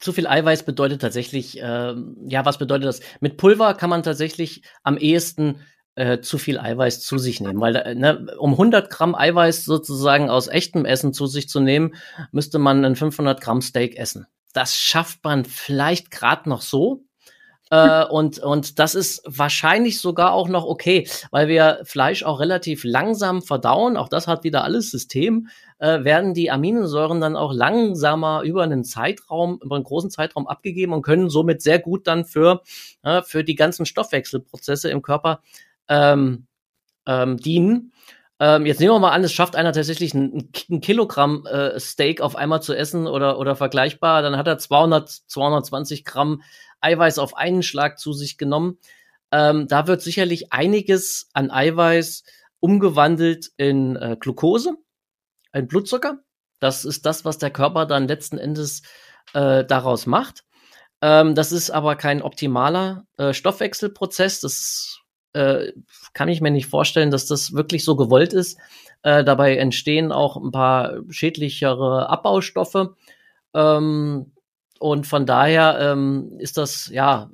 zu 0.00 0.12
viel 0.12 0.26
Eiweiß 0.26 0.64
bedeutet 0.64 1.00
tatsächlich, 1.00 1.62
äh, 1.62 1.94
ja, 2.26 2.44
was 2.44 2.58
bedeutet 2.58 2.88
das? 2.88 3.00
Mit 3.20 3.38
Pulver 3.38 3.72
kann 3.72 3.88
man 3.88 4.02
tatsächlich 4.02 4.62
am 4.82 4.98
ehesten 4.98 5.60
äh, 5.94 6.20
zu 6.20 6.38
viel 6.38 6.58
Eiweiß 6.58 7.00
zu 7.00 7.18
sich 7.18 7.40
nehmen, 7.40 7.60
weil 7.60 7.76
äh, 7.76 7.94
ne, 7.94 8.34
um 8.38 8.52
100 8.52 8.90
Gramm 8.90 9.14
Eiweiß 9.14 9.64
sozusagen 9.64 10.30
aus 10.30 10.48
echtem 10.48 10.84
Essen 10.84 11.12
zu 11.12 11.26
sich 11.26 11.48
zu 11.48 11.60
nehmen, 11.60 11.94
müsste 12.32 12.58
man 12.58 12.84
ein 12.84 12.96
500 12.96 13.40
Gramm 13.40 13.62
Steak 13.62 13.96
essen. 13.96 14.26
Das 14.52 14.76
schafft 14.76 15.24
man 15.24 15.44
vielleicht 15.44 16.10
gerade 16.10 16.48
noch 16.48 16.62
so, 16.62 17.04
äh, 17.70 18.04
und, 18.10 18.38
und 18.40 18.78
das 18.78 18.94
ist 18.94 19.22
wahrscheinlich 19.26 20.00
sogar 20.00 20.32
auch 20.32 20.48
noch 20.48 20.64
okay, 20.64 21.08
weil 21.30 21.48
wir 21.48 21.80
Fleisch 21.84 22.22
auch 22.24 22.40
relativ 22.40 22.84
langsam 22.84 23.42
verdauen. 23.42 23.96
Auch 23.96 24.08
das 24.08 24.26
hat 24.26 24.44
wieder 24.44 24.64
alles 24.64 24.90
System. 24.90 25.48
Äh, 25.78 26.04
werden 26.04 26.34
die 26.34 26.50
Aminosäuren 26.50 27.20
dann 27.20 27.36
auch 27.36 27.52
langsamer 27.52 28.42
über 28.42 28.62
einen 28.64 28.84
Zeitraum, 28.84 29.58
über 29.62 29.76
einen 29.76 29.84
großen 29.84 30.10
Zeitraum 30.10 30.46
abgegeben 30.46 30.92
und 30.92 31.02
können 31.02 31.30
somit 31.30 31.62
sehr 31.62 31.78
gut 31.78 32.06
dann 32.06 32.24
für, 32.24 32.62
äh, 33.02 33.22
für 33.22 33.44
die 33.44 33.54
ganzen 33.54 33.86
Stoffwechselprozesse 33.86 34.90
im 34.90 35.00
Körper 35.00 35.40
ähm, 35.90 36.46
ähm, 37.06 37.36
dienen. 37.36 37.92
Ähm, 38.38 38.64
jetzt 38.64 38.80
nehmen 38.80 38.94
wir 38.94 38.98
mal 38.98 39.10
an, 39.10 39.22
es 39.22 39.34
schafft 39.34 39.54
einer 39.54 39.74
tatsächlich 39.74 40.14
ein, 40.14 40.50
ein 40.70 40.80
Kilogramm 40.80 41.44
äh, 41.44 41.78
Steak 41.78 42.22
auf 42.22 42.36
einmal 42.36 42.62
zu 42.62 42.72
essen 42.74 43.06
oder, 43.06 43.38
oder 43.38 43.54
vergleichbar, 43.54 44.22
dann 44.22 44.38
hat 44.38 44.46
er 44.46 44.56
200, 44.56 45.10
220 45.10 46.06
Gramm 46.06 46.42
Eiweiß 46.80 47.18
auf 47.18 47.36
einen 47.36 47.62
Schlag 47.62 47.98
zu 47.98 48.14
sich 48.14 48.38
genommen. 48.38 48.78
Ähm, 49.30 49.68
da 49.68 49.86
wird 49.86 50.00
sicherlich 50.00 50.54
einiges 50.54 51.28
an 51.34 51.50
Eiweiß 51.50 52.24
umgewandelt 52.60 53.50
in 53.58 53.96
äh, 53.96 54.16
Glucose, 54.18 54.74
in 55.52 55.68
Blutzucker. 55.68 56.20
Das 56.60 56.86
ist 56.86 57.04
das, 57.04 57.26
was 57.26 57.38
der 57.38 57.50
Körper 57.50 57.84
dann 57.84 58.08
letzten 58.08 58.38
Endes 58.38 58.82
äh, 59.34 59.64
daraus 59.64 60.06
macht. 60.06 60.44
Ähm, 61.02 61.34
das 61.34 61.52
ist 61.52 61.70
aber 61.70 61.96
kein 61.96 62.22
optimaler 62.22 63.06
äh, 63.18 63.32
Stoffwechselprozess. 63.32 64.40
Das 64.40 64.99
äh, 65.32 65.72
kann 66.12 66.28
ich 66.28 66.40
mir 66.40 66.50
nicht 66.50 66.66
vorstellen, 66.66 67.10
dass 67.10 67.26
das 67.26 67.52
wirklich 67.52 67.84
so 67.84 67.96
gewollt 67.96 68.32
ist. 68.32 68.58
Äh, 69.02 69.24
dabei 69.24 69.56
entstehen 69.56 70.12
auch 70.12 70.36
ein 70.36 70.50
paar 70.50 71.00
schädlichere 71.08 72.08
Abbaustoffe. 72.08 72.94
Ähm, 73.54 74.32
und 74.78 75.06
von 75.06 75.26
daher 75.26 75.78
ähm, 75.80 76.36
ist 76.38 76.56
das, 76.56 76.88
ja, 76.88 77.30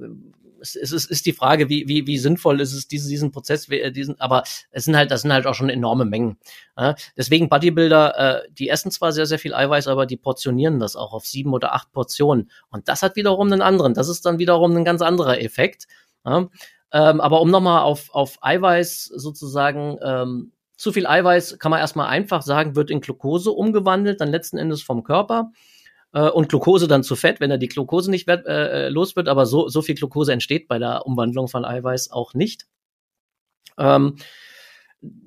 es 0.60 0.74
ist, 0.74 1.10
ist 1.10 1.26
die 1.26 1.32
Frage, 1.32 1.68
wie, 1.68 1.86
wie, 1.86 2.06
wie 2.06 2.18
sinnvoll 2.18 2.60
ist 2.60 2.72
es, 2.72 2.88
diesen, 2.88 3.08
diesen 3.08 3.30
Prozess, 3.30 3.66
diesen, 3.66 4.20
aber 4.20 4.42
es 4.70 4.84
sind 4.84 4.96
halt, 4.96 5.10
das 5.10 5.22
sind 5.22 5.32
halt 5.32 5.46
auch 5.46 5.54
schon 5.54 5.68
enorme 5.68 6.04
Mengen. 6.04 6.38
Ja? 6.76 6.96
Deswegen 7.16 7.48
Bodybuilder, 7.48 8.18
äh, 8.44 8.48
die 8.50 8.68
essen 8.68 8.90
zwar 8.90 9.12
sehr, 9.12 9.26
sehr 9.26 9.38
viel 9.38 9.54
Eiweiß, 9.54 9.86
aber 9.88 10.06
die 10.06 10.16
portionieren 10.16 10.80
das 10.80 10.96
auch 10.96 11.12
auf 11.12 11.26
sieben 11.26 11.52
oder 11.52 11.74
acht 11.74 11.92
Portionen. 11.92 12.50
Und 12.70 12.88
das 12.88 13.02
hat 13.02 13.16
wiederum 13.16 13.52
einen 13.52 13.62
anderen. 13.62 13.94
Das 13.94 14.08
ist 14.08 14.26
dann 14.26 14.38
wiederum 14.38 14.76
ein 14.76 14.84
ganz 14.84 15.02
anderer 15.02 15.40
Effekt. 15.40 15.86
Ja? 16.24 16.48
Ähm, 16.92 17.20
aber 17.20 17.40
um 17.40 17.50
nochmal 17.50 17.82
auf, 17.82 18.14
auf 18.14 18.38
Eiweiß 18.40 19.04
sozusagen, 19.04 19.98
ähm, 20.02 20.52
zu 20.76 20.92
viel 20.92 21.06
Eiweiß 21.06 21.58
kann 21.58 21.70
man 21.70 21.80
erstmal 21.80 22.08
einfach 22.08 22.42
sagen, 22.42 22.76
wird 22.76 22.90
in 22.90 23.00
Glucose 23.00 23.50
umgewandelt, 23.50 24.20
dann 24.20 24.30
letzten 24.30 24.58
Endes 24.58 24.82
vom 24.82 25.02
Körper 25.02 25.50
äh, 26.12 26.28
und 26.28 26.48
Glucose 26.48 26.86
dann 26.86 27.02
zu 27.02 27.16
Fett, 27.16 27.40
wenn 27.40 27.50
er 27.50 27.58
die 27.58 27.68
Glucose 27.68 28.10
nicht 28.10 28.26
wird, 28.26 28.46
äh, 28.46 28.88
los 28.88 29.16
wird, 29.16 29.28
aber 29.28 29.46
so, 29.46 29.68
so 29.68 29.82
viel 29.82 29.94
Glucose 29.94 30.32
entsteht 30.32 30.68
bei 30.68 30.78
der 30.78 31.06
Umwandlung 31.06 31.48
von 31.48 31.64
Eiweiß 31.64 32.10
auch 32.10 32.34
nicht. 32.34 32.66
Ähm, 33.78 34.16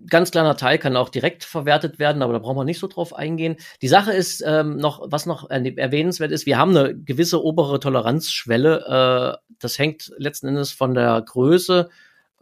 ganz 0.08 0.32
kleiner 0.32 0.58
Teil 0.58 0.78
kann 0.78 0.96
auch 0.96 1.10
direkt 1.10 1.44
verwertet 1.44 2.00
werden, 2.00 2.22
aber 2.22 2.34
da 2.34 2.40
brauchen 2.40 2.58
wir 2.58 2.64
nicht 2.64 2.80
so 2.80 2.88
drauf 2.88 3.14
eingehen. 3.14 3.58
Die 3.82 3.88
Sache 3.88 4.12
ist 4.12 4.44
ähm, 4.46 4.78
noch, 4.78 5.06
was 5.06 5.26
noch 5.26 5.50
erwähnenswert 5.50 6.32
ist, 6.32 6.46
wir 6.46 6.58
haben 6.58 6.76
eine 6.76 6.98
gewisse 6.98 7.44
obere 7.44 7.80
Toleranzschwelle. 7.80 9.40
Äh, 9.40 9.54
das 9.60 9.78
hängt 9.78 10.12
letzten 10.18 10.48
Endes 10.48 10.72
von 10.72 10.94
der 10.94 11.22
Größe 11.22 11.90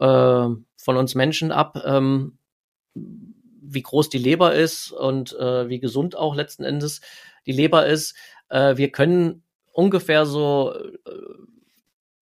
äh, 0.00 0.04
von 0.04 0.96
uns 0.96 1.14
Menschen 1.14 1.52
ab, 1.52 1.82
ähm, 1.84 2.38
wie 2.94 3.82
groß 3.82 4.08
die 4.08 4.18
Leber 4.18 4.54
ist 4.54 4.90
und 4.92 5.36
äh, 5.38 5.68
wie 5.68 5.80
gesund 5.80 6.16
auch 6.16 6.34
letzten 6.34 6.64
Endes 6.64 7.00
die 7.46 7.52
Leber 7.52 7.86
ist. 7.86 8.14
Äh, 8.48 8.76
wir 8.76 8.90
können 8.90 9.42
ungefähr 9.72 10.24
so 10.24 10.72
äh, 10.74 11.10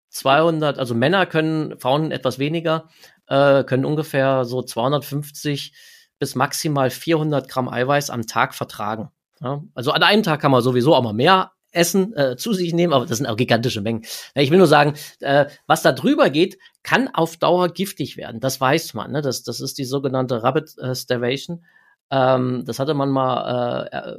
200, 0.09 0.79
also 0.79 0.95
Männer 0.95 1.27
können, 1.27 1.79
Frauen 1.79 2.11
etwas 2.11 2.39
weniger, 2.39 2.89
äh, 3.29 3.65
können 3.65 3.85
ungefähr 3.85 4.45
so 4.45 4.63
250 4.63 5.73
bis 6.19 6.35
maximal 6.35 6.91
400 6.91 7.49
Gramm 7.49 7.69
Eiweiß 7.69 8.11
am 8.11 8.27
Tag 8.27 8.55
vertragen. 8.55 9.11
Ja? 9.41 9.63
Also 9.75 9.93
an 9.93 10.03
einem 10.03 10.23
Tag 10.23 10.41
kann 10.41 10.51
man 10.51 10.63
sowieso 10.63 10.95
auch 10.95 11.03
mal 11.03 11.13
mehr 11.13 11.53
Essen 11.73 12.17
äh, 12.17 12.37
zu 12.37 12.55
sich 12.55 12.73
nehmen, 12.73 12.95
aber 12.95 13.05
das 13.07 13.19
sind 13.19 13.27
auch 13.27 13.37
gigantische 13.37 13.83
Mengen. 13.83 14.05
Ich 14.35 14.51
will 14.51 14.59
nur 14.59 14.67
sagen, 14.67 14.95
äh, 15.21 15.47
was 15.67 15.83
da 15.83 15.93
drüber 15.93 16.31
geht, 16.31 16.59
kann 16.83 17.09
auf 17.13 17.37
Dauer 17.37 17.69
giftig 17.69 18.17
werden. 18.17 18.41
Das 18.41 18.61
weiß 18.61 18.95
man. 18.95 19.13
Ne? 19.13 19.21
Das, 19.21 19.43
das 19.43 19.61
ist 19.61 19.77
die 19.77 19.85
sogenannte 19.85 20.43
Rabbit 20.43 20.77
äh, 20.79 20.95
Starvation. 20.95 21.65
Ähm, 22.11 22.63
das 22.65 22.79
hatte 22.79 22.95
man 22.95 23.11
mal 23.11 23.89
äh, 23.93 24.13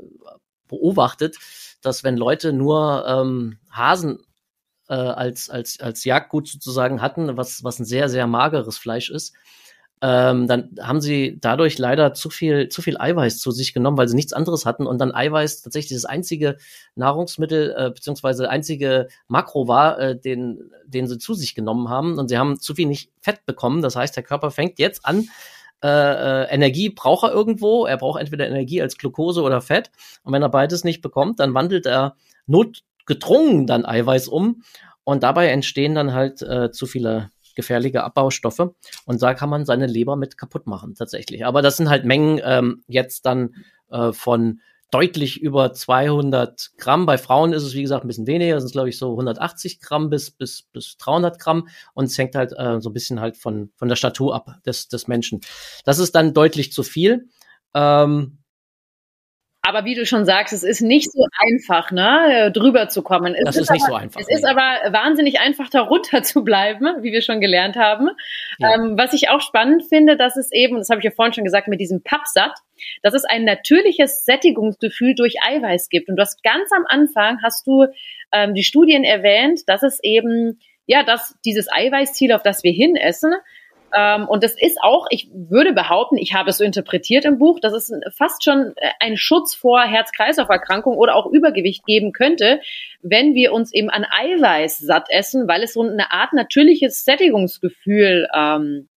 beobachtet, 0.68 1.38
dass 1.82 2.04
wenn 2.04 2.18
Leute 2.18 2.54
nur 2.54 3.06
ähm, 3.08 3.58
Hasen 3.72 4.20
äh, 4.90 4.96
als, 4.96 5.50
als, 5.50 5.80
als 5.80 6.04
Jagdgut 6.04 6.48
sozusagen 6.48 7.02
hatten, 7.02 7.38
was, 7.38 7.64
was 7.64 7.80
ein 7.80 7.86
sehr, 7.86 8.10
sehr 8.10 8.28
mageres 8.28 8.78
Fleisch 8.78 9.10
ist, 9.10 9.34
ähm, 10.00 10.48
dann 10.48 10.76
haben 10.80 11.02
sie 11.02 11.40
dadurch 11.42 11.80
leider 11.80 12.14
zu 12.14 12.30
viel, 12.30 12.70
zu 12.70 12.84
viel 12.84 12.98
Eiweiß 13.00 13.40
zu 13.40 13.50
sich 13.50 13.74
genommen, 13.74 13.98
weil 13.98 14.08
sie 14.08 14.16
nichts 14.16 14.34
anderes 14.34 14.66
hatten 14.66 14.86
und 14.86 15.00
dann 15.00 15.12
Eiweiß 15.14 15.64
tatsächlich 15.64 15.98
das 15.98 16.06
einzige 16.06 16.58
Nahrungsmittel 16.96 17.74
äh, 17.76 17.90
beziehungsweise 17.90 18.48
einzige 18.50 19.08
Makro 19.28 19.68
war, 19.68 20.00
äh, 20.00 20.20
den, 20.20 20.70
den 20.86 21.08
sie 21.08 21.18
zu 21.18 21.34
sich 21.34 21.56
genommen 21.56 21.90
haben 21.90 22.20
und 22.20 22.28
sie 22.28 22.38
haben 22.38 22.60
zu 22.60 22.76
viel 22.76 22.88
nicht 22.88 23.12
Fett 23.22 23.44
bekommen. 23.48 23.82
Das 23.82 23.96
heißt, 23.96 24.16
der 24.16 24.24
Körper 24.24 24.52
fängt 24.52 24.78
jetzt 24.78 25.04
an, 25.04 25.30
äh, 25.84 25.88
äh, 25.88 26.50
Energie 26.50 26.90
braucht 26.90 27.24
er 27.24 27.32
irgendwo. 27.32 27.86
Er 27.86 27.98
braucht 27.98 28.20
entweder 28.20 28.48
Energie 28.48 28.82
als 28.82 28.98
Glucose 28.98 29.42
oder 29.42 29.62
Fett. 29.62 29.92
Und 30.24 30.34
wenn 30.34 30.42
er 30.42 30.50
beides 30.50 30.84
nicht 30.84 31.02
bekommt, 31.02 31.40
dann 31.40 31.54
wandelt 31.54 31.86
er 31.86 32.16
notgedrungen 33.08 33.68
dann 33.68 33.86
Eiweiß 33.86 34.28
um. 34.28 34.64
Und 35.04 35.24
dabei 35.24 35.48
entstehen 35.48 35.96
dann 35.96 36.14
halt 36.14 36.42
äh, 36.42 36.72
zu 36.72 36.86
viele 36.86 37.30
gefährliche 37.56 38.04
Abbaustoffe. 38.04 38.76
Und 39.06 39.22
da 39.22 39.34
kann 39.34 39.50
man 39.50 39.66
seine 39.66 39.88
Leber 39.88 40.16
mit 40.16 40.38
kaputt 40.38 40.68
machen, 40.68 40.96
tatsächlich. 40.96 41.46
Aber 41.46 41.62
das 41.62 41.78
sind 41.78 41.90
halt 41.90 42.06
Mengen 42.06 42.42
ähm, 42.44 42.84
jetzt 42.88 43.26
dann 43.26 43.56
äh, 43.90 44.12
von 44.12 44.60
deutlich 44.92 45.42
über 45.42 45.74
200 45.74 46.72
Gramm. 46.78 47.06
Bei 47.06 47.18
Frauen 47.18 47.54
ist 47.54 47.64
es, 47.64 47.74
wie 47.74 47.82
gesagt, 47.82 48.04
ein 48.04 48.08
bisschen 48.08 48.28
weniger. 48.28 48.60
Sind, 48.60 48.74
glaube 48.74 48.90
ich, 48.90 48.98
so 48.98 49.12
180 49.12 49.80
Gramm 49.80 50.10
bis, 50.10 50.32
bis, 50.32 50.64
bis 50.72 50.98
300 50.98 51.40
Gramm. 51.40 51.68
Und 51.94 52.06
es 52.06 52.18
hängt 52.18 52.36
halt 52.36 52.54
äh, 52.58 52.80
so 52.80 52.90
ein 52.90 52.94
bisschen 52.94 53.20
halt 53.20 53.38
von, 53.38 53.72
von 53.76 53.88
der 53.88 53.96
Statur 53.96 54.36
ab 54.36 54.60
des, 54.66 54.90
des 54.90 55.08
Menschen. 55.08 55.42
Das 55.84 56.00
ist 56.00 56.16
dann 56.16 56.34
deutlich 56.34 56.74
zu 56.74 56.84
viel. 56.84 57.30
Ähm, 57.74 58.40
aber 59.68 59.84
wie 59.84 59.96
du 59.96 60.06
schon 60.06 60.26
sagst, 60.26 60.54
es 60.54 60.64
ist 60.64 60.82
nicht 60.82 61.12
so 61.12 61.26
einfach, 61.38 61.92
ne, 61.92 62.52
drüber 62.54 62.88
zu 62.88 63.02
kommen. 63.04 63.36
Es 63.36 63.44
das 63.44 63.56
ist, 63.58 63.62
ist 63.64 63.72
nicht 63.72 63.84
aber, 63.84 63.92
so 63.92 63.96
einfach. 63.98 64.22
Es 64.22 64.28
nee. 64.28 64.36
ist 64.36 64.46
aber 64.46 64.94
wahnsinnig 64.94 65.40
einfach, 65.40 65.70
darunter 65.70 66.24
zu 66.24 66.44
bleiben, 66.46 66.86
wie 67.02 67.12
wir 67.12 67.22
schon 67.22 67.42
gelernt 67.42 67.76
haben. 67.76 68.10
Ja. 68.60 68.76
Ähm, 68.76 68.98
was 68.98 69.12
ich 69.12 69.30
auch 69.30 69.42
spannend 69.42 69.84
finde, 69.84 70.16
dass 70.16 70.38
es 70.38 70.52
eben, 70.54 70.78
das 70.78 70.90
habe 70.90 71.00
ich 71.00 71.06
ja 71.06 71.12
vorhin 71.12 71.34
schon 71.34 71.44
gesagt, 71.44 71.68
mit 71.68 71.82
diesem 71.82 72.02
Pappsatt, 72.02 72.54
dass 73.04 73.14
es 73.14 73.26
ein 73.26 73.44
natürliches 73.44 74.24
Sättigungsgefühl 74.24 75.16
durch 75.16 75.36
Eiweiß 75.46 75.90
gibt. 75.90 76.08
Und 76.10 76.16
du 76.16 76.22
hast 76.22 76.42
ganz 76.44 76.72
am 76.72 76.86
Anfang 76.88 77.42
hast 77.44 77.68
du 77.68 77.88
ähm, 78.32 78.54
die 78.54 78.64
Studien 78.64 79.04
erwähnt, 79.04 79.62
dass 79.68 79.84
es 79.84 80.00
eben 80.02 80.60
ja, 80.88 81.04
dass 81.04 81.36
dieses 81.44 81.68
Eiweißziel, 81.70 82.32
auf 82.32 82.44
das 82.44 82.64
wir 82.64 82.72
hinessen, 82.72 83.34
ähm, 83.34 83.42
und 84.28 84.44
das 84.44 84.56
ist 84.60 84.78
auch, 84.82 85.08
ich 85.10 85.30
würde 85.34 85.74
behaupten, 85.74 86.18
ich 86.18 86.34
habe 86.34 86.50
es 86.50 86.58
so 86.58 86.64
interpretiert 86.64 87.26
im 87.26 87.38
Buch, 87.38 87.60
dass 87.60 87.74
es 87.74 87.92
fast 88.16 88.44
schon 88.44 88.74
äh, 88.76 88.92
einen 89.00 89.18
Schutz 89.18 89.56
vor 89.56 89.82
Herz-Kreislauf-Erkrankungen 89.82 90.98
oder 90.98 91.16
auch 91.16 91.26
Übergewicht 91.28 91.86
geben 91.86 92.12
könnte, 92.12 92.60
wenn 93.02 93.34
wir 93.34 93.54
uns 93.54 93.74
eben 93.74 93.90
an 93.90 94.06
Eiweiß 94.06 94.80
satt 94.80 95.10
essen, 95.10 95.48
weil 95.48 95.64
es 95.64 95.74
so 95.74 95.82
eine 95.82 96.12
Art 96.12 96.34
natürliches 96.34 97.06
Sättigungsgefühl 97.06 98.28
ähm, 98.34 98.90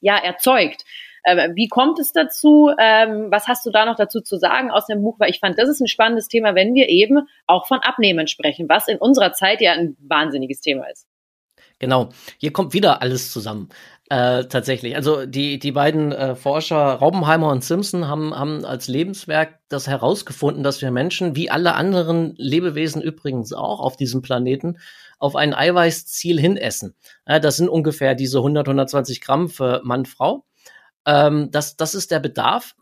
ja, 0.00 0.16
erzeugt. 0.16 0.84
Ähm, 1.26 1.54
wie 1.54 1.68
kommt 1.68 1.98
es 1.98 2.12
dazu? 2.12 2.70
Ähm, 2.78 3.26
was 3.30 3.48
hast 3.48 3.66
du 3.66 3.70
da 3.70 3.84
noch 3.84 3.96
dazu 3.96 4.20
zu 4.20 4.36
sagen 4.36 4.70
aus 4.70 4.86
dem 4.86 5.02
Buch? 5.02 5.16
Weil 5.18 5.30
ich 5.30 5.40
fand, 5.40 5.58
das 5.58 5.68
ist 5.68 5.80
ein 5.80 5.88
spannendes 5.88 6.28
Thema, 6.28 6.54
wenn 6.54 6.74
wir 6.74 6.88
eben 6.88 7.28
auch 7.46 7.66
von 7.66 7.80
Abnehmen 7.80 8.28
sprechen, 8.28 8.68
was 8.68 8.88
in 8.88 8.98
unserer 8.98 9.32
Zeit 9.32 9.60
ja 9.60 9.72
ein 9.72 9.96
wahnsinniges 10.00 10.60
Thema 10.60 10.86
ist. 10.88 11.06
Genau, 11.80 12.08
hier 12.38 12.52
kommt 12.52 12.74
wieder 12.74 13.02
alles 13.02 13.30
zusammen. 13.30 13.68
Äh, 14.10 14.44
tatsächlich. 14.44 14.96
Also 14.96 15.26
die, 15.26 15.58
die 15.58 15.72
beiden 15.72 16.12
äh, 16.12 16.34
Forscher 16.34 16.76
Raubenheimer 16.76 17.50
und 17.50 17.62
Simpson 17.62 18.08
haben, 18.08 18.34
haben 18.34 18.64
als 18.64 18.88
Lebenswerk 18.88 19.58
das 19.68 19.86
herausgefunden, 19.86 20.62
dass 20.62 20.80
wir 20.80 20.90
Menschen, 20.90 21.36
wie 21.36 21.50
alle 21.50 21.74
anderen 21.74 22.34
Lebewesen 22.36 23.02
übrigens 23.02 23.52
auch 23.52 23.80
auf 23.80 23.98
diesem 23.98 24.22
Planeten, 24.22 24.78
auf 25.18 25.36
ein 25.36 25.52
Eiweißziel 25.52 26.40
hinessen. 26.40 26.94
Ja, 27.26 27.38
das 27.38 27.58
sind 27.58 27.68
ungefähr 27.68 28.14
diese 28.14 28.38
100, 28.38 28.66
120 28.68 29.20
Gramm 29.20 29.50
für 29.50 29.82
Mann, 29.84 30.06
Frau. 30.06 30.46
Ähm, 31.04 31.50
das, 31.50 31.76
das 31.76 31.94
ist 31.94 32.10
der 32.10 32.20
Bedarf 32.20 32.76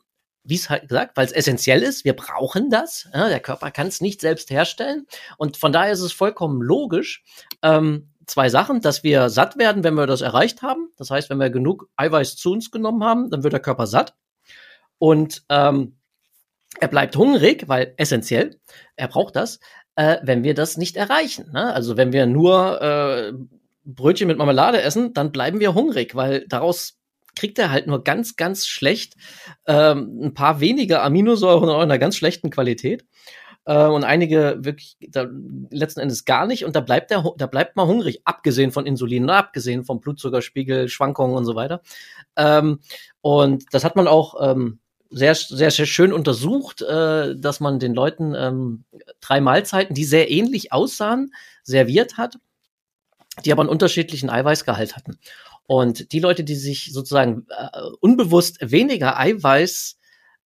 wie 0.49 0.55
es 0.55 0.71
halt 0.71 0.89
gesagt, 0.89 1.17
weil 1.17 1.27
es 1.27 1.33
essentiell 1.33 1.83
ist, 1.83 2.05
wir 2.05 2.15
brauchen 2.15 2.71
das. 2.71 3.09
Ja, 3.13 3.29
der 3.29 3.41
Körper 3.41 3.73
kann 3.73 3.89
es 3.89 4.01
nicht 4.01 4.21
selbst 4.21 4.51
herstellen. 4.51 5.07
Und 5.39 5.57
von 5.57 5.73
daher 5.73 5.93
ist 5.93 6.01
es 6.01 6.13
vollkommen 6.13 6.63
logisch, 6.63 7.25
ähm, 7.63 8.11
zwei 8.27 8.49
Sachen, 8.49 8.81
dass 8.81 9.03
wir 9.03 9.31
satt 9.31 9.57
werden, 9.57 9.85
wenn 9.85 9.95
wir 9.95 10.07
das 10.07 10.21
erreicht 10.21 10.63
haben. 10.63 10.91
Das 10.97 11.11
heißt, 11.11 11.31
wenn 11.31 11.39
wir 11.39 11.51
genug 11.51 11.89
Eiweiß 11.97 12.37
zu 12.37 12.53
uns 12.53 12.71
genommen 12.71 13.05
haben, 13.05 13.31
dann 13.31 13.43
wird 13.43 13.53
der 13.53 13.61
Körper 13.61 13.87
satt. 13.87 14.15
Und 14.99 15.45
ähm, 15.49 15.97
er 16.81 16.89
bleibt 16.89 17.17
hungrig, 17.17 17.69
weil 17.69 17.95
essentiell, 17.97 18.61
er 18.97 19.09
braucht 19.09 19.37
das, 19.37 19.61
äh, 19.95 20.19
wenn 20.23 20.43
wir 20.43 20.55
das 20.55 20.77
nicht 20.77 20.97
erreichen. 20.97 21.51
Ne? 21.53 21.73
Also 21.73 21.97
wenn 21.97 22.13
wir 22.13 22.27
nur 22.27 22.81
äh, 22.83 23.33
Brötchen 23.85 24.27
mit 24.27 24.39
Marmelade 24.39 24.83
essen, 24.83 25.15
dann 25.15 25.33
bleiben 25.33 25.61
wir 25.61 25.75
hungrig, 25.75 26.15
weil 26.15 26.47
daraus 26.49 26.99
kriegt 27.37 27.59
er 27.59 27.71
halt 27.71 27.87
nur 27.87 28.03
ganz, 28.03 28.37
ganz 28.37 28.67
schlecht 28.67 29.15
ähm, 29.67 30.21
ein 30.23 30.35
paar 30.35 30.61
wenige 30.61 31.03
Aminosäuren 31.03 31.69
in 31.69 31.77
einer 31.77 31.99
ganz 31.99 32.17
schlechten 32.17 32.51
Qualität 32.51 33.05
äh, 33.67 33.87
und 33.87 34.05
einige 34.05 34.59
wirklich 34.61 34.97
da, 35.11 35.27
letzten 35.71 36.01
Endes 36.01 36.25
gar 36.25 36.47
nicht. 36.47 36.65
Und 36.65 36.75
da 36.75 36.81
bleibt 36.81 37.11
der, 37.11 37.25
da 37.37 37.47
bleibt 37.47 37.77
man 37.77 37.87
hungrig, 37.87 38.23
abgesehen 38.25 38.73
von 38.73 38.87
Insulin, 38.87 39.27
ne, 39.27 39.35
abgesehen 39.35 39.85
vom 39.85 40.01
Blutzuckerspiegel, 40.01 40.89
Schwankungen 40.89 41.37
und 41.37 41.45
so 41.45 41.55
weiter. 41.55 41.83
Ähm, 42.37 42.81
und 43.21 43.65
das 43.73 43.85
hat 43.85 43.97
man 43.97 44.07
auch 44.09 44.37
ähm, 44.41 44.79
sehr, 45.11 45.35
sehr, 45.35 45.71
sehr 45.71 45.87
schön 45.87 46.13
untersucht, 46.13 46.83
äh, 46.83 47.37
dass 47.37 47.61
man 47.61 47.79
den 47.79 47.95
Leuten 47.95 48.35
ähm, 48.35 48.85
drei 49.21 49.41
Mahlzeiten, 49.41 49.95
die 49.95 50.05
sehr 50.05 50.31
ähnlich 50.31 50.73
aussahen, 50.73 51.33
serviert 51.63 52.17
hat, 52.17 52.39
die 53.45 53.53
aber 53.53 53.63
einen 53.63 53.71
unterschiedlichen 53.71 54.31
Eiweißgehalt 54.31 54.97
hatten. 54.97 55.19
Und 55.67 56.13
die 56.13 56.21
Leute, 56.21 56.45
die 56.45 56.55
sich 56.55 56.93
sozusagen 56.93 57.47
äh, 57.49 57.81
unbewusst 58.01 58.59
weniger 58.61 59.19
Eiweiß 59.19 59.99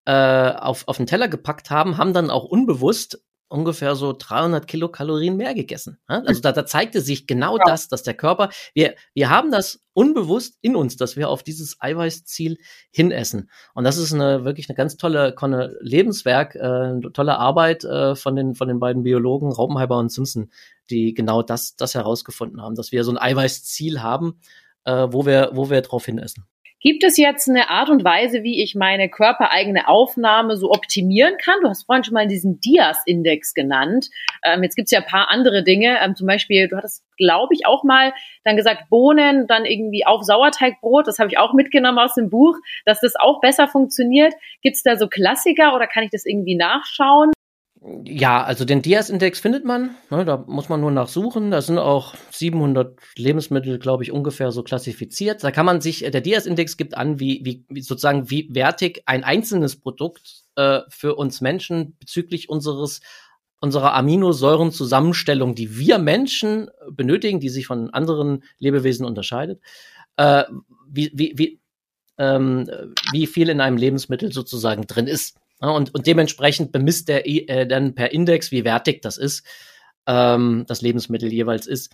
äh, 0.06 0.52
auf, 0.52 0.88
auf 0.88 0.98
den 0.98 1.08
Teller 1.08 1.28
gepackt 1.28 1.70
haben, 1.70 1.98
haben 1.98 2.14
dann 2.14 2.30
auch 2.30 2.44
unbewusst 2.44 3.20
ungefähr 3.50 3.96
so 3.96 4.14
300 4.18 4.68
Kilokalorien 4.68 5.36
mehr 5.36 5.54
gegessen. 5.54 6.00
Also 6.06 6.40
da, 6.42 6.52
da 6.52 6.66
zeigte 6.66 7.02
sich 7.02 7.28
genau 7.28 7.58
ja. 7.58 7.64
das, 7.66 7.88
dass 7.88 8.04
der 8.04 8.14
Körper, 8.14 8.50
wir, 8.74 8.96
wir 9.14 9.30
haben 9.30 9.52
das 9.52 9.82
unbewusst 9.94 10.58
in 10.62 10.76
uns, 10.76 10.96
dass 10.96 11.18
wir 11.18 11.30
auf 11.30 11.44
dieses 11.44 11.82
Eiweißziel 11.82 12.58
hinessen. 12.92 13.50
Und 13.74 13.84
das 13.84 13.98
ist 13.98 14.14
eine 14.14 14.46
wirklich 14.46 14.70
eine 14.70 14.76
ganz 14.76 14.98
tolle, 14.98 15.36
tolle 15.36 15.78
Lebenswerk, 15.82 16.56
äh, 16.56 16.60
eine 16.60 17.12
tolle 17.12 17.38
Arbeit 17.38 17.84
äh, 17.84 18.16
von 18.16 18.36
den 18.36 18.54
von 18.54 18.68
den 18.68 18.80
beiden 18.80 19.04
Biologen 19.04 19.52
Raubenheimer 19.52 19.98
und 19.98 20.12
Simpson, 20.12 20.52
die 20.90 21.14
genau 21.14 21.42
das 21.42 21.76
das 21.76 21.96
herausgefunden 21.96 22.62
haben, 22.62 22.76
dass 22.76 22.92
wir 22.92 23.04
so 23.04 23.12
ein 23.12 23.18
Eiweißziel 23.18 24.02
haben, 24.02 24.40
äh, 24.86 25.08
wo 25.10 25.26
wir 25.26 25.52
wo 25.54 25.70
wir 25.72 25.82
drauf 25.82 26.06
hinessen. 26.06 26.46
Gibt 26.82 27.04
es 27.04 27.18
jetzt 27.18 27.50
eine 27.50 27.70
Art 27.70 27.90
und 27.90 28.06
Weise, 28.06 28.44
wie 28.44 28.64
ich 28.64 28.74
meine 28.74 29.10
körpereigene 29.10 29.90
Aufnahme 29.90 30.56
so 30.56 30.72
optimieren 30.72 31.36
kann? 31.38 31.56
Du 31.62 31.68
hast 31.68 31.84
vorhin 31.84 32.06
schon 32.06 32.14
mal 32.14 32.26
diesen 32.26 32.62
Dias-Index 32.62 33.54
genannt. 33.54 34.08
Ähm, 34.46 34.64
jetzt 34.64 34.76
gibt's 34.76 34.92
ja 34.92 35.00
ein 35.00 35.06
paar 35.06 35.30
andere 35.30 35.66
Dinge. 35.66 35.98
Ähm, 36.02 36.16
zum 36.16 36.26
Beispiel, 36.26 36.70
du 36.70 36.78
hattest, 36.78 37.04
glaube 37.18 37.54
ich, 37.54 37.66
auch 37.66 37.84
mal 37.84 38.14
dann 38.46 38.56
gesagt, 38.56 38.90
Bohnen 38.90 39.46
dann 39.46 39.66
irgendwie 39.66 40.06
auf 40.06 40.24
Sauerteigbrot. 40.24 41.06
Das 41.06 41.20
habe 41.20 41.30
ich 41.30 41.38
auch 41.38 41.54
mitgenommen 41.54 42.00
aus 42.00 42.14
dem 42.16 42.30
Buch, 42.30 42.56
dass 42.86 43.02
das 43.02 43.18
auch 43.18 43.42
besser 43.42 43.68
funktioniert. 43.68 44.34
Gibt's 44.62 44.82
da 44.82 44.96
so 44.96 45.10
Klassiker 45.10 45.76
oder 45.76 45.86
kann 45.86 46.06
ich 46.06 46.12
das 46.12 46.26
irgendwie 46.26 46.56
nachschauen? 46.56 47.32
Ja, 47.82 48.44
also 48.44 48.66
den 48.66 48.82
Dias-Index 48.82 49.40
findet 49.40 49.64
man, 49.64 49.92
ne, 50.10 50.26
da 50.26 50.44
muss 50.48 50.68
man 50.68 50.82
nur 50.82 50.92
nachsuchen. 50.92 51.50
Da 51.50 51.62
sind 51.62 51.78
auch 51.78 52.14
700 52.32 53.00
Lebensmittel, 53.16 53.80
glaube 53.80 54.04
ich, 54.04 54.12
ungefähr 54.12 54.52
so 54.52 54.64
klassifiziert. 54.64 55.44
Da 55.44 55.52
kann 55.52 55.66
man 55.66 55.80
sich, 55.80 56.04
äh, 56.04 56.12
der 56.12 56.20
Dias-Index 56.20 56.76
gibt 56.76 56.98
an, 56.98 57.22
wie, 57.22 57.40
wie, 57.46 57.66
wie 57.70 57.82
sozusagen, 57.82 58.30
wie 58.30 58.50
wertig 58.54 59.04
ein 59.06 59.24
einzelnes 59.24 59.80
Produkt 59.80 60.44
äh, 60.56 60.82
für 60.90 61.16
uns 61.16 61.40
Menschen 61.40 61.96
bezüglich 62.00 62.50
unseres 62.50 63.00
unserer 63.62 63.94
Aminosäurenzusammenstellung, 63.94 65.54
die 65.54 65.78
wir 65.78 65.98
Menschen 65.98 66.70
benötigen, 66.92 67.42
die 67.42 67.50
sich 67.50 67.68
von 67.68 67.90
anderen 67.90 68.44
Lebewesen 68.58 69.06
unterscheidet, 69.06 69.62
äh, 70.16 70.46
wie, 70.88 71.12
wie, 71.14 71.34
wie, 71.36 71.60
ähm, 72.18 72.70
wie 73.12 73.28
viel 73.28 73.50
in 73.50 73.60
einem 73.60 73.76
Lebensmittel 73.76 74.32
sozusagen 74.32 74.88
drin 74.88 75.08
ist. 75.08 75.38
Und, 75.60 75.94
und 75.94 76.08
dementsprechend 76.08 76.72
bemisst 76.72 77.10
der 77.10 77.28
äh, 77.28 77.68
dann 77.68 77.96
per 77.96 78.12
Index, 78.12 78.52
wie 78.52 78.64
wertig 78.64 79.02
das 79.02 79.18
ist, 79.18 79.46
ähm, 80.08 80.66
das 80.68 80.82
Lebensmittel 80.82 81.32
jeweils 81.32 81.68
ist. 81.68 81.94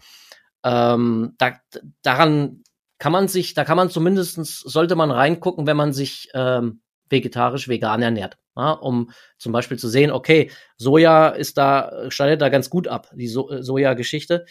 Ähm, 0.64 1.34
da, 1.38 1.60
daran 2.02 2.64
kann 3.00 3.12
man 3.12 3.28
sich, 3.28 3.54
da 3.54 3.66
kann 3.66 3.78
man 3.78 3.90
zumindestens 3.90 4.60
sollte 4.60 4.96
man 4.96 5.12
reingucken, 5.12 5.68
wenn 5.68 5.78
man 5.78 5.94
sich 5.94 6.30
ähm, 6.34 6.82
vegetarisch, 7.10 7.68
vegan 7.68 8.02
ernährt. 8.02 8.38
Ja, 8.56 8.72
um 8.72 9.12
zum 9.38 9.52
Beispiel 9.52 9.78
zu 9.78 9.90
sehen, 9.90 10.12
okay, 10.12 10.50
Soja 10.78 11.28
ist 11.30 11.58
da, 11.58 12.10
schneidet 12.10 12.42
da 12.42 12.50
ganz 12.50 12.70
gut 12.70 12.88
ab, 12.88 13.10
die 13.14 13.28
so 13.28 13.50
Soja-Geschichte, 13.62 14.46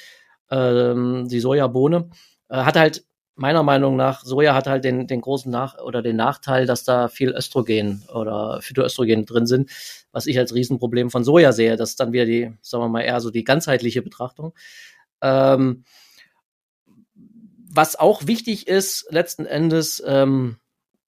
ähm, 0.50 1.26
die 1.28 1.40
Sojabohne, 1.40 2.10
äh, 2.50 2.56
hat 2.56 2.76
halt 2.76 3.04
meiner 3.36 3.62
Meinung 3.62 3.96
nach, 3.96 4.24
Soja 4.24 4.54
hat 4.54 4.66
halt 4.66 4.84
den, 4.84 5.06
den 5.06 5.20
großen 5.20 5.50
Nach 5.50 5.78
oder 5.78 6.02
den 6.02 6.16
Nachteil, 6.16 6.66
dass 6.66 6.84
da 6.84 7.08
viel 7.08 7.30
Östrogen 7.30 8.04
oder 8.12 8.60
Phytoöstrogen 8.62 9.26
drin 9.26 9.46
sind, 9.46 9.70
was 10.12 10.26
ich 10.26 10.38
als 10.38 10.54
Riesenproblem 10.54 11.10
von 11.10 11.24
Soja 11.24 11.52
sehe. 11.52 11.76
Das 11.76 11.90
ist 11.90 12.00
dann 12.00 12.12
wieder 12.12 12.26
die, 12.26 12.52
sagen 12.62 12.84
wir 12.84 12.88
mal, 12.88 13.02
eher 13.02 13.20
so 13.20 13.30
die 13.30 13.44
ganzheitliche 13.44 14.02
Betrachtung. 14.02 14.54
Ähm, 15.20 15.84
was 17.74 17.96
auch 17.96 18.26
wichtig 18.26 18.68
ist, 18.68 19.06
letzten 19.10 19.46
Endes, 19.46 20.02
ähm, 20.06 20.58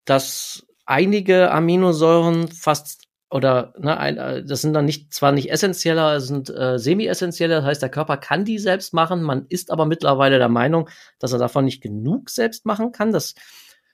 dass 0.04 0.66
einige 0.84 1.50
Aminosäuren 1.52 2.48
fast 2.48 3.05
oder 3.30 3.74
ne, 3.78 3.98
ein, 3.98 4.16
äh, 4.16 4.44
das 4.44 4.62
sind 4.62 4.72
dann 4.72 4.84
nicht 4.84 5.12
zwar 5.12 5.32
nicht 5.32 5.50
essentieller, 5.50 6.20
sind 6.20 6.50
äh, 6.50 6.78
semi-essentielle, 6.78 7.56
das 7.56 7.64
heißt, 7.64 7.82
der 7.82 7.88
Körper 7.88 8.16
kann 8.16 8.44
die 8.44 8.58
selbst 8.58 8.94
machen, 8.94 9.22
man 9.22 9.46
ist 9.48 9.70
aber 9.70 9.86
mittlerweile 9.86 10.38
der 10.38 10.48
Meinung, 10.48 10.88
dass 11.18 11.32
er 11.32 11.38
davon 11.38 11.64
nicht 11.64 11.82
genug 11.82 12.30
selbst 12.30 12.66
machen 12.66 12.92
kann. 12.92 13.12
Das 13.12 13.34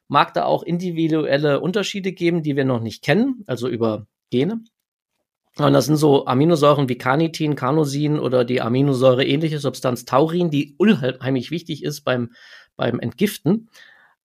mag 0.08 0.34
da 0.34 0.44
auch 0.44 0.62
individuelle 0.62 1.60
Unterschiede 1.60 2.12
geben, 2.12 2.42
die 2.42 2.56
wir 2.56 2.64
noch 2.64 2.80
nicht 2.80 3.02
kennen, 3.02 3.44
also 3.46 3.68
über 3.68 4.06
Gene. 4.30 4.62
Und 5.58 5.72
das 5.74 5.86
sind 5.86 5.96
so 5.96 6.26
Aminosäuren 6.26 6.88
wie 6.88 6.96
Carnitin, 6.96 7.56
Carnosin 7.56 8.18
oder 8.18 8.44
die 8.44 8.62
Aminosäure 8.62 9.24
ähnliche 9.24 9.58
Substanz 9.58 10.04
Taurin, 10.06 10.50
die 10.50 10.74
unheimlich 10.78 11.50
wichtig 11.50 11.84
ist 11.84 12.02
beim, 12.02 12.32
beim 12.76 12.98
Entgiften 13.00 13.68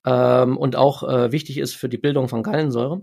ähm, 0.06 0.58
und 0.58 0.78
auch 0.78 1.04
äh, 1.04 1.32
wichtig 1.34 1.58
ist 1.58 1.76
für 1.76 1.90
die 1.90 1.98
Bildung 1.98 2.30
von 2.30 2.44
Gallensäure. 2.44 3.02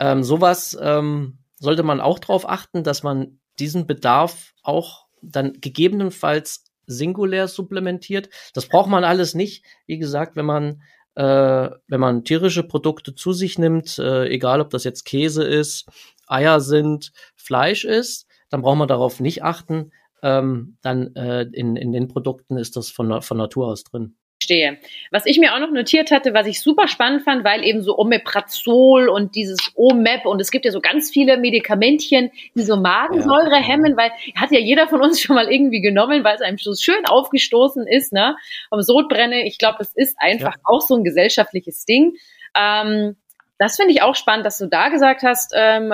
Ähm, 0.00 0.24
sowas 0.24 0.76
ähm, 0.80 1.38
sollte 1.58 1.82
man 1.82 2.00
auch 2.00 2.18
darauf 2.18 2.48
achten, 2.48 2.82
dass 2.82 3.02
man 3.02 3.38
diesen 3.58 3.86
Bedarf 3.86 4.54
auch 4.62 5.06
dann 5.22 5.60
gegebenenfalls 5.60 6.64
singulär 6.86 7.46
supplementiert. 7.46 8.30
Das 8.54 8.66
braucht 8.66 8.88
man 8.88 9.04
alles 9.04 9.34
nicht. 9.34 9.64
Wie 9.86 9.98
gesagt, 9.98 10.34
wenn 10.34 10.46
man 10.46 10.82
äh, 11.14 11.70
wenn 11.88 12.00
man 12.00 12.24
tierische 12.24 12.62
Produkte 12.62 13.14
zu 13.14 13.32
sich 13.32 13.58
nimmt, 13.58 13.98
äh, 13.98 14.26
egal 14.28 14.60
ob 14.60 14.70
das 14.70 14.84
jetzt 14.84 15.04
Käse 15.04 15.44
ist, 15.44 15.86
Eier 16.26 16.60
sind, 16.60 17.12
Fleisch 17.36 17.84
ist, 17.84 18.26
dann 18.48 18.62
braucht 18.62 18.78
man 18.78 18.88
darauf 18.88 19.20
nicht 19.20 19.42
achten. 19.42 19.92
Ähm, 20.22 20.78
dann 20.82 21.14
äh, 21.16 21.42
in, 21.52 21.76
in 21.76 21.92
den 21.92 22.08
Produkten 22.08 22.56
ist 22.56 22.76
das 22.76 22.90
von, 22.90 23.22
von 23.22 23.36
Natur 23.36 23.68
aus 23.68 23.84
drin 23.84 24.16
stehe. 24.42 24.78
Was 25.10 25.26
ich 25.26 25.38
mir 25.38 25.54
auch 25.54 25.58
noch 25.58 25.70
notiert 25.70 26.10
hatte, 26.10 26.34
was 26.34 26.46
ich 26.46 26.60
super 26.60 26.88
spannend 26.88 27.22
fand, 27.22 27.44
weil 27.44 27.64
eben 27.64 27.82
so 27.82 27.96
Omeprazol 27.98 29.08
und 29.08 29.34
dieses 29.34 29.72
OMEP 29.74 30.26
und 30.26 30.40
es 30.40 30.50
gibt 30.50 30.64
ja 30.64 30.72
so 30.72 30.80
ganz 30.80 31.10
viele 31.10 31.36
Medikamentchen, 31.36 32.30
die 32.54 32.62
so 32.62 32.76
Magensäure 32.76 33.56
hemmen, 33.56 33.96
weil 33.96 34.10
hat 34.34 34.50
ja 34.50 34.58
jeder 34.58 34.88
von 34.88 35.02
uns 35.02 35.20
schon 35.20 35.36
mal 35.36 35.50
irgendwie 35.50 35.80
genommen, 35.80 36.24
weil 36.24 36.36
es 36.36 36.42
einem 36.42 36.58
so 36.58 36.74
schön 36.74 37.04
aufgestoßen 37.06 37.86
ist, 37.86 38.12
ne? 38.12 38.36
Vom 38.68 38.82
Sodbrenne. 38.82 39.46
Ich 39.46 39.58
glaube, 39.58 39.78
es 39.80 39.92
ist 39.94 40.16
einfach 40.18 40.54
ja. 40.54 40.60
auch 40.64 40.80
so 40.80 40.96
ein 40.96 41.04
gesellschaftliches 41.04 41.84
Ding. 41.84 42.14
Ähm, 42.56 43.16
das 43.58 43.76
finde 43.76 43.92
ich 43.92 44.02
auch 44.02 44.14
spannend, 44.14 44.46
dass 44.46 44.58
du 44.58 44.66
da 44.66 44.88
gesagt 44.88 45.22
hast, 45.22 45.52
ähm, 45.54 45.92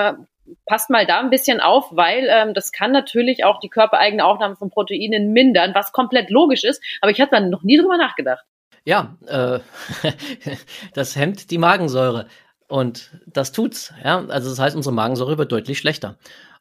passt 0.66 0.90
mal 0.90 1.07
da 1.07 1.20
ein 1.20 1.30
bisschen 1.30 1.61
auf, 1.61 1.86
weil 1.90 2.28
ähm, 2.30 2.55
das 2.55 2.72
kann 2.72 2.92
natürlich 2.92 3.44
auch 3.44 3.61
die 3.61 3.68
körpereigene 3.68 4.24
Aufnahme 4.24 4.57
von 4.57 4.70
Proteinen 4.70 5.32
mindern, 5.32 5.74
was 5.74 5.92
komplett 5.92 6.30
logisch 6.30 6.64
ist. 6.64 6.82
Aber 7.01 7.11
ich 7.11 7.20
hatte 7.20 7.32
da 7.32 7.40
noch 7.40 7.62
nie 7.62 7.78
drüber 7.78 7.97
nachgedacht. 7.97 8.44
Ja, 8.84 9.16
äh, 9.26 9.59
das 10.94 11.16
hemmt 11.16 11.51
die 11.51 11.59
Magensäure 11.59 12.26
und 12.68 13.11
das 13.26 13.53
tut's. 13.53 13.92
Ja, 14.05 14.24
also 14.28 14.51
das 14.51 14.59
heißt, 14.59 14.76
unsere 14.76 14.94
Magensäure 14.94 15.38
wird 15.38 15.53
deutlich 15.53 15.78
schlechter. 15.78 16.18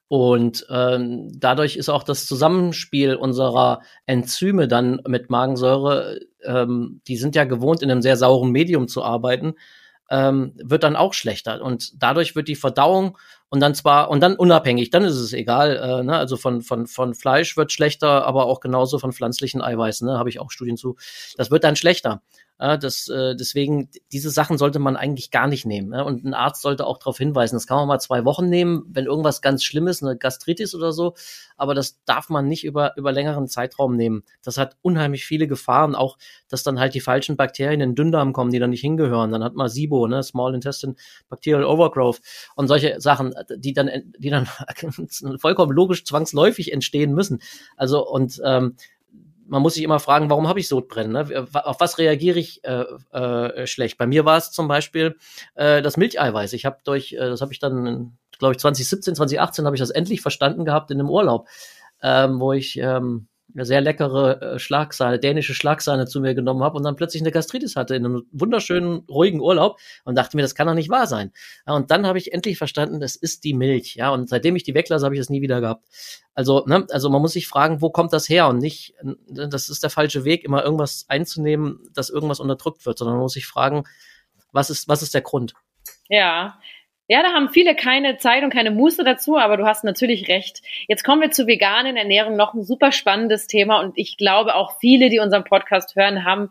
Und 0.07 0.67
ähm, 0.69 1.31
dadurch 1.35 1.77
ist 1.77 1.89
auch 1.89 2.03
das 2.03 2.27
Zusammenspiel 2.27 3.15
unserer 3.15 3.81
Enzyme 4.05 4.67
dann 4.67 5.01
mit 5.07 5.31
Magensäure, 5.31 6.19
ähm, 6.43 7.01
die 7.07 7.17
sind 7.17 7.35
ja 7.35 7.43
gewohnt, 7.43 7.81
in 7.81 7.89
einem 7.89 8.03
sehr 8.03 8.15
sauren 8.15 8.51
Medium 8.51 8.87
zu 8.87 9.03
arbeiten, 9.03 9.55
ähm, 10.09 10.53
wird 10.63 10.83
dann 10.83 10.95
auch 10.95 11.13
schlechter. 11.13 11.61
Und 11.61 12.01
dadurch 12.01 12.35
wird 12.35 12.47
die 12.47 12.55
Verdauung 12.55 13.17
und 13.49 13.59
dann 13.59 13.75
zwar, 13.75 14.09
und 14.09 14.21
dann 14.21 14.35
unabhängig, 14.35 14.89
dann 14.89 15.03
ist 15.03 15.15
es 15.15 15.33
egal, 15.33 15.77
äh, 15.77 16.03
ne? 16.03 16.17
also 16.17 16.37
von, 16.37 16.61
von, 16.61 16.87
von 16.87 17.13
Fleisch 17.13 17.57
wird 17.57 17.71
schlechter, 17.71 18.25
aber 18.25 18.45
auch 18.45 18.59
genauso 18.59 18.99
von 18.99 19.13
pflanzlichen 19.13 19.61
Eiweißen, 19.61 20.07
ne? 20.07 20.17
habe 20.17 20.29
ich 20.29 20.39
auch 20.39 20.51
Studien 20.51 20.77
zu. 20.77 20.95
Das 21.37 21.51
wird 21.51 21.63
dann 21.63 21.75
schlechter. 21.75 22.21
Ja, 22.57 22.77
das, 22.77 23.09
äh, 23.09 23.35
deswegen, 23.35 23.89
diese 24.13 24.29
Sachen 24.29 24.57
sollte 24.57 24.79
man 24.79 24.95
eigentlich 24.95 25.29
gar 25.29 25.47
nicht 25.47 25.65
nehmen. 25.65 25.91
Ja? 25.91 26.03
Und 26.03 26.23
ein 26.23 26.33
Arzt 26.33 26.61
sollte 26.61 26.87
auch 26.87 26.97
darauf 26.97 27.17
hinweisen, 27.17 27.57
das 27.57 27.67
kann 27.67 27.77
man 27.77 27.87
mal 27.87 27.99
zwei 27.99 28.23
Wochen 28.23 28.47
nehmen, 28.47 28.85
wenn 28.87 29.05
irgendwas 29.05 29.41
ganz 29.41 29.61
Schlimmes, 29.63 30.01
eine 30.01 30.17
Gastritis 30.17 30.73
oder 30.73 30.93
so, 30.93 31.15
aber 31.57 31.73
das 31.75 32.01
darf 32.05 32.29
man 32.29 32.47
nicht 32.47 32.63
über, 32.63 32.95
über 32.95 33.11
längeren 33.11 33.47
Zeitraum 33.47 33.97
nehmen. 33.97 34.23
Das 34.41 34.57
hat 34.57 34.77
unheimlich 34.81 35.25
viele 35.25 35.47
Gefahren, 35.47 35.95
auch, 35.95 36.17
dass 36.47 36.63
dann 36.63 36.79
halt 36.79 36.93
die 36.93 37.01
falschen 37.01 37.35
Bakterien 37.35 37.81
in 37.81 37.89
den 37.89 37.95
Dünndarm 37.95 38.31
kommen, 38.31 38.51
die 38.51 38.59
da 38.59 38.67
nicht 38.67 38.81
hingehören. 38.81 39.31
Dann 39.31 39.43
hat 39.43 39.55
man 39.55 39.67
SIBO, 39.67 40.07
ne? 40.07 40.23
Small 40.23 40.55
Intestine 40.55 40.95
Bacterial 41.27 41.65
Overgrowth 41.65 42.21
und 42.55 42.67
solche 42.67 43.01
Sachen, 43.01 43.33
die 43.57 43.73
dann, 43.73 43.89
die 44.17 44.29
dann 44.29 44.47
vollkommen 45.39 45.73
logisch 45.73 46.05
zwangsläufig 46.05 46.71
entstehen 46.71 47.13
müssen. 47.13 47.41
Also, 47.75 48.07
und 48.07 48.41
ähm, 48.45 48.75
man 49.47 49.61
muss 49.61 49.75
sich 49.75 49.83
immer 49.83 49.99
fragen, 49.99 50.29
warum 50.29 50.47
habe 50.47 50.59
ich 50.59 50.67
Sodbrennen? 50.67 51.11
Ne? 51.11 51.47
Auf 51.53 51.79
was 51.79 51.97
reagiere 51.97 52.39
ich 52.39 52.63
äh, 52.63 52.85
äh, 53.11 53.67
schlecht? 53.67 53.97
Bei 53.97 54.07
mir 54.07 54.25
war 54.25 54.37
es 54.37 54.51
zum 54.51 54.67
Beispiel 54.67 55.17
äh, 55.55 55.81
das 55.81 55.97
Milcheiweiß. 55.97 56.53
Ich 56.53 56.65
habe 56.65 56.77
durch, 56.83 57.13
äh, 57.13 57.17
das 57.17 57.41
habe 57.41 57.53
ich 57.53 57.59
dann, 57.59 58.17
glaube 58.37 58.53
ich, 58.53 58.59
2017, 58.59 59.15
2018 59.15 59.65
habe 59.65 59.75
ich 59.75 59.79
das 59.79 59.91
endlich 59.91 60.21
verstanden 60.21 60.65
gehabt 60.65 60.91
in 60.91 60.99
einem 60.99 61.09
Urlaub, 61.09 61.47
ähm, 62.01 62.39
wo 62.39 62.53
ich 62.53 62.77
ähm, 62.77 63.27
sehr 63.53 63.81
leckere 63.81 64.41
äh, 64.41 64.59
Schlagsahne, 64.59 65.19
dänische 65.19 65.53
Schlagsahne 65.53 66.07
zu 66.07 66.19
mir 66.19 66.33
genommen 66.35 66.63
habe 66.63 66.77
und 66.77 66.83
dann 66.83 66.95
plötzlich 66.95 67.21
eine 67.21 67.31
Gastritis 67.31 67.75
hatte 67.75 67.95
in 67.95 68.05
einem 68.05 68.25
wunderschönen, 68.31 69.05
ruhigen 69.09 69.39
Urlaub 69.39 69.79
und 70.03 70.15
dachte 70.15 70.35
mir, 70.35 70.41
das 70.41 70.55
kann 70.55 70.67
doch 70.67 70.73
nicht 70.73 70.89
wahr 70.89 71.07
sein. 71.07 71.31
Und 71.65 71.91
dann 71.91 72.05
habe 72.05 72.17
ich 72.17 72.33
endlich 72.33 72.57
verstanden, 72.57 72.99
das 72.99 73.15
ist 73.15 73.43
die 73.43 73.53
Milch. 73.53 73.95
Ja, 73.95 74.09
und 74.09 74.29
seitdem 74.29 74.55
ich 74.55 74.63
die 74.63 74.73
weglasse, 74.73 75.05
habe 75.05 75.15
ich 75.15 75.21
das 75.21 75.29
nie 75.29 75.41
wieder 75.41 75.61
gehabt. 75.61 75.85
Also, 76.33 76.63
ne, 76.65 76.85
also 76.89 77.09
man 77.09 77.21
muss 77.21 77.33
sich 77.33 77.47
fragen, 77.47 77.81
wo 77.81 77.89
kommt 77.89 78.11
das 78.11 78.27
her 78.27 78.47
und 78.47 78.57
nicht, 78.57 78.93
das 79.29 79.69
ist 79.69 79.83
der 79.83 79.89
falsche 79.89 80.25
Weg, 80.25 80.43
immer 80.43 80.63
irgendwas 80.63 81.05
einzunehmen, 81.07 81.87
dass 81.93 82.09
irgendwas 82.09 82.39
unterdrückt 82.39 82.85
wird, 82.85 82.97
sondern 82.97 83.15
man 83.15 83.23
muss 83.23 83.33
sich 83.33 83.47
fragen, 83.47 83.83
was 84.51 84.69
ist, 84.69 84.87
was 84.87 85.01
ist 85.01 85.13
der 85.13 85.21
Grund? 85.21 85.53
Ja, 86.09 86.59
ja, 87.07 87.21
da 87.21 87.33
haben 87.33 87.49
viele 87.49 87.75
keine 87.75 88.17
Zeit 88.17 88.43
und 88.43 88.51
keine 88.51 88.71
Muße 88.71 89.03
dazu, 89.03 89.37
aber 89.37 89.57
du 89.57 89.65
hast 89.65 89.83
natürlich 89.83 90.27
recht. 90.27 90.61
Jetzt 90.87 91.03
kommen 91.03 91.21
wir 91.21 91.31
zu 91.31 91.45
veganen 91.45 91.97
Ernährung, 91.97 92.35
noch 92.35 92.53
ein 92.53 92.63
super 92.63 92.91
spannendes 92.91 93.47
Thema 93.47 93.79
und 93.79 93.93
ich 93.95 94.17
glaube 94.17 94.55
auch 94.55 94.79
viele, 94.79 95.09
die 95.09 95.19
unseren 95.19 95.43
Podcast 95.43 95.95
hören, 95.95 96.25
haben 96.25 96.49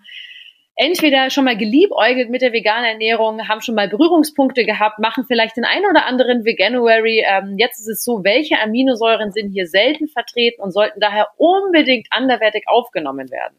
entweder 0.76 1.30
schon 1.30 1.44
mal 1.44 1.56
geliebäugelt 1.56 2.30
mit 2.30 2.42
der 2.42 2.52
veganen 2.52 2.84
Ernährung, 2.84 3.48
haben 3.48 3.60
schon 3.60 3.74
mal 3.74 3.88
Berührungspunkte 3.88 4.64
gehabt, 4.64 4.98
machen 4.98 5.24
vielleicht 5.26 5.56
den 5.56 5.64
einen 5.64 5.86
oder 5.88 6.06
anderen 6.06 6.44
Veganuary. 6.44 7.24
Ähm, 7.26 7.56
jetzt 7.58 7.78
ist 7.78 7.88
es 7.88 8.04
so, 8.04 8.24
welche 8.24 8.58
Aminosäuren 8.60 9.32
sind 9.32 9.50
hier 9.50 9.66
selten 9.66 10.08
vertreten 10.08 10.62
und 10.62 10.72
sollten 10.72 11.00
daher 11.00 11.28
unbedingt 11.36 12.08
anderwertig 12.10 12.64
aufgenommen 12.66 13.30
werden? 13.30 13.56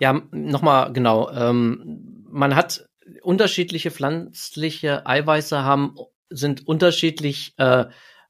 Ja, 0.00 0.20
nochmal 0.30 0.92
genau. 0.92 1.30
Ähm, 1.30 2.24
man 2.28 2.56
hat 2.56 2.84
unterschiedliche 3.22 3.90
pflanzliche 3.90 5.06
Eiweiße 5.06 5.62
haben, 5.62 5.96
sind 6.30 6.66
unterschiedlich, 6.66 7.54
äh, 7.58 7.86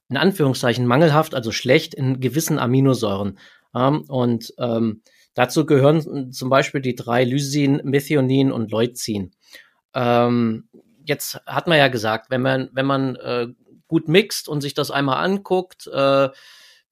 in 0.09 0.17
Anführungszeichen, 0.17 0.87
mangelhaft, 0.87 1.35
also 1.35 1.53
schlecht 1.53 1.95
in 1.95 2.21
gewissen 2.21 2.59
Aminosäuren. 2.59 3.39
Ähm, 3.75 4.03
und 4.09 4.53
ähm, 4.59 5.03
dazu 5.35 5.67
gehören 5.67 6.33
zum 6.33 6.51
Beispiel 6.51 6.81
die 6.81 6.95
drei 6.95 7.25
Lysin, 7.25 7.81
Methionin 7.85 8.53
und 8.53 8.71
Leucin. 8.71 9.33
Ähm, 9.95 10.69
jetzt 11.05 11.41
hat 11.47 11.67
man 11.67 11.79
ja 11.79 11.89
gesagt, 11.89 12.31
wenn 12.31 12.43
man, 12.43 12.69
wenn 12.73 12.87
man 12.87 13.17
äh, 13.17 13.49
gut 13.89 14.09
mixt 14.09 14.49
und 14.49 14.61
sich 14.61 14.75
das 14.75 14.91
einmal 14.91 15.25
anguckt, 15.25 15.87
äh, 15.87 16.29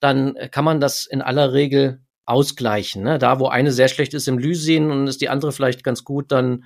dann 0.00 0.34
kann 0.50 0.64
man 0.64 0.80
das 0.80 1.06
in 1.06 1.22
aller 1.22 1.52
Regel 1.52 2.00
ausgleichen. 2.24 3.02
Ne? 3.02 3.18
Da, 3.18 3.38
wo 3.38 3.48
eine 3.48 3.72
sehr 3.72 3.88
schlecht 3.88 4.14
ist 4.14 4.28
im 4.28 4.38
Lysin 4.38 4.90
und 4.90 5.06
ist 5.06 5.20
die 5.20 5.28
andere 5.28 5.52
vielleicht 5.52 5.84
ganz 5.84 6.04
gut, 6.04 6.32
dann 6.32 6.64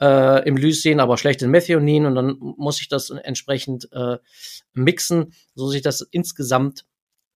äh, 0.00 0.46
im 0.46 0.56
Lysin, 0.56 1.00
aber 1.00 1.18
schlecht 1.18 1.42
in 1.42 1.50
Methionin 1.50 2.06
und 2.06 2.14
dann 2.14 2.36
muss 2.38 2.80
ich 2.80 2.88
das 2.88 3.10
entsprechend 3.10 3.88
äh, 3.92 4.18
mixen, 4.72 5.32
so 5.54 5.68
sich 5.68 5.82
das 5.82 6.00
insgesamt 6.10 6.84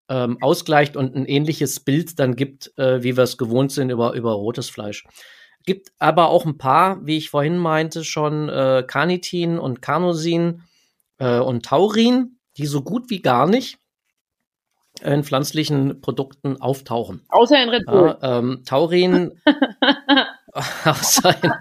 ähm, 0.08 0.38
ausgleicht 0.40 0.96
und 0.96 1.14
ein 1.14 1.26
ähnliches 1.26 1.80
Bild 1.80 2.18
dann 2.18 2.36
gibt, 2.36 2.76
äh, 2.78 3.02
wie 3.02 3.16
wir 3.16 3.24
es 3.24 3.38
gewohnt 3.38 3.72
sind 3.72 3.90
über, 3.90 4.12
über 4.14 4.32
rotes 4.32 4.70
Fleisch. 4.70 5.04
Gibt 5.64 5.90
aber 5.98 6.30
auch 6.30 6.46
ein 6.46 6.56
paar, 6.56 7.04
wie 7.06 7.18
ich 7.18 7.30
vorhin 7.30 7.58
meinte, 7.58 8.04
schon 8.04 8.48
äh, 8.48 8.84
Carnitin 8.86 9.58
und 9.58 9.82
Carnosin 9.82 10.62
äh, 11.18 11.38
und 11.38 11.66
Taurin, 11.66 12.38
die 12.56 12.66
so 12.66 12.82
gut 12.82 13.10
wie 13.10 13.20
gar 13.20 13.46
nicht 13.46 13.78
in 15.02 15.22
pflanzlichen 15.24 16.00
Produkten 16.00 16.60
auftauchen. 16.60 17.22
Außer 17.28 17.62
in 17.62 17.68
Red 17.68 17.86
Bull. 17.86 18.18
Ja, 18.20 18.38
ähm, 18.38 18.62
Taurin 18.64 19.40
außer, 20.84 21.34
in, 21.42 21.52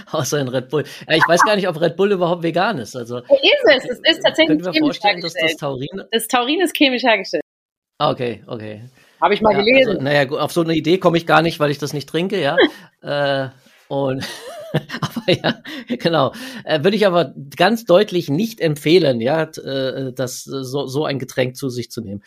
außer 0.10 0.40
in 0.40 0.48
Red 0.48 0.68
Bull. 0.68 0.84
Ja, 1.08 1.16
ich 1.16 1.28
weiß 1.28 1.42
gar 1.44 1.56
nicht, 1.56 1.68
ob 1.68 1.80
Red 1.80 1.96
Bull 1.96 2.12
überhaupt 2.12 2.42
vegan 2.42 2.78
ist. 2.78 2.96
Also, 2.96 3.18
ist 3.18 3.28
es. 3.66 3.84
Es 3.84 3.98
ist 3.98 4.22
tatsächlich 4.22 4.58
Können 4.60 4.74
wir 4.74 4.80
vorstellen, 4.80 5.20
dass 5.20 5.34
das 5.34 5.56
Taurin... 5.56 5.88
Das 6.10 6.28
Taurin 6.28 6.60
ist 6.60 6.76
chemisch 6.76 7.02
hergestellt. 7.02 7.42
Ah, 7.98 8.10
okay, 8.10 8.42
okay. 8.46 8.82
Habe 9.20 9.34
ich 9.34 9.40
mal 9.40 9.52
ja, 9.52 9.62
gelesen. 9.62 9.90
Also, 9.90 10.02
naja, 10.02 10.30
auf 10.30 10.52
so 10.52 10.62
eine 10.62 10.74
Idee 10.74 10.98
komme 10.98 11.16
ich 11.16 11.26
gar 11.26 11.42
nicht, 11.42 11.60
weil 11.60 11.70
ich 11.70 11.78
das 11.78 11.92
nicht 11.92 12.08
trinke, 12.08 12.40
ja. 12.40 12.56
äh, 13.02 13.48
und 13.88 14.26
aber 15.00 15.32
ja, 15.32 15.62
genau. 15.96 16.32
Äh, 16.64 16.82
Würde 16.82 16.96
ich 16.96 17.06
aber 17.06 17.32
ganz 17.56 17.84
deutlich 17.84 18.28
nicht 18.28 18.60
empfehlen, 18.60 19.20
ja, 19.20 19.42
äh, 19.42 20.12
das 20.12 20.42
so, 20.44 20.86
so 20.86 21.04
ein 21.04 21.18
Getränk 21.18 21.56
zu 21.56 21.68
sich 21.68 21.90
zu 21.90 22.00
nehmen. 22.00 22.22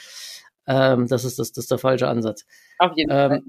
Ähm, 0.65 1.07
das 1.07 1.25
ist 1.25 1.39
das, 1.39 1.51
das 1.51 1.65
ist 1.65 1.71
der 1.71 1.77
falsche 1.77 2.07
Ansatz. 2.07 2.45
Auf 2.79 2.91
jeden 2.95 3.11
ähm, 3.11 3.29
Fall 3.29 3.41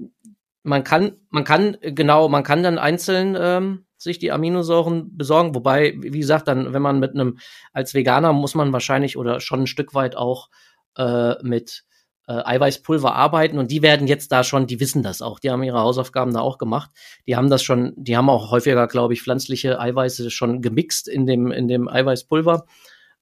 man 0.63 0.83
kann, 0.83 1.13
man 1.29 1.43
kann, 1.43 1.77
genau, 1.81 2.29
man 2.29 2.43
kann 2.43 2.63
dann 2.63 2.77
einzeln 2.77 3.37
ähm, 3.39 3.85
sich 3.97 4.19
die 4.19 4.31
Aminosäuren 4.31 5.17
besorgen, 5.17 5.55
wobei, 5.55 5.95
wie 5.99 6.19
gesagt, 6.19 6.47
dann, 6.47 6.73
wenn 6.73 6.81
man 6.81 6.99
mit 6.99 7.13
einem, 7.13 7.37
als 7.73 7.93
Veganer 7.93 8.33
muss 8.33 8.55
man 8.55 8.71
wahrscheinlich 8.71 9.17
oder 9.17 9.39
schon 9.39 9.61
ein 9.61 9.67
Stück 9.67 9.93
weit 9.93 10.15
auch 10.15 10.49
äh, 10.97 11.35
mit 11.43 11.83
äh, 12.27 12.43
Eiweißpulver 12.45 13.13
arbeiten. 13.13 13.57
Und 13.57 13.71
die 13.71 13.81
werden 13.81 14.07
jetzt 14.07 14.31
da 14.31 14.43
schon, 14.43 14.67
die 14.67 14.79
wissen 14.79 15.03
das 15.03 15.21
auch, 15.21 15.39
die 15.39 15.49
haben 15.49 15.63
ihre 15.63 15.79
Hausaufgaben 15.79 16.33
da 16.33 16.41
auch 16.41 16.57
gemacht. 16.57 16.91
Die 17.27 17.35
haben 17.35 17.49
das 17.49 17.63
schon, 17.63 17.93
die 17.97 18.15
haben 18.15 18.29
auch 18.29 18.51
häufiger, 18.51 18.87
glaube 18.87 19.13
ich, 19.13 19.23
pflanzliche 19.23 19.79
Eiweiße 19.79 20.29
schon 20.29 20.61
gemixt 20.61 21.07
in 21.07 21.25
dem, 21.25 21.51
in 21.51 21.67
dem 21.67 21.89
Eiweißpulver, 21.89 22.65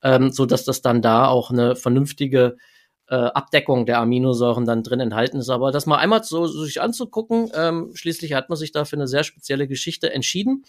ähm, 0.03 0.31
so 0.31 0.45
dass 0.45 0.65
das 0.65 0.81
dann 0.81 1.01
da 1.01 1.27
auch 1.27 1.49
eine 1.49 1.75
vernünftige 1.75 2.57
äh, 3.09 3.15
Abdeckung 3.15 3.85
der 3.85 3.99
Aminosäuren 3.99 4.65
dann 4.65 4.83
drin 4.83 4.99
enthalten 4.99 5.37
ist. 5.39 5.49
Aber 5.49 5.71
das 5.71 5.85
mal 5.85 5.97
einmal 5.97 6.23
so, 6.23 6.47
so 6.47 6.63
sich 6.63 6.81
anzugucken, 6.81 7.51
ähm, 7.55 7.91
schließlich 7.93 8.33
hat 8.33 8.49
man 8.49 8.57
sich 8.57 8.71
da 8.71 8.85
für 8.85 8.95
eine 8.95 9.07
sehr 9.07 9.23
spezielle 9.23 9.67
Geschichte 9.67 10.11
entschieden. 10.11 10.65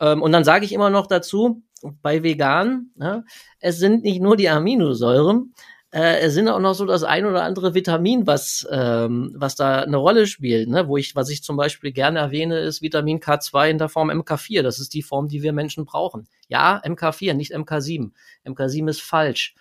Ähm, 0.00 0.22
und 0.22 0.32
dann 0.32 0.44
sage 0.44 0.64
ich 0.64 0.72
immer 0.72 0.90
noch 0.90 1.06
dazu, 1.06 1.62
bei 2.02 2.22
vegan, 2.22 2.90
ja, 2.96 3.22
es 3.60 3.78
sind 3.78 4.04
nicht 4.04 4.20
nur 4.20 4.36
die 4.36 4.48
Aminosäuren, 4.48 5.54
äh, 5.92 6.20
es 6.20 6.34
sind 6.34 6.48
auch 6.48 6.58
noch 6.58 6.74
so 6.74 6.84
das 6.84 7.04
ein 7.04 7.26
oder 7.26 7.42
andere 7.42 7.74
Vitamin, 7.74 8.26
was, 8.26 8.66
ähm, 8.70 9.32
was 9.34 9.54
da 9.54 9.80
eine 9.80 9.96
Rolle 9.96 10.26
spielt. 10.26 10.68
Ne? 10.68 10.88
Wo 10.88 10.96
ich, 10.96 11.14
was 11.16 11.30
ich 11.30 11.42
zum 11.42 11.56
Beispiel 11.56 11.92
gerne 11.92 12.18
erwähne, 12.18 12.58
ist 12.58 12.82
Vitamin 12.82 13.20
K2 13.20 13.70
in 13.70 13.78
der 13.78 13.88
Form 13.88 14.10
MK4. 14.10 14.62
Das 14.62 14.78
ist 14.78 14.94
die 14.94 15.02
Form, 15.02 15.28
die 15.28 15.42
wir 15.42 15.52
Menschen 15.52 15.84
brauchen. 15.84 16.26
Ja, 16.48 16.82
MK4, 16.84 17.34
nicht 17.34 17.54
MK7. 17.54 18.10
MK7 18.44 18.90
ist 18.90 19.00
falsch. 19.00 19.54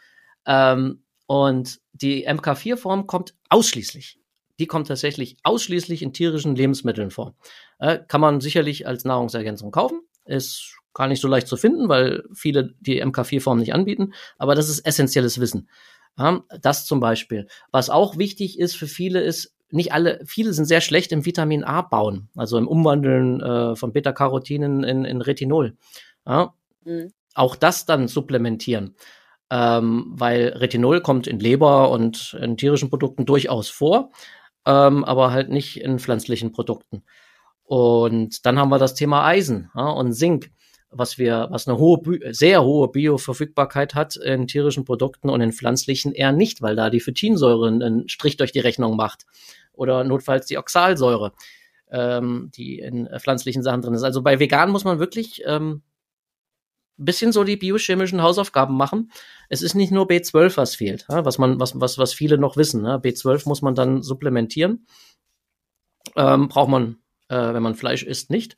Ähm, 0.45 1.03
und 1.27 1.79
die 1.93 2.27
MK4-Form 2.27 3.07
kommt 3.07 3.35
ausschließlich. 3.49 4.19
Die 4.59 4.67
kommt 4.67 4.87
tatsächlich 4.87 5.37
ausschließlich 5.43 6.01
in 6.01 6.13
tierischen 6.13 6.55
Lebensmitteln 6.55 7.11
vor. 7.11 7.35
Äh, 7.79 7.99
kann 8.07 8.21
man 8.21 8.41
sicherlich 8.41 8.87
als 8.87 9.03
Nahrungsergänzung 9.03 9.71
kaufen. 9.71 10.01
Ist 10.25 10.77
gar 10.93 11.07
nicht 11.07 11.21
so 11.21 11.27
leicht 11.27 11.47
zu 11.47 11.57
finden, 11.57 11.89
weil 11.89 12.23
viele 12.33 12.73
die 12.79 13.03
MK4-Form 13.03 13.59
nicht 13.59 13.73
anbieten. 13.73 14.13
Aber 14.37 14.55
das 14.55 14.69
ist 14.69 14.85
essentielles 14.85 15.39
Wissen. 15.39 15.69
Ja, 16.17 16.43
das 16.61 16.85
zum 16.85 17.01
Beispiel. 17.01 17.47
Was 17.71 17.89
auch 17.89 18.17
wichtig 18.17 18.57
ist 18.57 18.77
für 18.77 18.87
viele 18.87 19.21
ist, 19.21 19.53
nicht 19.69 19.91
alle, 19.91 20.21
viele 20.25 20.53
sind 20.53 20.65
sehr 20.65 20.79
schlecht 20.79 21.11
im 21.11 21.25
Vitamin 21.25 21.65
A 21.65 21.81
bauen, 21.81 22.29
also 22.35 22.57
im 22.57 22.67
Umwandeln 22.67 23.41
äh, 23.41 23.75
von 23.75 23.91
Beta-Carotinen 23.91 24.83
in, 24.83 25.03
in 25.03 25.21
Retinol. 25.21 25.75
Ja, 26.25 26.53
mhm. 26.85 27.11
Auch 27.33 27.57
das 27.57 27.85
dann 27.85 28.07
supplementieren, 28.07 28.95
ähm, 29.49 30.05
weil 30.09 30.49
Retinol 30.49 31.01
kommt 31.01 31.27
in 31.27 31.39
Leber 31.39 31.91
und 31.91 32.37
in 32.41 32.57
tierischen 32.57 32.89
Produkten 32.89 33.25
durchaus 33.25 33.69
vor, 33.69 34.11
ähm, 34.65 35.03
aber 35.03 35.31
halt 35.31 35.49
nicht 35.49 35.79
in 35.81 35.99
pflanzlichen 35.99 36.51
Produkten. 36.51 37.03
Und 37.63 38.45
dann 38.45 38.59
haben 38.59 38.69
wir 38.69 38.79
das 38.79 38.93
Thema 38.95 39.25
Eisen 39.25 39.71
ja, 39.75 39.89
und 39.89 40.13
Zink 40.13 40.51
was 40.97 41.17
wir, 41.17 41.47
was 41.51 41.67
eine 41.67 41.77
hohe, 41.77 41.99
sehr 42.33 42.63
hohe 42.63 42.87
Bioverfügbarkeit 42.89 43.95
hat 43.95 44.15
in 44.15 44.47
tierischen 44.47 44.85
Produkten 44.85 45.29
und 45.29 45.41
in 45.41 45.51
pflanzlichen 45.51 46.13
eher 46.13 46.31
nicht, 46.31 46.61
weil 46.61 46.75
da 46.75 46.89
die 46.89 46.99
Phytinsäure 46.99 47.67
einen 47.67 48.07
Strich 48.07 48.37
durch 48.37 48.51
die 48.51 48.59
Rechnung 48.59 48.95
macht. 48.95 49.25
Oder 49.73 50.03
notfalls 50.03 50.45
die 50.45 50.57
Oxalsäure, 50.57 51.33
ähm, 51.91 52.49
die 52.55 52.79
in 52.79 53.09
pflanzlichen 53.19 53.61
Sachen 53.61 53.81
drin 53.81 53.93
ist. 53.93 54.03
Also 54.03 54.21
bei 54.21 54.39
vegan 54.39 54.71
muss 54.71 54.85
man 54.85 54.99
wirklich 54.99 55.43
ähm, 55.45 55.83
bisschen 56.97 57.31
so 57.31 57.43
die 57.43 57.57
biochemischen 57.57 58.21
Hausaufgaben 58.21 58.75
machen. 58.75 59.11
Es 59.49 59.61
ist 59.61 59.75
nicht 59.75 59.91
nur 59.91 60.07
B12, 60.07 60.57
was 60.57 60.75
fehlt, 60.75 61.05
was 61.07 61.37
man, 61.37 61.59
was, 61.59 61.79
was, 61.79 61.97
was 61.97 62.13
viele 62.13 62.37
noch 62.37 62.57
wissen. 62.57 62.81
Ne? 62.81 62.99
B12 62.99 63.47
muss 63.47 63.61
man 63.61 63.75
dann 63.75 64.01
supplementieren. 64.01 64.85
Ähm, 66.15 66.47
braucht 66.47 66.69
man, 66.69 66.97
äh, 67.29 67.53
wenn 67.53 67.63
man 67.63 67.75
Fleisch 67.75 68.03
isst, 68.03 68.29
nicht. 68.29 68.57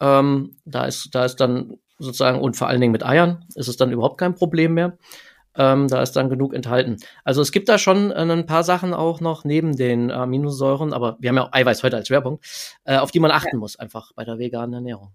Ähm, 0.00 0.56
da 0.64 0.84
ist, 0.84 1.14
da 1.14 1.24
ist 1.24 1.36
dann 1.36 1.78
sozusagen, 1.98 2.40
und 2.40 2.56
vor 2.56 2.68
allen 2.68 2.80
Dingen 2.80 2.92
mit 2.92 3.04
Eiern 3.04 3.44
ist 3.54 3.68
es 3.68 3.76
dann 3.76 3.92
überhaupt 3.92 4.18
kein 4.18 4.34
Problem 4.34 4.74
mehr. 4.74 4.98
Ähm, 5.58 5.88
da 5.88 6.02
ist 6.02 6.12
dann 6.12 6.28
genug 6.28 6.52
enthalten. 6.52 6.98
Also 7.24 7.40
es 7.40 7.50
gibt 7.50 7.70
da 7.70 7.78
schon 7.78 8.10
äh, 8.10 8.16
ein 8.16 8.44
paar 8.44 8.62
Sachen 8.62 8.92
auch 8.92 9.20
noch 9.20 9.44
neben 9.44 9.74
den 9.74 10.10
Aminosäuren, 10.10 10.92
aber 10.92 11.16
wir 11.18 11.30
haben 11.30 11.36
ja 11.36 11.44
auch 11.44 11.52
Eiweiß 11.52 11.82
heute 11.82 11.96
als 11.96 12.08
Schwerpunkt, 12.08 12.44
äh, 12.84 12.98
auf 12.98 13.10
die 13.10 13.20
man 13.20 13.30
achten 13.30 13.54
ja. 13.56 13.58
muss, 13.58 13.78
einfach 13.78 14.12
bei 14.14 14.24
der 14.24 14.38
veganen 14.38 14.74
Ernährung. 14.74 15.12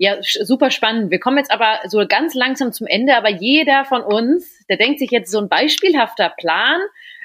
Ja, 0.00 0.16
super 0.22 0.70
spannend. 0.70 1.10
Wir 1.10 1.18
kommen 1.18 1.38
jetzt 1.38 1.50
aber 1.50 1.80
so 1.88 2.04
ganz 2.08 2.34
langsam 2.34 2.72
zum 2.72 2.86
Ende, 2.86 3.16
aber 3.16 3.30
jeder 3.30 3.84
von 3.84 4.02
uns, 4.02 4.64
der 4.68 4.76
denkt 4.76 5.00
sich 5.00 5.10
jetzt 5.10 5.30
so 5.30 5.38
ein 5.38 5.48
beispielhafter 5.48 6.32
Plan, 6.38 6.80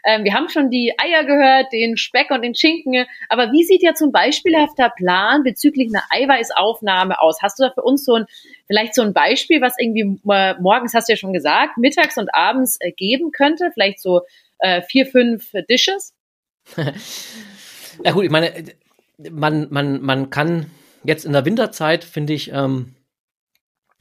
ähm, 0.06 0.24
wir 0.26 0.34
haben 0.34 0.50
schon 0.50 0.70
die 0.70 0.94
Eier 0.98 1.24
gehört, 1.24 1.72
den 1.72 1.98
Speck 1.98 2.30
und 2.32 2.42
den 2.42 2.56
Schinken. 2.56 3.06
Aber 3.30 3.52
wie 3.52 3.64
sieht 3.64 3.82
jetzt 3.82 4.00
so 4.00 4.06
ein 4.06 4.12
beispielhafter 4.12 4.90
Plan 4.90 5.44
bezüglich 5.44 5.90
einer 5.94 6.04
Eiweißaufnahme 6.10 7.22
aus? 7.22 7.42
Hast 7.42 7.60
du 7.60 7.64
da 7.64 7.72
für 7.72 7.84
uns 7.84 8.04
so 8.04 8.16
ein, 8.16 8.26
vielleicht 8.68 8.96
so 8.96 9.02
ein 9.02 9.14
Beispiel, 9.14 9.62
was 9.62 9.76
irgendwie 9.80 10.20
morgens, 10.24 10.94
hast 10.94 11.08
du 11.08 11.14
ja 11.14 11.18
schon 11.18 11.34
gesagt, 11.34 11.78
mittags 11.78 12.18
und 12.18 12.34
abends 12.34 12.78
äh, 12.82 12.92
geben 12.92 13.32
könnte? 13.32 13.72
Vielleicht 13.74 14.02
so 14.02 14.22
äh, 14.60 14.82
vier, 14.82 15.06
fünf 15.06 15.52
Dishes? 15.70 16.14
ja 18.04 18.12
gut, 18.12 18.26
ich 18.26 18.32
meine, 18.32 18.52
man, 19.32 19.68
man, 19.70 20.02
man 20.02 20.30
kann 20.30 20.70
jetzt 21.04 21.26
in 21.26 21.34
der 21.34 21.46
Winterzeit, 21.46 22.04
finde 22.04 22.34
ich, 22.34 22.52
ähm, 22.52 22.96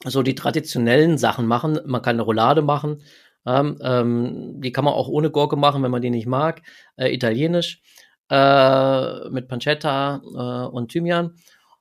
so 0.04 0.22
die 0.22 0.34
traditionellen 0.34 1.18
Sachen 1.18 1.46
machen. 1.46 1.78
Man 1.86 2.02
kann 2.02 2.16
eine 2.16 2.22
Roulade 2.22 2.62
machen, 2.62 3.02
ähm, 3.46 3.78
ähm, 3.82 4.60
die 4.60 4.72
kann 4.72 4.84
man 4.84 4.94
auch 4.94 5.08
ohne 5.08 5.30
Gurke 5.30 5.56
machen, 5.56 5.82
wenn 5.82 5.90
man 5.90 6.02
die 6.02 6.10
nicht 6.10 6.26
mag. 6.26 6.62
Äh, 6.96 7.12
Italienisch 7.14 7.82
äh, 8.30 9.28
mit 9.30 9.48
Pancetta 9.48 10.22
äh, 10.24 10.68
und 10.68 10.90
Thymian 10.90 11.36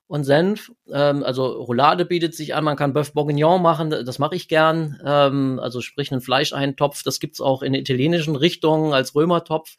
und 0.08 0.24
Senf. 0.24 0.70
Ähm, 0.92 1.22
also 1.22 1.46
Roulade 1.46 2.04
bietet 2.04 2.34
sich 2.34 2.54
an. 2.54 2.64
Man 2.64 2.76
kann 2.76 2.92
Bœuf 2.92 3.12
Bourguignon 3.14 3.62
machen. 3.62 3.90
Das 3.90 4.18
mache 4.18 4.34
ich 4.34 4.48
gern. 4.48 5.00
Ähm, 5.04 5.60
also 5.60 5.80
sprich 5.80 6.12
einen 6.12 6.20
Fleischeintopf. 6.20 7.02
Das 7.02 7.20
gibt's 7.20 7.40
auch 7.40 7.62
in 7.62 7.74
italienischen 7.74 8.36
Richtungen 8.36 8.92
als 8.92 9.14
Römertopf 9.14 9.76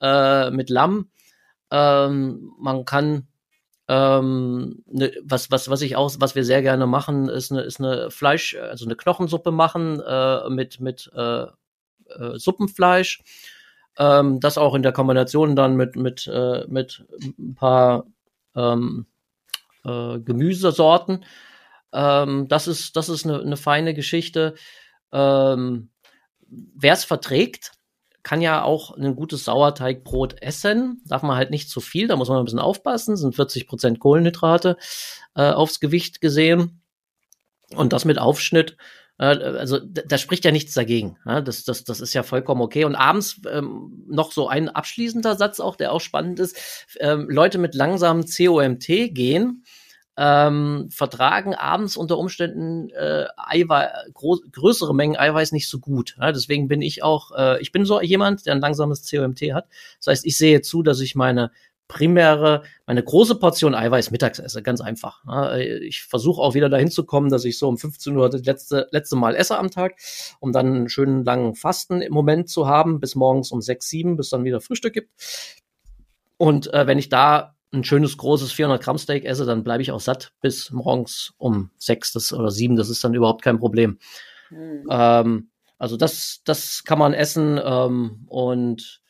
äh, 0.00 0.50
mit 0.50 0.70
Lamm. 0.70 1.10
Ähm, 1.70 2.52
man 2.58 2.86
kann 2.86 3.28
ähm, 3.88 4.82
ne, 4.86 5.12
was, 5.24 5.50
was, 5.50 5.70
was 5.70 5.82
ich 5.82 5.96
auch, 5.96 6.14
was 6.18 6.34
wir 6.34 6.44
sehr 6.44 6.62
gerne 6.62 6.86
machen, 6.86 7.28
ist 7.28 7.50
eine, 7.50 7.62
ist 7.62 7.80
eine 7.80 8.10
Fleisch, 8.10 8.54
also 8.56 8.84
eine 8.84 8.96
Knochensuppe 8.96 9.50
machen 9.50 10.00
äh, 10.00 10.48
mit, 10.50 10.80
mit 10.80 11.10
äh, 11.14 11.42
äh, 11.42 12.38
Suppenfleisch. 12.38 13.22
Ähm, 13.98 14.40
das 14.40 14.58
auch 14.58 14.74
in 14.74 14.82
der 14.82 14.92
Kombination 14.92 15.56
dann 15.56 15.76
mit, 15.76 15.96
mit, 15.96 16.26
äh, 16.26 16.64
mit 16.68 17.04
ein 17.38 17.54
paar 17.54 18.06
ähm, 18.54 19.06
äh, 19.84 20.20
Gemüsesorten. 20.20 21.24
Ähm, 21.92 22.46
das 22.48 22.68
ist, 22.68 22.94
das 22.96 23.08
ist 23.08 23.26
eine, 23.26 23.40
eine 23.40 23.56
feine 23.56 23.94
Geschichte. 23.94 24.54
Ähm, 25.12 25.90
Wer 26.50 26.94
es 26.94 27.04
verträgt, 27.04 27.72
kann 28.28 28.42
ja 28.42 28.62
auch 28.62 28.94
ein 28.94 29.16
gutes 29.16 29.46
Sauerteigbrot 29.46 30.42
essen. 30.42 31.00
Darf 31.06 31.22
man 31.22 31.38
halt 31.38 31.50
nicht 31.50 31.70
zu 31.70 31.80
viel, 31.80 32.08
da 32.08 32.16
muss 32.16 32.28
man 32.28 32.36
ein 32.36 32.44
bisschen 32.44 32.58
aufpassen. 32.58 33.16
Sind 33.16 33.34
40 33.34 33.66
Prozent 33.66 34.00
Kohlenhydrate 34.00 34.76
äh, 35.34 35.50
aufs 35.50 35.80
Gewicht 35.80 36.20
gesehen. 36.20 36.82
Und 37.74 37.94
das 37.94 38.04
mit 38.04 38.18
Aufschnitt. 38.18 38.76
Äh, 39.16 39.24
also 39.24 39.78
da 39.78 40.18
spricht 40.18 40.44
ja 40.44 40.50
nichts 40.50 40.74
dagegen. 40.74 41.16
Ja? 41.24 41.40
Das, 41.40 41.64
das, 41.64 41.84
das 41.84 42.02
ist 42.02 42.12
ja 42.12 42.22
vollkommen 42.22 42.60
okay. 42.60 42.84
Und 42.84 42.96
abends 42.96 43.40
ähm, 43.50 44.04
noch 44.06 44.32
so 44.32 44.46
ein 44.46 44.68
abschließender 44.68 45.36
Satz 45.36 45.58
auch, 45.58 45.76
der 45.76 45.90
auch 45.90 46.02
spannend 46.02 46.38
ist. 46.38 46.86
Ähm, 47.00 47.30
Leute 47.30 47.56
mit 47.56 47.74
langsamem 47.74 48.26
COMT 48.26 48.86
gehen 49.14 49.64
ähm, 50.20 50.88
vertragen 50.90 51.54
abends 51.54 51.96
unter 51.96 52.18
Umständen 52.18 52.90
äh, 52.90 53.26
Eiweiß, 53.36 54.12
größere 54.12 54.92
Mengen 54.92 55.16
Eiweiß 55.16 55.52
nicht 55.52 55.68
so 55.68 55.78
gut. 55.78 56.16
Ja, 56.20 56.32
deswegen 56.32 56.66
bin 56.66 56.82
ich 56.82 57.04
auch, 57.04 57.30
äh, 57.36 57.62
ich 57.62 57.70
bin 57.70 57.84
so 57.84 58.00
jemand, 58.00 58.44
der 58.44 58.54
ein 58.54 58.60
langsames 58.60 59.08
COMT 59.08 59.40
hat. 59.54 59.68
Das 59.98 60.08
heißt, 60.08 60.26
ich 60.26 60.36
sehe 60.36 60.60
zu, 60.60 60.82
dass 60.82 60.98
ich 61.00 61.14
meine 61.14 61.52
primäre, 61.86 62.64
meine 62.84 63.02
große 63.02 63.36
Portion 63.36 63.76
Eiweiß 63.76 64.10
mittags 64.10 64.40
esse, 64.40 64.60
ganz 64.60 64.80
einfach. 64.80 65.22
Ja, 65.24 65.56
ich 65.56 66.02
versuche 66.02 66.42
auch 66.42 66.54
wieder 66.54 66.68
dahin 66.68 66.90
zu 66.90 67.04
kommen, 67.04 67.30
dass 67.30 67.44
ich 67.44 67.56
so 67.56 67.68
um 67.68 67.78
15 67.78 68.16
Uhr 68.16 68.28
das 68.28 68.44
letzte, 68.44 68.88
letzte 68.90 69.14
Mal 69.14 69.36
esse 69.36 69.56
am 69.56 69.70
Tag, 69.70 69.94
um 70.40 70.52
dann 70.52 70.66
einen 70.66 70.88
schönen 70.88 71.24
langen 71.24 71.54
Fasten 71.54 72.02
im 72.02 72.12
Moment 72.12 72.50
zu 72.50 72.66
haben, 72.66 72.98
bis 72.98 73.14
morgens 73.14 73.52
um 73.52 73.62
6, 73.62 73.88
7, 73.88 74.16
bis 74.16 74.30
dann 74.30 74.44
wieder 74.44 74.60
Frühstück 74.60 74.94
gibt. 74.94 75.10
Und 76.36 76.72
äh, 76.74 76.88
wenn 76.88 76.98
ich 76.98 77.08
da 77.08 77.54
ein 77.72 77.84
schönes 77.84 78.16
großes 78.16 78.52
400 78.52 78.82
Gramm 78.82 78.98
Steak 78.98 79.24
esse, 79.24 79.44
dann 79.44 79.64
bleibe 79.64 79.82
ich 79.82 79.92
auch 79.92 80.00
satt 80.00 80.32
bis 80.40 80.70
morgens 80.70 81.32
um 81.36 81.70
sechs 81.76 82.12
das, 82.12 82.32
oder 82.32 82.50
sieben. 82.50 82.76
Das 82.76 82.88
ist 82.88 83.04
dann 83.04 83.14
überhaupt 83.14 83.42
kein 83.42 83.58
Problem. 83.58 83.98
Mhm. 84.50 84.86
Ähm, 84.90 85.50
also 85.78 85.96
das, 85.96 86.40
das 86.44 86.82
kann 86.84 86.98
man 86.98 87.14
essen 87.14 87.60
ähm, 87.62 88.24
und 88.26 89.00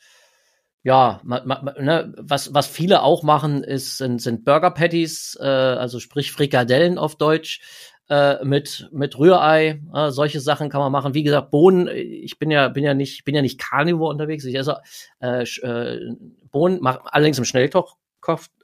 ja, 0.83 1.19
ma, 1.23 1.41
ma, 1.43 1.73
ne, 1.79 2.13
was, 2.17 2.53
was 2.53 2.67
viele 2.67 3.03
auch 3.03 3.23
machen, 3.23 3.63
ist, 3.63 3.97
sind, 3.97 4.21
sind 4.21 4.45
Burger 4.45 4.71
Patties, 4.71 5.37
äh, 5.39 5.45
also 5.45 5.99
sprich 5.99 6.31
Frikadellen 6.31 6.97
auf 6.97 7.17
Deutsch 7.17 7.61
äh, 8.09 8.43
mit 8.45 8.89
mit 8.91 9.17
Rührei, 9.19 9.81
äh, 9.93 10.09
solche 10.11 10.39
Sachen 10.39 10.69
kann 10.69 10.79
man 10.79 10.91
machen. 10.91 11.13
Wie 11.13 11.23
gesagt, 11.23 11.51
Bohnen, 11.51 11.87
ich 11.87 12.39
bin 12.39 12.49
ja 12.49 12.69
bin 12.69 12.83
ja 12.83 12.93
nicht 12.93 13.23
bin 13.25 13.35
ja 13.35 13.41
nicht 13.41 13.59
Carnivore 13.59 14.09
unterwegs, 14.09 14.45
ich 14.45 14.55
esse 14.55 14.81
äh, 15.19 15.43
äh, 15.43 16.15
Bohnen, 16.51 16.79
mach, 16.81 16.99
allerdings 17.05 17.37
im 17.37 17.45
Schnellkoch 17.45 17.97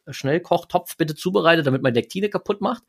Schnellkochtopf 0.08 0.98
bitte 0.98 1.16
zubereitet, 1.16 1.66
damit 1.66 1.82
man 1.82 1.94
Lektine 1.94 2.30
kaputt 2.30 2.62
macht. 2.62 2.84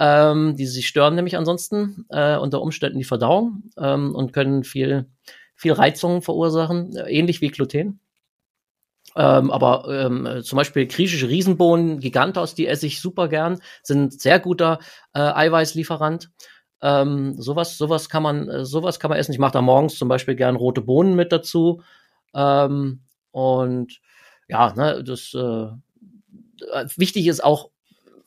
Ähm, 0.00 0.54
die 0.54 0.66
sich 0.66 0.86
stören 0.86 1.16
nämlich 1.16 1.36
ansonsten 1.36 2.06
äh, 2.10 2.36
unter 2.36 2.62
Umständen 2.62 2.98
die 2.98 3.04
Verdauung 3.04 3.64
ähm, 3.76 4.14
und 4.14 4.32
können 4.32 4.62
viel, 4.62 5.10
viel 5.56 5.72
Reizungen 5.72 6.22
verursachen, 6.22 6.94
äh, 6.96 7.10
ähnlich 7.10 7.40
wie 7.40 7.48
Gluten. 7.48 7.98
Ähm, 9.16 9.50
aber 9.50 9.88
ähm, 9.88 10.42
zum 10.44 10.56
Beispiel 10.56 10.86
griechische 10.86 11.28
Riesenbohnen, 11.28 11.98
Gigantos, 11.98 12.54
die 12.54 12.68
esse 12.68 12.86
ich 12.86 13.00
super 13.00 13.26
gern, 13.26 13.60
sind 13.82 14.20
sehr 14.20 14.38
guter 14.38 14.78
äh, 15.14 15.18
Eiweißlieferant. 15.20 16.30
Ähm, 16.80 17.34
sowas, 17.40 17.76
sowas 17.76 18.08
kann 18.08 18.22
man, 18.22 18.48
äh, 18.48 18.64
sowas 18.64 19.00
kann 19.00 19.08
man 19.08 19.18
essen. 19.18 19.32
Ich 19.32 19.40
mache 19.40 19.52
da 19.52 19.62
morgens 19.62 19.96
zum 19.98 20.08
Beispiel 20.08 20.36
gern 20.36 20.54
rote 20.54 20.82
Bohnen 20.82 21.16
mit 21.16 21.32
dazu. 21.32 21.82
Ähm, 22.34 23.02
und 23.32 24.00
ja, 24.46 24.72
ne, 24.74 25.02
das 25.02 25.34
äh, 25.34 25.66
wichtig 26.96 27.26
ist 27.26 27.42
auch 27.42 27.70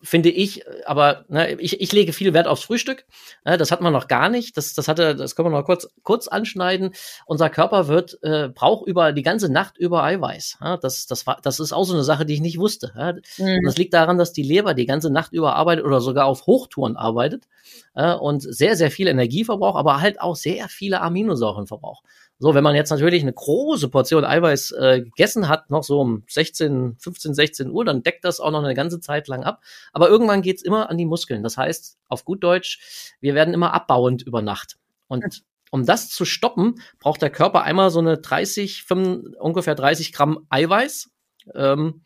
finde 0.03 0.29
ich, 0.29 0.63
aber 0.85 1.25
ne, 1.27 1.53
ich, 1.59 1.79
ich 1.79 1.91
lege 1.91 2.13
viel 2.13 2.33
Wert 2.33 2.47
aufs 2.47 2.63
Frühstück. 2.63 3.05
Ne, 3.45 3.57
das 3.57 3.71
hat 3.71 3.81
man 3.81 3.93
noch 3.93 4.07
gar 4.07 4.29
nicht. 4.29 4.57
Das, 4.57 4.73
das 4.73 4.87
hatte, 4.87 5.15
das 5.15 5.35
können 5.35 5.51
wir 5.51 5.57
noch 5.57 5.65
kurz, 5.65 5.87
kurz 6.03 6.27
anschneiden. 6.27 6.93
Unser 7.25 7.49
Körper 7.49 7.87
wird, 7.87 8.17
äh, 8.23 8.49
braucht 8.49 8.87
über 8.87 9.13
die 9.13 9.21
ganze 9.21 9.51
Nacht 9.51 9.77
über 9.77 10.03
Eiweiß. 10.03 10.57
Ja, 10.61 10.77
das, 10.77 11.05
das 11.05 11.27
war, 11.27 11.39
das 11.41 11.59
ist 11.59 11.73
auch 11.73 11.83
so 11.83 11.93
eine 11.93 12.03
Sache, 12.03 12.25
die 12.25 12.33
ich 12.33 12.41
nicht 12.41 12.59
wusste. 12.59 12.93
Ja. 12.97 13.13
Mhm. 13.37 13.61
Das 13.65 13.77
liegt 13.77 13.93
daran, 13.93 14.17
dass 14.17 14.33
die 14.33 14.43
Leber 14.43 14.73
die 14.73 14.85
ganze 14.85 15.11
Nacht 15.11 15.33
über 15.33 15.55
arbeitet 15.55 15.85
oder 15.85 16.01
sogar 16.01 16.25
auf 16.25 16.47
Hochtouren 16.47 16.97
arbeitet 16.97 17.47
äh, 17.93 18.13
und 18.13 18.41
sehr, 18.41 18.75
sehr 18.75 18.91
viel 18.91 19.07
Energie 19.07 19.45
verbraucht, 19.45 19.77
aber 19.77 20.01
halt 20.01 20.19
auch 20.19 20.35
sehr 20.35 20.67
viele 20.67 21.01
Aminosäuren 21.01 21.67
verbraucht. 21.67 22.03
So, 22.41 22.55
wenn 22.55 22.63
man 22.63 22.75
jetzt 22.75 22.89
natürlich 22.89 23.21
eine 23.21 23.33
große 23.33 23.87
Portion 23.89 24.25
Eiweiß 24.25 24.71
äh, 24.71 25.01
gegessen 25.01 25.47
hat, 25.47 25.69
noch 25.69 25.83
so 25.83 25.99
um 25.99 26.23
16, 26.27 26.95
15, 26.97 27.35
16 27.35 27.69
Uhr, 27.69 27.85
dann 27.85 28.01
deckt 28.01 28.25
das 28.25 28.39
auch 28.39 28.49
noch 28.49 28.63
eine 28.63 28.73
ganze 28.73 28.99
Zeit 28.99 29.27
lang 29.27 29.43
ab. 29.43 29.61
Aber 29.93 30.09
irgendwann 30.09 30.41
geht's 30.41 30.63
immer 30.63 30.89
an 30.89 30.97
die 30.97 31.05
Muskeln. 31.05 31.43
Das 31.43 31.57
heißt, 31.57 31.99
auf 32.09 32.25
gut 32.25 32.43
Deutsch, 32.43 33.13
wir 33.19 33.35
werden 33.35 33.53
immer 33.53 33.75
abbauend 33.75 34.23
über 34.23 34.41
Nacht. 34.41 34.77
Und 35.07 35.43
um 35.69 35.85
das 35.85 36.09
zu 36.09 36.25
stoppen, 36.25 36.81
braucht 36.99 37.21
der 37.21 37.29
Körper 37.29 37.61
einmal 37.61 37.91
so 37.91 37.99
eine 37.99 38.17
30, 38.17 38.85
5, 38.85 39.35
ungefähr 39.39 39.75
30 39.75 40.11
Gramm 40.11 40.47
Eiweiß 40.49 41.11
ähm, 41.53 42.01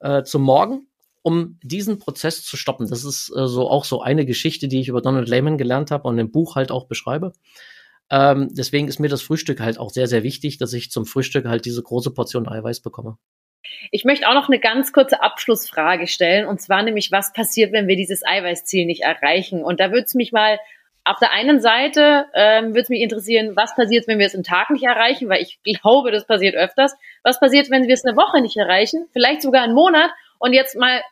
äh, 0.00 0.22
zum 0.22 0.42
Morgen 0.42 0.84
um 1.22 1.58
diesen 1.62 1.98
Prozess 1.98 2.42
zu 2.42 2.56
stoppen. 2.56 2.88
Das 2.88 3.04
ist 3.04 3.30
äh, 3.36 3.46
so 3.46 3.68
auch 3.68 3.84
so 3.84 4.00
eine 4.00 4.24
Geschichte, 4.24 4.68
die 4.68 4.80
ich 4.80 4.88
über 4.88 5.02
Donald 5.02 5.28
Lehman 5.28 5.58
gelernt 5.58 5.90
habe 5.90 6.08
und 6.08 6.18
im 6.18 6.30
Buch 6.30 6.56
halt 6.56 6.70
auch 6.70 6.86
beschreibe. 6.86 7.32
Ähm, 8.10 8.48
deswegen 8.52 8.88
ist 8.88 9.00
mir 9.00 9.08
das 9.08 9.22
Frühstück 9.22 9.60
halt 9.60 9.78
auch 9.78 9.90
sehr, 9.90 10.06
sehr 10.06 10.22
wichtig, 10.22 10.58
dass 10.58 10.72
ich 10.72 10.90
zum 10.90 11.06
Frühstück 11.06 11.46
halt 11.46 11.64
diese 11.64 11.82
große 11.82 12.12
Portion 12.12 12.48
Eiweiß 12.48 12.80
bekomme. 12.80 13.18
Ich 13.90 14.04
möchte 14.04 14.28
auch 14.28 14.34
noch 14.34 14.48
eine 14.48 14.60
ganz 14.60 14.92
kurze 14.92 15.22
Abschlussfrage 15.22 16.06
stellen, 16.06 16.46
und 16.46 16.60
zwar 16.60 16.82
nämlich, 16.82 17.12
was 17.12 17.32
passiert, 17.32 17.72
wenn 17.72 17.86
wir 17.86 17.96
dieses 17.96 18.24
Eiweißziel 18.24 18.86
nicht 18.86 19.02
erreichen? 19.02 19.62
Und 19.62 19.80
da 19.80 19.90
würde 19.90 20.04
es 20.04 20.14
mich 20.14 20.32
mal 20.32 20.58
auf 21.04 21.18
der 21.18 21.32
einen 21.32 21.60
Seite 21.60 22.26
ähm, 22.34 22.68
würde 22.68 22.82
es 22.82 22.88
mich 22.90 23.00
interessieren, 23.00 23.56
was 23.56 23.74
passiert, 23.74 24.06
wenn 24.08 24.18
wir 24.18 24.26
es 24.26 24.34
im 24.34 24.42
Tag 24.42 24.68
nicht 24.70 24.84
erreichen, 24.84 25.28
weil 25.28 25.40
ich 25.40 25.58
glaube, 25.62 26.10
das 26.10 26.26
passiert 26.26 26.54
öfters. 26.54 26.94
Was 27.22 27.40
passiert, 27.40 27.70
wenn 27.70 27.86
wir 27.86 27.94
es 27.94 28.04
eine 28.04 28.16
Woche 28.16 28.42
nicht 28.42 28.56
erreichen, 28.56 29.08
vielleicht 29.12 29.40
sogar 29.40 29.62
einen 29.62 29.74
Monat 29.74 30.10
und 30.38 30.52
jetzt 30.52 30.76
mal 30.76 31.02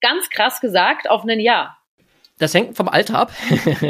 ganz 0.00 0.30
krass 0.30 0.60
gesagt 0.60 1.10
auf 1.10 1.24
ein 1.24 1.40
Jahr? 1.40 1.81
Das 2.42 2.54
hängt 2.54 2.76
vom 2.76 2.88
Alter 2.88 3.20
ab. 3.20 3.32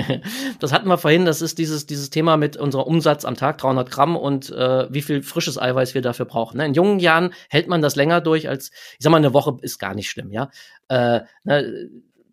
das 0.61 0.75
hatten 0.75 0.87
wir 0.87 0.99
vorhin. 0.99 1.25
Das 1.25 1.41
ist 1.41 1.57
dieses, 1.57 1.87
dieses 1.87 2.11
Thema 2.11 2.37
mit 2.37 2.59
unserem 2.59 2.85
Umsatz 2.85 3.25
am 3.25 3.35
Tag, 3.35 3.57
300 3.57 3.91
Gramm 3.91 4.15
und 4.15 4.51
äh, 4.51 4.93
wie 4.93 5.01
viel 5.01 5.23
frisches 5.23 5.57
Eiweiß 5.57 5.95
wir 5.95 6.03
dafür 6.03 6.27
brauchen. 6.27 6.59
Ne? 6.59 6.67
In 6.67 6.75
jungen 6.75 6.99
Jahren 6.99 7.33
hält 7.49 7.69
man 7.69 7.81
das 7.81 7.97
länger 7.97 8.21
durch 8.21 8.51
als, 8.51 8.69
ich 8.69 8.99
sag 8.99 9.09
mal, 9.09 9.17
eine 9.17 9.33
Woche 9.33 9.57
ist 9.63 9.79
gar 9.79 9.95
nicht 9.95 10.11
schlimm, 10.11 10.33
ja. 10.33 10.51
Äh, 10.89 11.21
ne, 11.45 11.89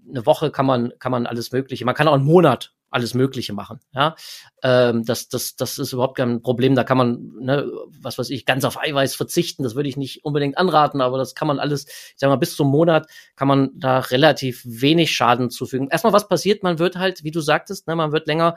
eine 0.10 0.26
Woche 0.26 0.52
kann 0.52 0.66
man, 0.66 0.92
kann 1.00 1.14
man 1.14 1.26
alles 1.26 1.54
Mögliche. 1.54 1.86
Man 1.86 1.96
kann 1.96 2.10
auch 2.10 2.16
einen 2.16 2.26
Monat 2.26 2.74
alles 2.92 3.14
Mögliche 3.14 3.54
machen. 3.54 3.80
Ja, 3.92 4.16
ähm, 4.64 5.06
das, 5.06 5.30
das, 5.30 5.56
das 5.56 5.78
ist 5.80 5.94
überhaupt 5.94 6.18
kein 6.18 6.42
Problem. 6.42 6.76
Da 6.76 6.84
kann 6.84 6.98
man, 6.98 7.32
ne, 7.40 7.70
was 8.02 8.18
weiß 8.18 8.30
ich, 8.30 8.46
ganz 8.46 8.66
auf 8.66 8.80
Eiweiß 8.80 9.16
verzichten. 9.16 9.64
Das 9.64 9.76
würde 9.76 9.90
ich 9.90 9.98
nicht 9.98 10.26
unbedingt 10.26 10.58
anraten, 10.58 11.02
aber 11.02 11.18
das 11.18 11.36
kann 11.36 11.48
man 11.48 11.60
alles, 11.60 11.86
ich 11.88 12.16
sag 12.18 12.30
mal, 12.30 12.36
bis 12.38 12.56
zum 12.56 12.70
Monat 12.70 13.08
kann 13.36 13.48
man 13.48 13.72
da 13.76 14.00
relativ 14.00 14.62
wenig 14.66 15.12
Schaden 15.16 15.50
zufügen. 15.50 15.90
Erstmal, 15.90 16.14
was 16.14 16.28
passiert? 16.28 16.64
Man 16.64 16.80
wird 16.80 16.98
halt, 16.98 17.24
wie 17.24 17.32
du 17.32 17.42
sagtest, 17.42 17.88
ne, 17.88 17.96
man 17.96 18.12
wird 18.12 18.28
länger 18.28 18.56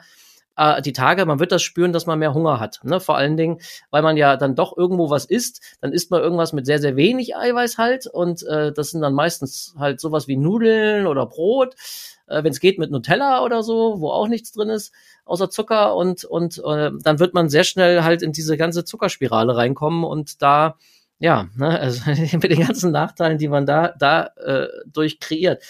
äh, 0.57 0.83
die 0.83 0.93
Tage, 0.93 1.27
man 1.27 1.41
wird 1.41 1.53
das 1.53 1.63
spüren, 1.63 1.93
dass 1.93 2.07
man 2.07 2.19
mehr 2.19 2.35
Hunger 2.35 2.61
hat. 2.61 2.81
Ne? 2.83 3.01
Vor 3.01 3.17
allen 3.17 3.37
Dingen, 3.37 3.61
weil 3.91 4.03
man 4.03 4.17
ja 4.17 4.37
dann 4.37 4.55
doch 4.55 4.77
irgendwo 4.77 5.11
was 5.11 5.25
isst, 5.25 5.61
dann 5.81 5.93
isst 5.93 6.11
man 6.11 6.23
irgendwas 6.23 6.53
mit 6.53 6.67
sehr, 6.67 6.79
sehr 6.79 6.97
wenig 6.97 7.37
Eiweiß 7.37 7.79
halt 7.79 8.07
und 8.07 8.43
äh, 8.47 8.73
das 8.73 8.91
sind 8.91 9.03
dann 9.03 9.15
meistens 9.15 9.75
halt 9.79 10.01
sowas 10.01 10.29
wie 10.29 10.37
Nudeln 10.37 11.07
oder 11.07 11.27
Brot 11.27 11.75
äh, 12.33 12.43
wenn 12.43 12.53
es 12.53 12.61
geht 12.61 12.79
mit 12.79 12.91
Nutella 12.91 13.45
oder 13.45 13.63
so, 13.63 14.01
wo 14.01 14.11
auch 14.11 14.29
nichts 14.29 14.53
drin 14.53 14.71
ist, 14.71 14.93
außer 15.25 15.51
Zucker 15.51 15.95
und, 15.95 16.25
und 16.25 16.59
äh, 16.65 16.91
dann 17.03 17.19
wird 17.19 17.35
man 17.35 17.49
sehr 17.49 17.65
schnell 17.65 18.03
halt 18.03 18.23
in 18.23 18.33
diese 18.33 18.57
ganze 18.57 18.85
Zuckerspirale 18.85 19.57
reinkommen 19.57 20.05
und 20.05 20.43
da, 20.43 20.77
ja, 21.19 21.49
ne, 21.57 21.79
also 21.79 22.11
mit 22.33 22.51
den 22.51 22.67
ganzen 22.67 22.93
Nachteilen, 22.93 23.39
die 23.39 23.49
man 23.49 23.67
da, 23.67 23.95
da 23.99 24.31
äh, 24.37 24.69
durch 24.87 25.21
kreiert. 25.21 25.63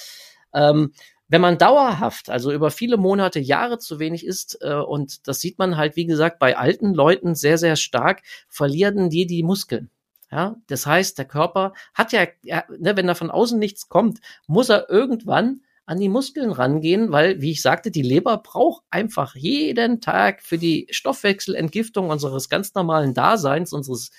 Ähm, 0.55 0.93
wenn 1.33 1.41
man 1.41 1.57
dauerhaft, 1.57 2.29
also 2.29 2.53
über 2.53 2.71
viele 2.71 2.99
Monate, 2.99 3.41
Jahre 3.41 3.79
zu 3.79 3.99
wenig 3.99 4.27
isst, 4.27 4.59
äh, 4.61 4.75
und 4.75 5.27
das 5.27 5.41
sieht 5.41 5.59
man 5.59 5.79
halt, 5.79 5.97
wie 5.97 6.05
gesagt, 6.05 6.39
bei 6.39 6.59
alten 6.59 6.93
Leuten 6.93 7.35
sehr, 7.35 7.57
sehr 7.57 7.77
stark, 7.77 8.21
verlieren 8.49 9.09
die 9.09 9.27
die 9.27 9.43
Muskeln. 9.43 9.89
Ja, 10.31 10.57
das 10.67 10.87
heißt, 10.87 11.17
der 11.17 11.25
Körper 11.25 11.73
hat 11.95 12.13
ja, 12.13 12.27
ja 12.43 12.65
ne, 12.79 12.99
wenn 12.99 13.07
da 13.07 13.15
von 13.15 13.31
außen 13.31 13.59
nichts 13.59 13.89
kommt, 13.89 14.21
muss 14.47 14.69
er 14.69 14.91
irgendwann 14.91 15.63
an 15.87 15.99
die 15.99 16.11
Muskeln 16.11 16.53
rangehen, 16.53 17.13
weil, 17.13 17.41
wie 17.41 17.53
ich 17.53 17.63
sagte, 17.63 17.91
die 17.91 18.03
Leber 18.03 18.37
braucht 18.37 18.83
einfach 18.91 19.35
jeden 19.35 20.03
Tag 20.03 20.43
für 20.43 20.59
die 20.59 20.87
Stoffwechselentgiftung 20.91 22.11
unseres 22.11 22.51
ganz 22.51 22.75
normalen 22.75 23.15
Daseins, 23.15 23.73
unseres 23.73 24.11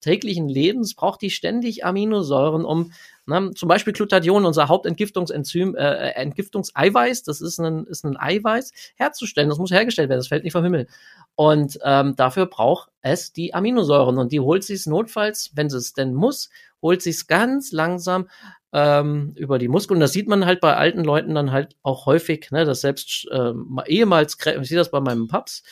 täglichen 0.00 0.48
Lebens, 0.48 0.94
braucht 0.94 1.22
die 1.22 1.30
ständig 1.30 1.84
Aminosäuren, 1.84 2.64
um 2.64 2.92
na, 3.26 3.52
zum 3.52 3.68
Beispiel 3.68 3.92
Glutathion, 3.92 4.46
unser 4.46 4.68
Hauptentgiftungsenzym, 4.68 5.74
äh, 5.76 5.80
äh, 5.80 6.10
Entgiftungseiweiß, 6.14 7.24
das 7.24 7.42
ist 7.42 7.58
ein, 7.58 7.84
ist 7.84 8.04
ein 8.04 8.16
Eiweiß, 8.16 8.72
herzustellen. 8.96 9.50
Das 9.50 9.58
muss 9.58 9.70
hergestellt 9.70 10.08
werden, 10.08 10.20
das 10.20 10.28
fällt 10.28 10.44
nicht 10.44 10.54
vom 10.54 10.64
Himmel. 10.64 10.86
Und 11.34 11.78
ähm, 11.84 12.16
dafür 12.16 12.46
braucht 12.46 12.88
es 13.02 13.34
die 13.34 13.52
Aminosäuren 13.52 14.16
und 14.16 14.32
die 14.32 14.40
holt 14.40 14.68
es 14.70 14.86
notfalls, 14.86 15.50
wenn 15.54 15.68
sie 15.68 15.76
es 15.76 15.92
denn 15.92 16.14
muss, 16.14 16.48
holt 16.80 17.02
sie 17.02 17.10
es 17.10 17.26
ganz 17.26 17.70
langsam 17.70 18.28
ähm, 18.72 19.34
über 19.36 19.58
die 19.58 19.68
Muskeln. 19.68 20.00
Das 20.00 20.12
sieht 20.12 20.28
man 20.28 20.46
halt 20.46 20.60
bei 20.60 20.74
alten 20.74 21.04
Leuten 21.04 21.34
dann 21.34 21.52
halt 21.52 21.76
auch 21.82 22.06
häufig, 22.06 22.50
ne, 22.50 22.64
dass 22.64 22.80
selbst 22.80 23.28
ähm, 23.30 23.78
ehemals, 23.86 24.38
ich 24.42 24.68
sehe 24.68 24.78
das 24.78 24.90
bei 24.90 25.00
meinem 25.00 25.28
Paps, 25.28 25.62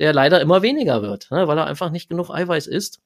der 0.00 0.12
leider 0.12 0.40
immer 0.40 0.62
weniger 0.62 1.02
wird, 1.02 1.30
ne, 1.30 1.46
weil 1.46 1.58
er 1.58 1.66
einfach 1.66 1.90
nicht 1.90 2.08
genug 2.08 2.30
Eiweiß 2.30 2.66
isst. 2.66 3.00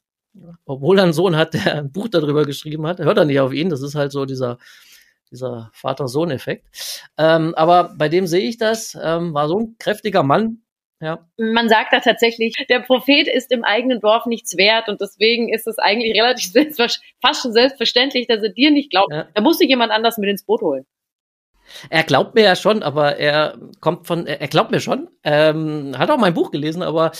Obwohl 0.66 0.98
er 0.98 1.04
einen 1.04 1.12
Sohn 1.12 1.36
hat, 1.36 1.54
der 1.54 1.76
ein 1.76 1.92
Buch 1.92 2.08
darüber 2.08 2.44
geschrieben 2.44 2.86
hat, 2.86 2.98
hört 2.98 3.18
er 3.18 3.24
nicht 3.24 3.40
auf 3.40 3.52
ihn. 3.52 3.70
Das 3.70 3.82
ist 3.82 3.94
halt 3.94 4.12
so 4.12 4.24
dieser, 4.24 4.58
dieser 5.30 5.70
Vater-Sohn-Effekt. 5.72 6.66
Ähm, 7.16 7.54
aber 7.54 7.94
bei 7.96 8.08
dem 8.08 8.26
sehe 8.26 8.48
ich 8.48 8.58
das, 8.58 8.96
ähm, 9.02 9.34
war 9.34 9.48
so 9.48 9.58
ein 9.58 9.76
kräftiger 9.78 10.22
Mann, 10.22 10.62
ja. 11.00 11.24
Man 11.36 11.68
sagt 11.68 11.92
da 11.92 12.00
tatsächlich, 12.00 12.54
der 12.68 12.80
Prophet 12.80 13.28
ist 13.28 13.52
im 13.52 13.62
eigenen 13.62 14.00
Dorf 14.00 14.26
nichts 14.26 14.56
wert 14.56 14.88
und 14.88 15.00
deswegen 15.00 15.52
ist 15.52 15.66
es 15.68 15.78
eigentlich 15.78 16.20
relativ 16.20 16.52
fast 17.22 17.42
schon 17.42 17.52
selbstverständlich, 17.52 18.26
dass 18.26 18.42
er 18.42 18.48
dir 18.48 18.70
nicht 18.70 18.90
glaubt. 18.90 19.12
Ja. 19.12 19.28
Da 19.32 19.40
du 19.40 19.64
jemand 19.64 19.92
anders 19.92 20.18
mit 20.18 20.28
ins 20.28 20.44
Boot 20.44 20.60
holen. 20.60 20.86
Er 21.90 22.02
glaubt 22.02 22.34
mir 22.34 22.42
ja 22.44 22.56
schon, 22.56 22.82
aber 22.82 23.16
er 23.16 23.58
kommt 23.80 24.06
von, 24.06 24.26
er 24.26 24.48
glaubt 24.48 24.70
mir 24.70 24.80
schon, 24.80 25.08
ähm, 25.24 25.96
hat 25.98 26.10
auch 26.10 26.18
mein 26.18 26.34
Buch 26.34 26.50
gelesen, 26.50 26.82
aber 26.82 27.12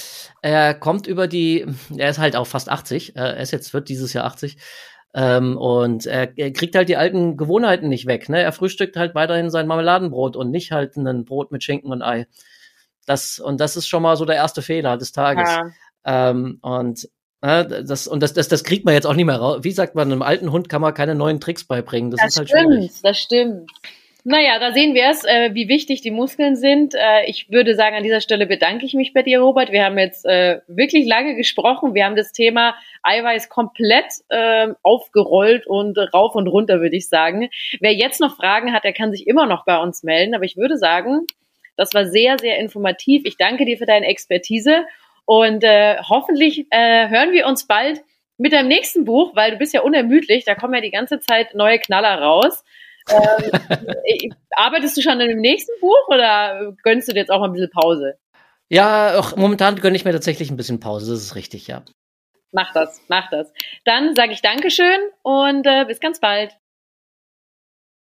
er 0.43 0.75
kommt 0.75 1.07
über 1.07 1.27
die, 1.27 1.67
er 1.97 2.11
ist 2.11 2.19
halt 2.19 2.37
auch 2.37 2.47
fast 2.47 2.69
80, 2.69 3.17
äh, 3.17 3.21
er 3.21 3.41
ist 3.41 3.51
jetzt, 3.51 3.75
wird 3.75 3.89
dieses 3.89 4.13
Jahr 4.13 4.25
80, 4.25 4.57
ähm, 5.15 5.57
und 5.57 6.07
er, 6.07 6.37
er, 6.37 6.53
kriegt 6.53 6.75
halt 6.75 6.89
die 6.89 6.97
alten 6.97 7.37
Gewohnheiten 7.37 7.89
nicht 7.89 8.07
weg, 8.07 8.29
ne? 8.29 8.43
Er 8.43 8.53
frühstückt 8.53 8.97
halt 8.97 9.15
weiterhin 9.15 9.51
sein 9.51 9.67
Marmeladenbrot 9.67 10.37
und 10.37 10.51
nicht 10.51 10.71
halt 10.71 10.97
ein 10.97 11.25
Brot 11.25 11.51
mit 11.51 11.65
Schinken 11.65 11.91
und 11.91 12.03
Ei. 12.03 12.27
Das, 13.07 13.39
und 13.39 13.59
das 13.59 13.77
ist 13.77 13.89
schon 13.89 14.03
mal 14.03 14.17
so 14.17 14.27
der 14.27 14.37
erste 14.37 14.61
Fehler 14.61 14.99
des 14.99 15.13
Tages. 15.13 15.49
Ja. 15.49 15.71
Ähm, 16.05 16.59
und 16.61 17.09
äh, 17.41 17.83
das, 17.85 18.07
und 18.07 18.23
das, 18.23 18.35
das, 18.35 18.49
das 18.49 18.65
kriegt 18.65 18.85
man 18.85 18.95
jetzt 18.95 19.07
auch 19.07 19.15
nicht 19.15 19.25
mehr 19.25 19.37
raus. 19.37 19.61
Wie 19.63 19.73
sagt 19.73 19.95
man, 19.95 20.13
einem 20.13 20.23
alten 20.23 20.53
Hund 20.53 20.69
kann 20.69 20.83
man 20.83 20.93
keine 20.93 21.15
neuen 21.15 21.41
Tricks 21.41 21.65
beibringen. 21.65 22.11
Das, 22.11 22.21
das 22.21 22.31
ist 22.31 22.39
halt 22.39 22.49
stimmt, 22.51 22.75
schwierig. 22.75 22.93
Das 23.03 23.19
stimmt. 23.19 23.71
Naja, 24.25 24.59
da 24.59 24.73
sehen 24.73 24.95
wir 24.95 25.09
es, 25.11 25.25
äh, 25.25 25.55
wie 25.55 25.69
wichtig 25.69 26.01
die 26.01 26.11
Muskeln 26.11 26.57
sind. 26.57 26.95
Äh, 26.95 27.27
ich 27.27 27.51
würde 27.51 27.75
sagen, 27.75 27.97
an 27.97 28.03
dieser 28.03 28.21
Stelle 28.21 28.47
bedanke 28.47 28.85
ich 28.85 28.95
mich 28.95 29.15
bei 29.15 29.23
dir, 29.23 29.41
Robert. 29.41 29.71
Wir 29.71 29.85
haben 29.85 29.97
jetzt 29.97 30.27
äh, 30.27 30.61
wirklich 30.67 31.07
lange 31.07 31.37
gesprochen. 31.37 31.95
Wir 31.95 32.05
haben 32.05 32.17
das 32.17 32.33
Thema 32.33 32.75
Eiweiß 33.05 33.49
komplett 33.49 34.07
äh, 34.29 34.69
aufgerollt 34.83 35.67
und 35.67 35.97
rauf 36.13 36.35
und 36.35 36.49
runter, 36.49 36.81
würde 36.81 36.97
ich 36.97 37.09
sagen. 37.09 37.49
Wer 37.81 37.95
jetzt 37.95 38.21
noch 38.21 38.37
Fragen 38.37 38.73
hat, 38.73 38.85
der 38.85 38.93
kann 38.93 39.13
sich 39.13 39.27
immer 39.27 39.47
noch 39.47 39.65
bei 39.65 39.79
uns 39.79 40.03
melden. 40.03 40.35
Aber 40.35 40.45
ich 40.45 40.57
würde 40.57 40.77
sagen, 40.77 41.21
das 41.77 41.95
war 41.95 42.05
sehr, 42.05 42.39
sehr 42.39 42.59
informativ. 42.59 43.23
Ich 43.25 43.37
danke 43.37 43.65
dir 43.65 43.79
für 43.79 43.87
deine 43.87 44.07
Expertise 44.07 44.85
und 45.25 45.63
äh, 45.63 45.97
hoffentlich 46.09 46.67
äh, 46.71 47.09
hören 47.09 47.33
wir 47.33 47.47
uns 47.47 47.67
bald 47.67 48.03
mit 48.37 48.53
deinem 48.53 48.69
nächsten 48.69 49.05
Buch, 49.05 49.37
weil 49.37 49.53
du 49.53 49.59
bist 49.59 49.75
ja 49.75 49.83
unermüdlich. 49.83 50.45
Da 50.45 50.55
kommen 50.55 50.75
ja 50.75 50.81
die 50.81 50.91
ganze 50.91 51.21
Zeit 51.21 51.55
neue 51.55 51.79
Knaller 51.79 52.21
raus. 52.21 52.65
Ähm, 53.11 54.33
arbeitest 54.51 54.97
du 54.97 55.03
schon 55.03 55.21
an 55.21 55.29
dem 55.29 55.41
nächsten 55.41 55.73
Buch 55.81 56.09
oder 56.09 56.75
gönnst 56.83 57.09
du 57.09 57.13
dir 57.13 57.21
jetzt 57.21 57.31
auch 57.31 57.41
mal 57.41 57.47
ein 57.47 57.53
bisschen 57.53 57.71
Pause? 57.71 58.19
Ja, 58.69 59.19
auch 59.19 59.37
momentan 59.37 59.77
gönne 59.77 59.97
ich 59.97 60.05
mir 60.05 60.13
tatsächlich 60.13 60.51
ein 60.51 60.57
bisschen 60.57 60.81
Pause, 60.81 61.13
das 61.13 61.23
ist 61.23 61.35
richtig, 61.35 61.67
ja. 61.69 61.83
Mach 62.53 62.73
das, 62.73 63.01
mach 63.09 63.29
das. 63.31 63.53
Dann 63.85 64.15
sage 64.15 64.33
ich 64.33 64.43
Dankeschön 64.43 64.99
und 65.23 65.67
äh, 65.67 65.85
bis 65.87 66.01
ganz 66.01 66.21
bald. 66.21 66.57